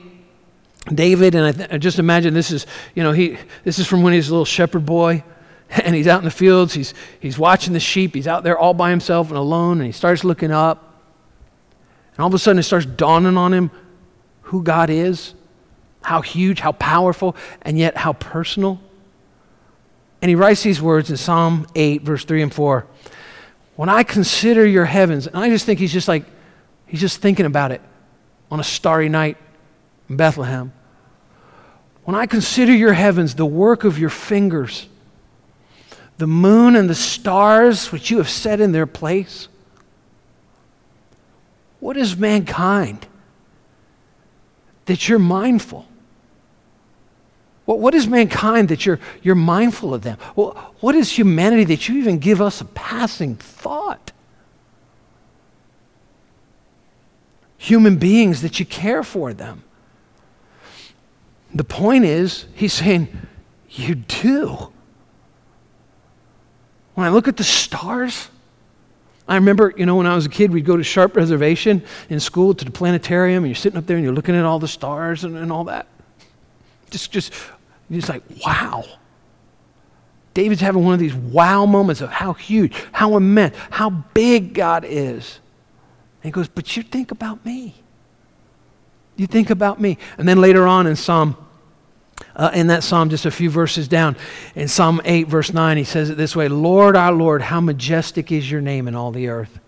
David, 0.93 1.36
and 1.36 1.45
I, 1.45 1.52
th- 1.52 1.70
I 1.72 1.78
just 1.78 2.00
imagine 2.00 2.34
this 2.34 2.52
is, 2.52 2.66
you 2.95 3.04
know, 3.04 3.12
he, 3.12 3.38
this 3.64 3.80
is 3.80 3.88
from 3.88 4.02
when 4.02 4.14
he's 4.14 4.30
a 4.30 4.32
little 4.32 4.45
shepherd 4.45 4.86
boy 4.86 5.24
and 5.70 5.95
he's 5.95 6.08
out 6.08 6.20
in 6.20 6.26
the 6.26 6.32
fields. 6.32 6.74
He's, 6.74 6.93
he's 7.20 7.38
watching 7.38 7.74
the 7.74 7.80
sheep. 7.80 8.16
He's 8.16 8.28
out 8.28 8.43
there 8.43 8.58
all 8.58 8.74
by 8.74 8.89
himself 8.89 9.30
and 9.30 9.38
alone, 9.38 9.78
and 9.78 9.86
he 9.86 9.91
starts 9.91 10.24
looking 10.24 10.52
up. 10.52 11.02
And 12.14 12.20
all 12.20 12.28
of 12.28 12.34
a 12.34 12.39
sudden, 12.39 12.60
it 12.60 12.64
starts 12.64 12.86
dawning 12.86 13.38
on 13.38 13.54
him 13.54 13.72
who 14.43 14.64
God 14.64 14.89
is, 14.89 15.36
how 16.02 16.22
huge, 16.22 16.60
how 16.60 16.72
powerful, 16.74 17.36
and 17.62 17.78
yet 17.78 17.95
how 17.95 18.14
personal. 18.14 18.82
And 20.22 20.30
he 20.30 20.36
writes 20.36 20.63
these 20.63 20.82
words 20.82 21.09
in 21.09 21.17
Psalm 21.17 21.67
8, 21.76 22.01
verse 22.01 22.26
3 22.26 22.41
and 22.41 22.53
4. 22.53 22.86
When 23.76 23.89
I 23.89 24.03
consider 24.03 24.65
your 24.65 24.86
heavens, 24.86 25.28
and 25.28 25.38
I 25.38 25.49
just 25.49 25.65
think 25.65 25.80
he's 25.80 25.93
just 25.93 26.07
like, 26.07 26.26
he's 26.86 26.99
just 26.99 27.22
thinking 27.22 27.45
about 27.45 27.72
it 27.72 27.82
on 28.51 28.59
a 28.59 28.63
starry 28.63 29.09
night 29.09 29.38
in 30.09 30.17
Bethlehem. 30.17 30.74
When 32.03 32.15
I 32.15 32.26
consider 32.26 32.74
your 32.74 32.93
heavens, 32.93 33.36
the 33.36 33.45
work 33.45 33.84
of 33.84 33.97
your 33.99 34.09
fingers, 34.09 34.88
the 36.20 36.28
moon 36.28 36.76
and 36.76 36.89
the 36.89 36.95
stars 36.95 37.91
which 37.91 38.11
you 38.11 38.17
have 38.17 38.30
set 38.30 38.59
in 38.59 38.74
their 38.74 38.86
place? 38.86 39.47
What 41.80 41.95
is 41.95 42.17
mankind 42.17 43.07
that 44.86 45.07
you're 45.07 45.17
mindful? 45.17 45.88
What, 47.70 47.78
what 47.78 47.93
is 47.93 48.07
mankind 48.07 48.70
that 48.70 48.84
you're, 48.88 48.99
you're 49.22 49.36
mindful 49.36 49.93
of 49.93 50.01
them? 50.01 50.17
Well, 50.36 50.74
what 50.80 50.95
is 50.95 51.11
humanity 51.11 51.65
that 51.65 51.88
you 51.88 51.99
even 51.99 52.17
give 52.17 52.41
us 52.41 52.61
a 52.61 52.65
passing 52.65 53.36
thought? 53.36 54.11
Human 57.59 57.97
beings 57.97 58.41
that 58.41 58.59
you 58.59 58.65
care 58.65 59.03
for 59.03 59.36
them. 59.36 59.63
The 61.53 61.63
point 61.63 62.05
is, 62.05 62.47
he's 62.55 62.74
saying, 62.74 63.07
You 63.70 63.93
do. 63.93 64.72
When 66.95 67.05
I 67.05 67.11
look 67.11 67.28
at 67.28 67.38
the 67.38 67.43
stars, 67.43 68.30
I 69.28 69.36
remember, 69.36 69.76
you 69.78 69.86
know, 69.86 69.95
when 69.95 70.07
I 70.07 70.15
was 70.15 70.26
a 70.26 70.30
kid, 70.30 70.49
we'd 70.49 70.65
go 70.65 70.76
to 70.76 70.84
Sharp 70.84 71.15
Reservation 71.15 71.84
in 72.09 72.20
school 72.20 72.55
to 72.55 72.65
the 72.65 72.72
planetarium, 72.72 73.43
and 73.43 73.51
you're 73.51 73.55
sitting 73.55 73.78
up 73.78 73.86
there 73.86 73.95
and 73.95 74.03
you're 74.03 74.15
looking 74.15 74.34
at 74.34 74.43
all 74.43 74.57
the 74.57 74.67
stars 74.67 75.24
and, 75.24 75.38
and 75.38 75.51
all 75.51 75.65
that. 75.65 75.86
Just, 76.89 77.11
just, 77.11 77.32
just 77.92 78.10
like, 78.10 78.24
wow. 78.46 78.84
David's 80.34 80.62
having 80.62 80.84
one 80.84 80.94
of 80.94 81.00
these 81.00 81.16
wow 81.16 81.66
moments 81.66 82.02
of 82.02 82.10
how 82.10 82.34
huge, 82.34 82.74
how 82.92 83.18
immense, 83.18 83.56
how 83.72 83.90
big 83.90 84.54
God 84.54 84.86
is. 84.86 85.40
And 86.22 86.26
he 86.28 86.32
goes, 86.32 86.48
But 86.48 86.78
you 86.78 86.84
think 86.84 87.12
about 87.12 87.44
me. 87.46 87.76
You 89.16 89.28
think 89.28 89.50
about 89.50 89.82
me. 89.82 89.98
And 90.18 90.28
then 90.28 90.40
later 90.40 90.68
on 90.68 90.88
in 90.88 90.96
Psalm 90.96 91.36
uh, 92.36 92.52
in 92.54 92.68
that 92.68 92.84
psalm, 92.84 93.10
just 93.10 93.26
a 93.26 93.32
few 93.32 93.50
verses 93.50 93.88
down, 93.88 94.16
in 94.56 94.68
Psalm 94.68 95.02
8, 95.04 95.28
verse 95.28 95.54
9, 95.54 95.78
he 95.78 95.84
says 95.84 96.10
it 96.10 96.18
this 96.18 96.36
way 96.36 96.48
Lord, 96.48 96.96
our 96.96 97.12
Lord, 97.12 97.42
how 97.42 97.60
majestic 97.60 98.32
is 98.32 98.50
your 98.50 98.62
name 98.62 98.88
in 98.88 98.96
all 98.96 99.12
the 99.12 99.28
earth. 99.28 99.60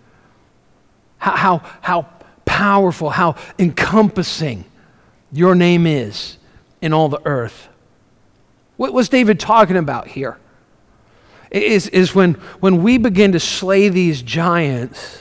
How, 1.18 1.36
how, 1.36 1.58
how 1.82 2.08
powerful, 2.44 3.10
how 3.10 3.36
encompassing 3.58 4.64
your 5.30 5.54
name 5.54 5.86
is 5.86 6.38
in 6.80 6.92
all 6.92 7.08
the 7.08 7.20
earth. 7.26 7.68
What 8.82 8.92
was 8.92 9.08
David 9.08 9.38
talking 9.38 9.76
about 9.76 10.08
here? 10.08 10.38
Is, 11.52 11.86
is 11.86 12.16
when, 12.16 12.34
when 12.58 12.82
we 12.82 12.98
begin 12.98 13.30
to 13.30 13.38
slay 13.38 13.88
these 13.88 14.22
giants, 14.22 15.20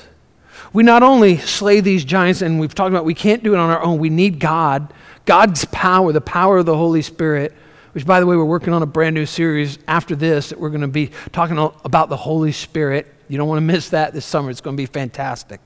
we 0.73 0.81
not 0.81 1.03
only 1.03 1.37
slay 1.37 1.79
these 1.79 2.03
giants, 2.03 2.41
and 2.41 2.59
we've 2.59 2.73
talked 2.73 2.89
about 2.89 3.05
we 3.05 3.13
can't 3.13 3.43
do 3.43 3.53
it 3.53 3.59
on 3.59 3.69
our 3.69 3.79
own, 3.83 3.99
we 3.99 4.09
need 4.09 4.39
God 4.39 4.91
God's 5.25 5.65
power, 5.65 6.11
the 6.11 6.21
power 6.21 6.57
of 6.57 6.65
the 6.65 6.75
Holy 6.75 7.03
Spirit, 7.03 7.53
which, 7.91 8.03
by 8.03 8.19
the 8.19 8.25
way, 8.25 8.35
we're 8.35 8.45
working 8.45 8.73
on 8.73 8.81
a 8.81 8.87
brand 8.87 9.13
new 9.13 9.27
series 9.27 9.77
after 9.87 10.15
this 10.15 10.49
that 10.49 10.59
we're 10.59 10.69
going 10.69 10.81
to 10.81 10.87
be 10.87 11.11
talking 11.31 11.59
about 11.85 12.09
the 12.09 12.17
Holy 12.17 12.51
Spirit. 12.51 13.13
You 13.27 13.37
don't 13.37 13.47
want 13.47 13.57
to 13.57 13.61
miss 13.61 13.89
that 13.89 14.11
this 14.11 14.25
summer. 14.25 14.49
It's 14.49 14.59
going 14.59 14.75
to 14.75 14.81
be 14.81 14.87
fantastic. 14.87 15.61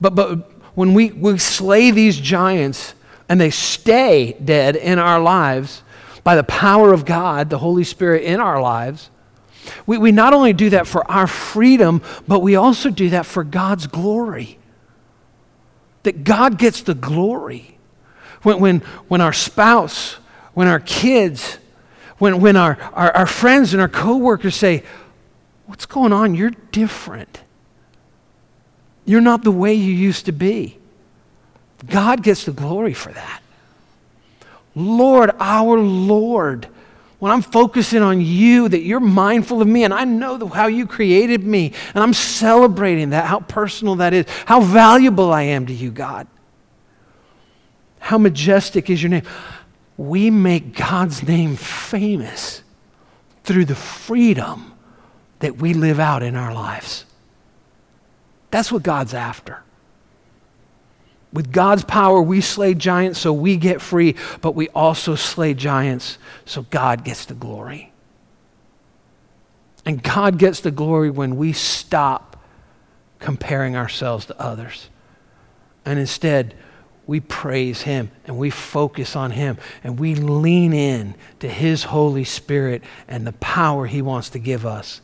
But, 0.00 0.16
but 0.16 0.50
when 0.76 0.94
we, 0.94 1.12
we 1.12 1.38
slay 1.38 1.92
these 1.92 2.18
giants 2.18 2.94
and 3.28 3.40
they 3.40 3.50
stay 3.50 4.36
dead 4.44 4.74
in 4.74 4.98
our 4.98 5.20
lives 5.20 5.84
by 6.28 6.36
the 6.36 6.44
power 6.44 6.92
of 6.92 7.06
God, 7.06 7.48
the 7.48 7.56
Holy 7.56 7.84
Spirit 7.84 8.22
in 8.22 8.38
our 8.38 8.60
lives, 8.60 9.08
we, 9.86 9.96
we 9.96 10.12
not 10.12 10.34
only 10.34 10.52
do 10.52 10.68
that 10.68 10.86
for 10.86 11.10
our 11.10 11.26
freedom, 11.26 12.02
but 12.26 12.40
we 12.40 12.54
also 12.54 12.90
do 12.90 13.08
that 13.08 13.24
for 13.24 13.42
God's 13.42 13.86
glory 13.86 14.58
that 16.02 16.24
God 16.24 16.58
gets 16.58 16.82
the 16.82 16.92
glory. 16.92 17.78
When, 18.42 18.60
when, 18.60 18.80
when 19.08 19.22
our 19.22 19.32
spouse, 19.32 20.18
when 20.52 20.68
our 20.68 20.80
kids, 20.80 21.56
when, 22.18 22.42
when 22.42 22.56
our, 22.56 22.78
our, 22.92 23.10
our 23.16 23.26
friends 23.26 23.72
and 23.72 23.80
our 23.80 23.88
coworkers 23.88 24.54
say, 24.54 24.82
What's 25.64 25.86
going 25.86 26.12
on? 26.12 26.34
You're 26.34 26.52
different. 26.72 27.40
You're 29.06 29.22
not 29.22 29.44
the 29.44 29.50
way 29.50 29.72
you 29.72 29.94
used 29.94 30.26
to 30.26 30.32
be. 30.32 30.76
God 31.86 32.22
gets 32.22 32.44
the 32.44 32.52
glory 32.52 32.92
for 32.92 33.12
that. 33.12 33.42
Lord, 34.74 35.30
our 35.38 35.78
Lord. 35.78 36.68
When 37.18 37.32
I'm 37.32 37.42
focusing 37.42 38.00
on 38.00 38.20
you, 38.20 38.68
that 38.68 38.82
you're 38.82 39.00
mindful 39.00 39.60
of 39.60 39.66
me, 39.66 39.82
and 39.82 39.92
I 39.92 40.04
know 40.04 40.46
how 40.46 40.68
you 40.68 40.86
created 40.86 41.42
me, 41.42 41.72
and 41.94 42.02
I'm 42.02 42.14
celebrating 42.14 43.10
that, 43.10 43.26
how 43.26 43.40
personal 43.40 43.96
that 43.96 44.14
is, 44.14 44.26
how 44.46 44.60
valuable 44.60 45.32
I 45.32 45.42
am 45.42 45.66
to 45.66 45.72
you, 45.72 45.90
God. 45.90 46.28
How 47.98 48.18
majestic 48.18 48.88
is 48.88 49.02
your 49.02 49.10
name. 49.10 49.24
We 49.96 50.30
make 50.30 50.76
God's 50.76 51.24
name 51.24 51.56
famous 51.56 52.62
through 53.42 53.64
the 53.64 53.74
freedom 53.74 54.72
that 55.40 55.56
we 55.56 55.74
live 55.74 55.98
out 55.98 56.22
in 56.22 56.36
our 56.36 56.54
lives. 56.54 57.04
That's 58.50 58.70
what 58.70 58.82
God's 58.84 59.14
after. 59.14 59.62
With 61.32 61.52
God's 61.52 61.84
power, 61.84 62.22
we 62.22 62.40
slay 62.40 62.74
giants 62.74 63.18
so 63.18 63.32
we 63.32 63.56
get 63.56 63.82
free, 63.82 64.16
but 64.40 64.54
we 64.54 64.68
also 64.70 65.14
slay 65.14 65.54
giants 65.54 66.18
so 66.46 66.62
God 66.62 67.04
gets 67.04 67.26
the 67.26 67.34
glory. 67.34 67.92
And 69.84 70.02
God 70.02 70.38
gets 70.38 70.60
the 70.60 70.70
glory 70.70 71.10
when 71.10 71.36
we 71.36 71.52
stop 71.52 72.42
comparing 73.18 73.76
ourselves 73.76 74.26
to 74.26 74.40
others. 74.40 74.88
And 75.84 75.98
instead, 75.98 76.54
we 77.06 77.20
praise 77.20 77.82
Him 77.82 78.10
and 78.26 78.36
we 78.36 78.50
focus 78.50 79.16
on 79.16 79.30
Him 79.30 79.56
and 79.82 79.98
we 79.98 80.14
lean 80.14 80.72
in 80.72 81.14
to 81.40 81.48
His 81.48 81.84
Holy 81.84 82.24
Spirit 82.24 82.82
and 83.08 83.26
the 83.26 83.32
power 83.34 83.86
He 83.86 84.02
wants 84.02 84.30
to 84.30 84.38
give 84.38 84.66
us. 84.66 85.00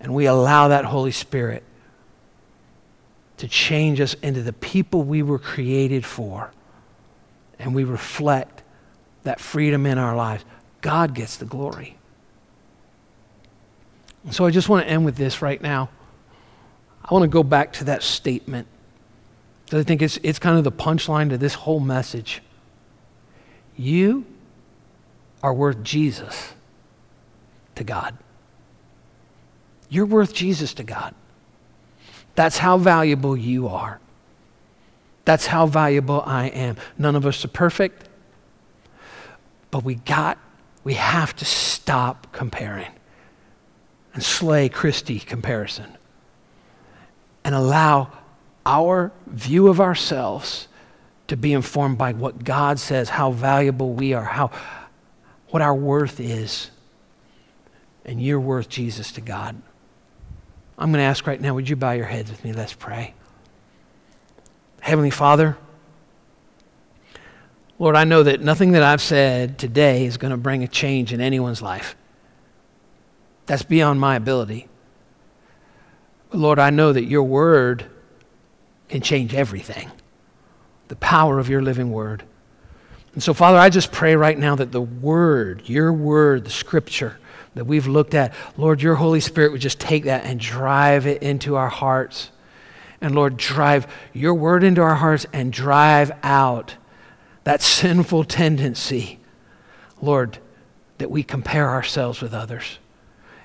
And 0.00 0.14
we 0.14 0.26
allow 0.26 0.68
that 0.68 0.86
Holy 0.86 1.12
Spirit 1.12 1.62
to 3.40 3.48
change 3.48 4.02
us 4.02 4.14
into 4.22 4.42
the 4.42 4.52
people 4.52 5.02
we 5.02 5.22
were 5.22 5.38
created 5.38 6.04
for. 6.04 6.52
And 7.58 7.74
we 7.74 7.84
reflect 7.84 8.62
that 9.22 9.40
freedom 9.40 9.86
in 9.86 9.96
our 9.96 10.14
lives. 10.14 10.44
God 10.82 11.14
gets 11.14 11.38
the 11.38 11.46
glory. 11.46 11.96
And 14.24 14.34
so 14.34 14.44
I 14.44 14.50
just 14.50 14.68
want 14.68 14.84
to 14.84 14.90
end 14.90 15.06
with 15.06 15.16
this 15.16 15.40
right 15.40 15.60
now. 15.60 15.88
I 17.02 17.14
want 17.14 17.22
to 17.22 17.28
go 17.28 17.42
back 17.42 17.72
to 17.74 17.84
that 17.84 18.02
statement. 18.02 18.68
because 19.64 19.80
I 19.80 19.84
think 19.84 20.02
it's, 20.02 20.18
it's 20.22 20.38
kind 20.38 20.58
of 20.58 20.64
the 20.64 20.72
punchline 20.72 21.30
to 21.30 21.38
this 21.38 21.54
whole 21.54 21.80
message. 21.80 22.42
You 23.74 24.26
are 25.42 25.54
worth 25.54 25.82
Jesus 25.82 26.52
to 27.76 27.84
God. 27.84 28.18
You're 29.88 30.04
worth 30.04 30.34
Jesus 30.34 30.74
to 30.74 30.82
God. 30.82 31.14
That's 32.34 32.58
how 32.58 32.78
valuable 32.78 33.36
you 33.36 33.68
are. 33.68 34.00
That's 35.24 35.46
how 35.46 35.66
valuable 35.66 36.22
I 36.24 36.46
am. 36.46 36.76
None 36.98 37.16
of 37.16 37.26
us 37.26 37.44
are 37.44 37.48
perfect, 37.48 38.08
but 39.70 39.84
we 39.84 39.96
got, 39.96 40.38
we 40.82 40.94
have 40.94 41.36
to 41.36 41.44
stop 41.44 42.32
comparing 42.32 42.90
and 44.14 44.22
slay 44.22 44.68
Christy 44.68 45.20
comparison 45.20 45.96
and 47.44 47.54
allow 47.54 48.10
our 48.66 49.12
view 49.26 49.68
of 49.68 49.80
ourselves 49.80 50.68
to 51.28 51.36
be 51.36 51.52
informed 51.52 51.96
by 51.96 52.12
what 52.12 52.42
God 52.42 52.78
says, 52.78 53.08
how 53.08 53.30
valuable 53.30 53.92
we 53.92 54.14
are, 54.14 54.24
how, 54.24 54.50
what 55.50 55.62
our 55.62 55.74
worth 55.74 56.18
is. 56.18 56.70
And 58.04 58.20
you're 58.20 58.40
worth 58.40 58.68
Jesus 58.68 59.12
to 59.12 59.20
God. 59.20 59.60
I'm 60.80 60.90
going 60.90 61.02
to 61.02 61.04
ask 61.04 61.26
right 61.26 61.38
now, 61.40 61.54
would 61.54 61.68
you 61.68 61.76
bow 61.76 61.92
your 61.92 62.06
heads 62.06 62.30
with 62.30 62.42
me? 62.42 62.54
Let's 62.54 62.72
pray. 62.72 63.12
Heavenly 64.80 65.10
Father, 65.10 65.58
Lord, 67.78 67.96
I 67.96 68.04
know 68.04 68.22
that 68.22 68.40
nothing 68.40 68.72
that 68.72 68.82
I've 68.82 69.02
said 69.02 69.58
today 69.58 70.06
is 70.06 70.16
going 70.16 70.30
to 70.30 70.38
bring 70.38 70.64
a 70.64 70.68
change 70.68 71.12
in 71.12 71.20
anyone's 71.20 71.60
life. 71.60 71.96
That's 73.44 73.62
beyond 73.62 74.00
my 74.00 74.16
ability. 74.16 74.68
But 76.30 76.38
Lord, 76.38 76.58
I 76.58 76.70
know 76.70 76.94
that 76.94 77.04
your 77.04 77.24
word 77.24 77.84
can 78.88 79.02
change 79.02 79.34
everything. 79.34 79.90
The 80.88 80.96
power 80.96 81.38
of 81.38 81.50
your 81.50 81.60
living 81.60 81.92
word. 81.92 82.22
And 83.12 83.22
so, 83.22 83.34
Father, 83.34 83.58
I 83.58 83.68
just 83.68 83.92
pray 83.92 84.16
right 84.16 84.38
now 84.38 84.54
that 84.56 84.72
the 84.72 84.80
word, 84.80 85.68
your 85.68 85.92
word, 85.92 86.44
the 86.44 86.50
scripture, 86.50 87.18
that 87.54 87.66
we've 87.66 87.86
looked 87.86 88.14
at, 88.14 88.32
Lord, 88.56 88.80
your 88.80 88.94
Holy 88.94 89.20
Spirit 89.20 89.52
would 89.52 89.60
just 89.60 89.80
take 89.80 90.04
that 90.04 90.24
and 90.24 90.38
drive 90.38 91.06
it 91.06 91.22
into 91.22 91.56
our 91.56 91.68
hearts. 91.68 92.30
And 93.00 93.14
Lord, 93.14 93.36
drive 93.36 93.86
your 94.12 94.34
word 94.34 94.62
into 94.62 94.82
our 94.82 94.94
hearts 94.94 95.26
and 95.32 95.52
drive 95.52 96.12
out 96.22 96.76
that 97.44 97.62
sinful 97.62 98.24
tendency, 98.24 99.18
Lord, 100.00 100.38
that 100.98 101.10
we 101.10 101.22
compare 101.22 101.68
ourselves 101.68 102.20
with 102.20 102.34
others. 102.34 102.78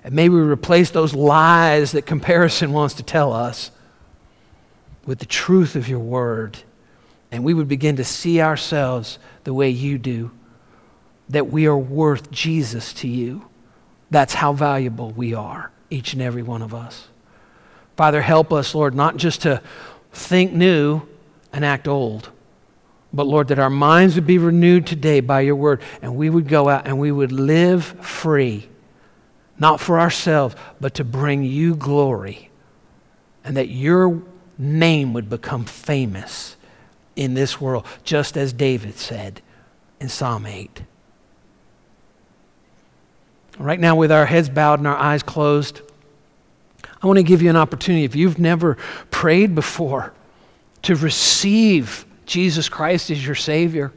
And 0.04 0.14
may 0.14 0.30
we 0.30 0.40
replace 0.40 0.92
those 0.92 1.16
lies 1.16 1.94
that 1.94 2.06
comparison 2.06 2.74
wants 2.74 2.96
to 2.96 3.04
tell 3.04 3.34
us 3.34 3.72
with 5.06 5.20
the 5.20 5.26
truth 5.26 5.76
of 5.76 5.88
your 5.88 6.00
word. 6.00 6.60
And 7.32 7.44
we 7.44 7.54
would 7.54 7.68
begin 7.68 7.96
to 7.96 8.04
see 8.04 8.42
ourselves 8.42 9.18
the 9.46 9.54
way 9.54 9.70
you 9.70 9.98
do, 9.98 10.32
that 11.30 11.48
we 11.48 11.66
are 11.66 11.78
worth 11.78 12.30
Jesus 12.30 12.94
to 12.94 13.08
you. 13.08 13.48
That's 14.16 14.36
how 14.36 14.54
valuable 14.54 15.12
we 15.12 15.34
are, 15.34 15.72
each 15.90 16.14
and 16.14 16.22
every 16.22 16.42
one 16.42 16.62
of 16.62 16.74
us. 16.74 17.10
Father, 17.98 18.22
help 18.22 18.54
us, 18.54 18.74
Lord, 18.74 18.96
not 18.96 19.18
just 19.18 19.42
to 19.42 19.62
think 20.14 20.54
new 20.54 21.02
and 21.52 21.66
act 21.66 21.86
old, 21.86 22.30
but 23.12 23.28
Lord, 23.28 23.50
that 23.50 23.60
our 23.60 23.70
minds 23.70 24.16
would 24.16 24.26
be 24.26 24.38
renewed 24.38 24.88
today 24.88 25.20
by 25.20 25.42
your 25.42 25.58
word 25.58 25.82
and 26.02 26.16
we 26.16 26.30
would 26.30 26.48
go 26.48 26.70
out 26.70 26.88
and 26.88 26.98
we 26.98 27.12
would 27.12 27.34
live 27.34 27.84
free, 27.84 28.70
not 29.60 29.82
for 29.82 30.00
ourselves, 30.00 30.56
but 30.80 30.94
to 30.94 31.04
bring 31.04 31.44
you 31.44 31.76
glory, 31.76 32.50
and 33.44 33.58
that 33.58 33.68
your 33.68 34.24
name 34.58 35.12
would 35.12 35.30
become 35.30 35.66
famous 35.66 36.56
in 37.18 37.34
this 37.34 37.60
world, 37.60 37.86
just 38.06 38.38
as 38.38 38.54
David 38.54 38.96
said 38.96 39.42
in 40.00 40.08
Psalm 40.08 40.46
8. 40.46 40.84
Right 43.58 43.80
now, 43.80 43.96
with 43.96 44.12
our 44.12 44.26
heads 44.26 44.50
bowed 44.50 44.80
and 44.80 44.88
our 44.88 44.98
eyes 44.98 45.24
closed, 45.24 45.82
I 47.02 47.08
want 47.08 47.18
to 47.18 47.24
give 47.24 47.42
you 47.42 47.50
an 47.50 47.56
opportunity. 47.56 48.04
If 48.04 48.16
you've 48.16 48.40
never 48.40 48.76
prayed 49.12 49.56
before, 49.56 50.14
to 50.86 50.96
receive 50.96 52.06
Jesus 52.28 52.70
Christ 52.70 53.10
as 53.10 53.26
your 53.26 53.36
Savior. 53.36 53.92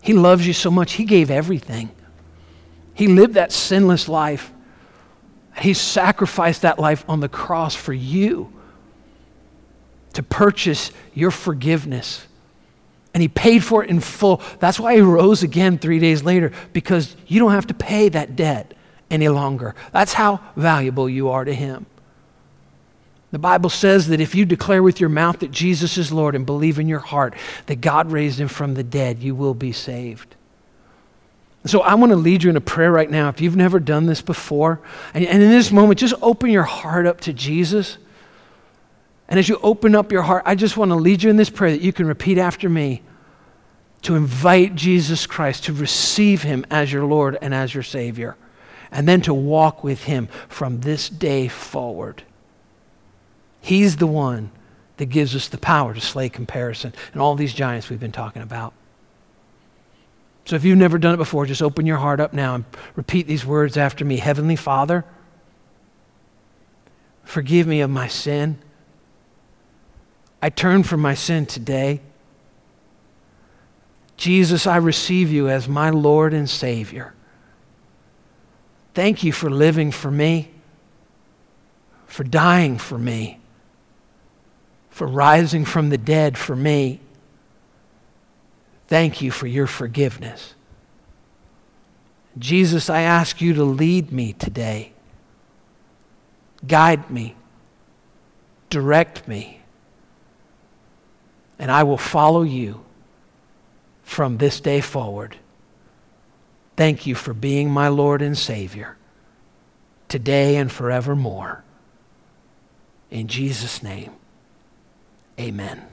He 0.00 0.12
loves 0.12 0.46
you 0.46 0.52
so 0.52 0.70
much, 0.70 0.92
He 0.92 1.04
gave 1.04 1.30
everything. 1.32 1.90
He 2.94 3.08
lived 3.08 3.34
that 3.34 3.52
sinless 3.52 4.08
life. 4.08 4.52
He 5.58 5.74
sacrificed 5.74 6.62
that 6.62 6.78
life 6.78 7.04
on 7.08 7.20
the 7.20 7.28
cross 7.28 7.74
for 7.74 7.92
you 7.92 8.52
to 10.12 10.22
purchase 10.22 10.92
your 11.12 11.30
forgiveness 11.30 12.25
and 13.16 13.22
he 13.22 13.28
paid 13.28 13.64
for 13.64 13.82
it 13.82 13.88
in 13.88 13.98
full. 13.98 14.42
That's 14.58 14.78
why 14.78 14.94
he 14.94 15.00
rose 15.00 15.42
again 15.42 15.78
three 15.78 15.98
days 15.98 16.22
later, 16.22 16.52
because 16.74 17.16
you 17.26 17.40
don't 17.40 17.52
have 17.52 17.66
to 17.68 17.72
pay 17.72 18.10
that 18.10 18.36
debt 18.36 18.74
any 19.10 19.30
longer. 19.30 19.74
That's 19.90 20.12
how 20.12 20.40
valuable 20.54 21.08
you 21.08 21.30
are 21.30 21.42
to 21.42 21.54
him. 21.54 21.86
The 23.30 23.38
Bible 23.38 23.70
says 23.70 24.08
that 24.08 24.20
if 24.20 24.34
you 24.34 24.44
declare 24.44 24.82
with 24.82 25.00
your 25.00 25.08
mouth 25.08 25.38
that 25.38 25.50
Jesus 25.50 25.96
is 25.96 26.12
Lord 26.12 26.34
and 26.34 26.44
believe 26.44 26.78
in 26.78 26.88
your 26.88 26.98
heart 26.98 27.32
that 27.64 27.80
God 27.80 28.12
raised 28.12 28.38
him 28.38 28.48
from 28.48 28.74
the 28.74 28.84
dead, 28.84 29.22
you 29.22 29.34
will 29.34 29.54
be 29.54 29.72
saved. 29.72 30.36
So 31.64 31.80
I 31.80 31.94
want 31.94 32.10
to 32.10 32.16
lead 32.16 32.42
you 32.42 32.50
in 32.50 32.56
a 32.56 32.60
prayer 32.60 32.92
right 32.92 33.10
now. 33.10 33.30
If 33.30 33.40
you've 33.40 33.56
never 33.56 33.80
done 33.80 34.04
this 34.04 34.20
before, 34.20 34.82
and, 35.14 35.24
and 35.24 35.42
in 35.42 35.50
this 35.50 35.72
moment, 35.72 36.00
just 36.00 36.12
open 36.20 36.50
your 36.50 36.64
heart 36.64 37.06
up 37.06 37.22
to 37.22 37.32
Jesus. 37.32 37.96
And 39.28 39.38
as 39.38 39.48
you 39.48 39.58
open 39.62 39.94
up 39.94 40.12
your 40.12 40.22
heart, 40.22 40.42
I 40.46 40.54
just 40.54 40.76
want 40.76 40.90
to 40.90 40.96
lead 40.96 41.22
you 41.22 41.30
in 41.30 41.36
this 41.36 41.50
prayer 41.50 41.72
that 41.72 41.80
you 41.80 41.92
can 41.92 42.06
repeat 42.06 42.38
after 42.38 42.68
me 42.68 43.02
to 44.02 44.14
invite 44.14 44.74
Jesus 44.74 45.26
Christ, 45.26 45.64
to 45.64 45.72
receive 45.72 46.42
him 46.42 46.64
as 46.70 46.92
your 46.92 47.04
Lord 47.04 47.36
and 47.42 47.52
as 47.52 47.74
your 47.74 47.82
Savior, 47.82 48.36
and 48.92 49.08
then 49.08 49.20
to 49.22 49.34
walk 49.34 49.82
with 49.82 50.04
him 50.04 50.28
from 50.48 50.80
this 50.80 51.08
day 51.08 51.48
forward. 51.48 52.22
He's 53.60 53.96
the 53.96 54.06
one 54.06 54.52
that 54.98 55.06
gives 55.06 55.34
us 55.34 55.48
the 55.48 55.58
power 55.58 55.92
to 55.92 56.00
slay 56.00 56.28
comparison 56.28 56.94
and 57.12 57.20
all 57.20 57.34
these 57.34 57.52
giants 57.52 57.90
we've 57.90 58.00
been 58.00 58.12
talking 58.12 58.42
about. 58.42 58.72
So 60.44 60.54
if 60.54 60.64
you've 60.64 60.78
never 60.78 60.98
done 60.98 61.14
it 61.14 61.18
before, 61.18 61.44
just 61.44 61.60
open 61.60 61.84
your 61.84 61.96
heart 61.96 62.20
up 62.20 62.32
now 62.32 62.54
and 62.54 62.64
repeat 62.94 63.26
these 63.26 63.44
words 63.44 63.76
after 63.76 64.04
me 64.04 64.18
Heavenly 64.18 64.54
Father, 64.54 65.04
forgive 67.24 67.66
me 67.66 67.80
of 67.80 67.90
my 67.90 68.06
sin. 68.06 68.58
I 70.46 70.48
turn 70.48 70.84
from 70.84 71.00
my 71.00 71.14
sin 71.14 71.44
today. 71.44 72.00
Jesus, 74.16 74.64
I 74.64 74.76
receive 74.76 75.32
you 75.32 75.48
as 75.48 75.66
my 75.66 75.90
Lord 75.90 76.32
and 76.32 76.48
Savior. 76.48 77.14
Thank 78.94 79.24
you 79.24 79.32
for 79.32 79.50
living 79.50 79.90
for 79.90 80.08
me, 80.08 80.52
for 82.06 82.22
dying 82.22 82.78
for 82.78 82.96
me, 82.96 83.40
for 84.88 85.08
rising 85.08 85.64
from 85.64 85.88
the 85.88 85.98
dead 85.98 86.38
for 86.38 86.54
me. 86.54 87.00
Thank 88.86 89.20
you 89.20 89.32
for 89.32 89.48
your 89.48 89.66
forgiveness. 89.66 90.54
Jesus, 92.38 92.88
I 92.88 93.00
ask 93.00 93.40
you 93.40 93.52
to 93.54 93.64
lead 93.64 94.12
me 94.12 94.32
today. 94.32 94.92
Guide 96.64 97.10
me. 97.10 97.34
Direct 98.70 99.26
me. 99.26 99.55
And 101.58 101.70
I 101.70 101.82
will 101.82 101.98
follow 101.98 102.42
you 102.42 102.84
from 104.02 104.38
this 104.38 104.60
day 104.60 104.80
forward. 104.80 105.36
Thank 106.76 107.06
you 107.06 107.14
for 107.14 107.32
being 107.32 107.70
my 107.70 107.88
Lord 107.88 108.20
and 108.22 108.36
Savior 108.36 108.96
today 110.08 110.56
and 110.56 110.70
forevermore. 110.70 111.64
In 113.10 113.28
Jesus' 113.28 113.82
name, 113.82 114.12
amen. 115.38 115.86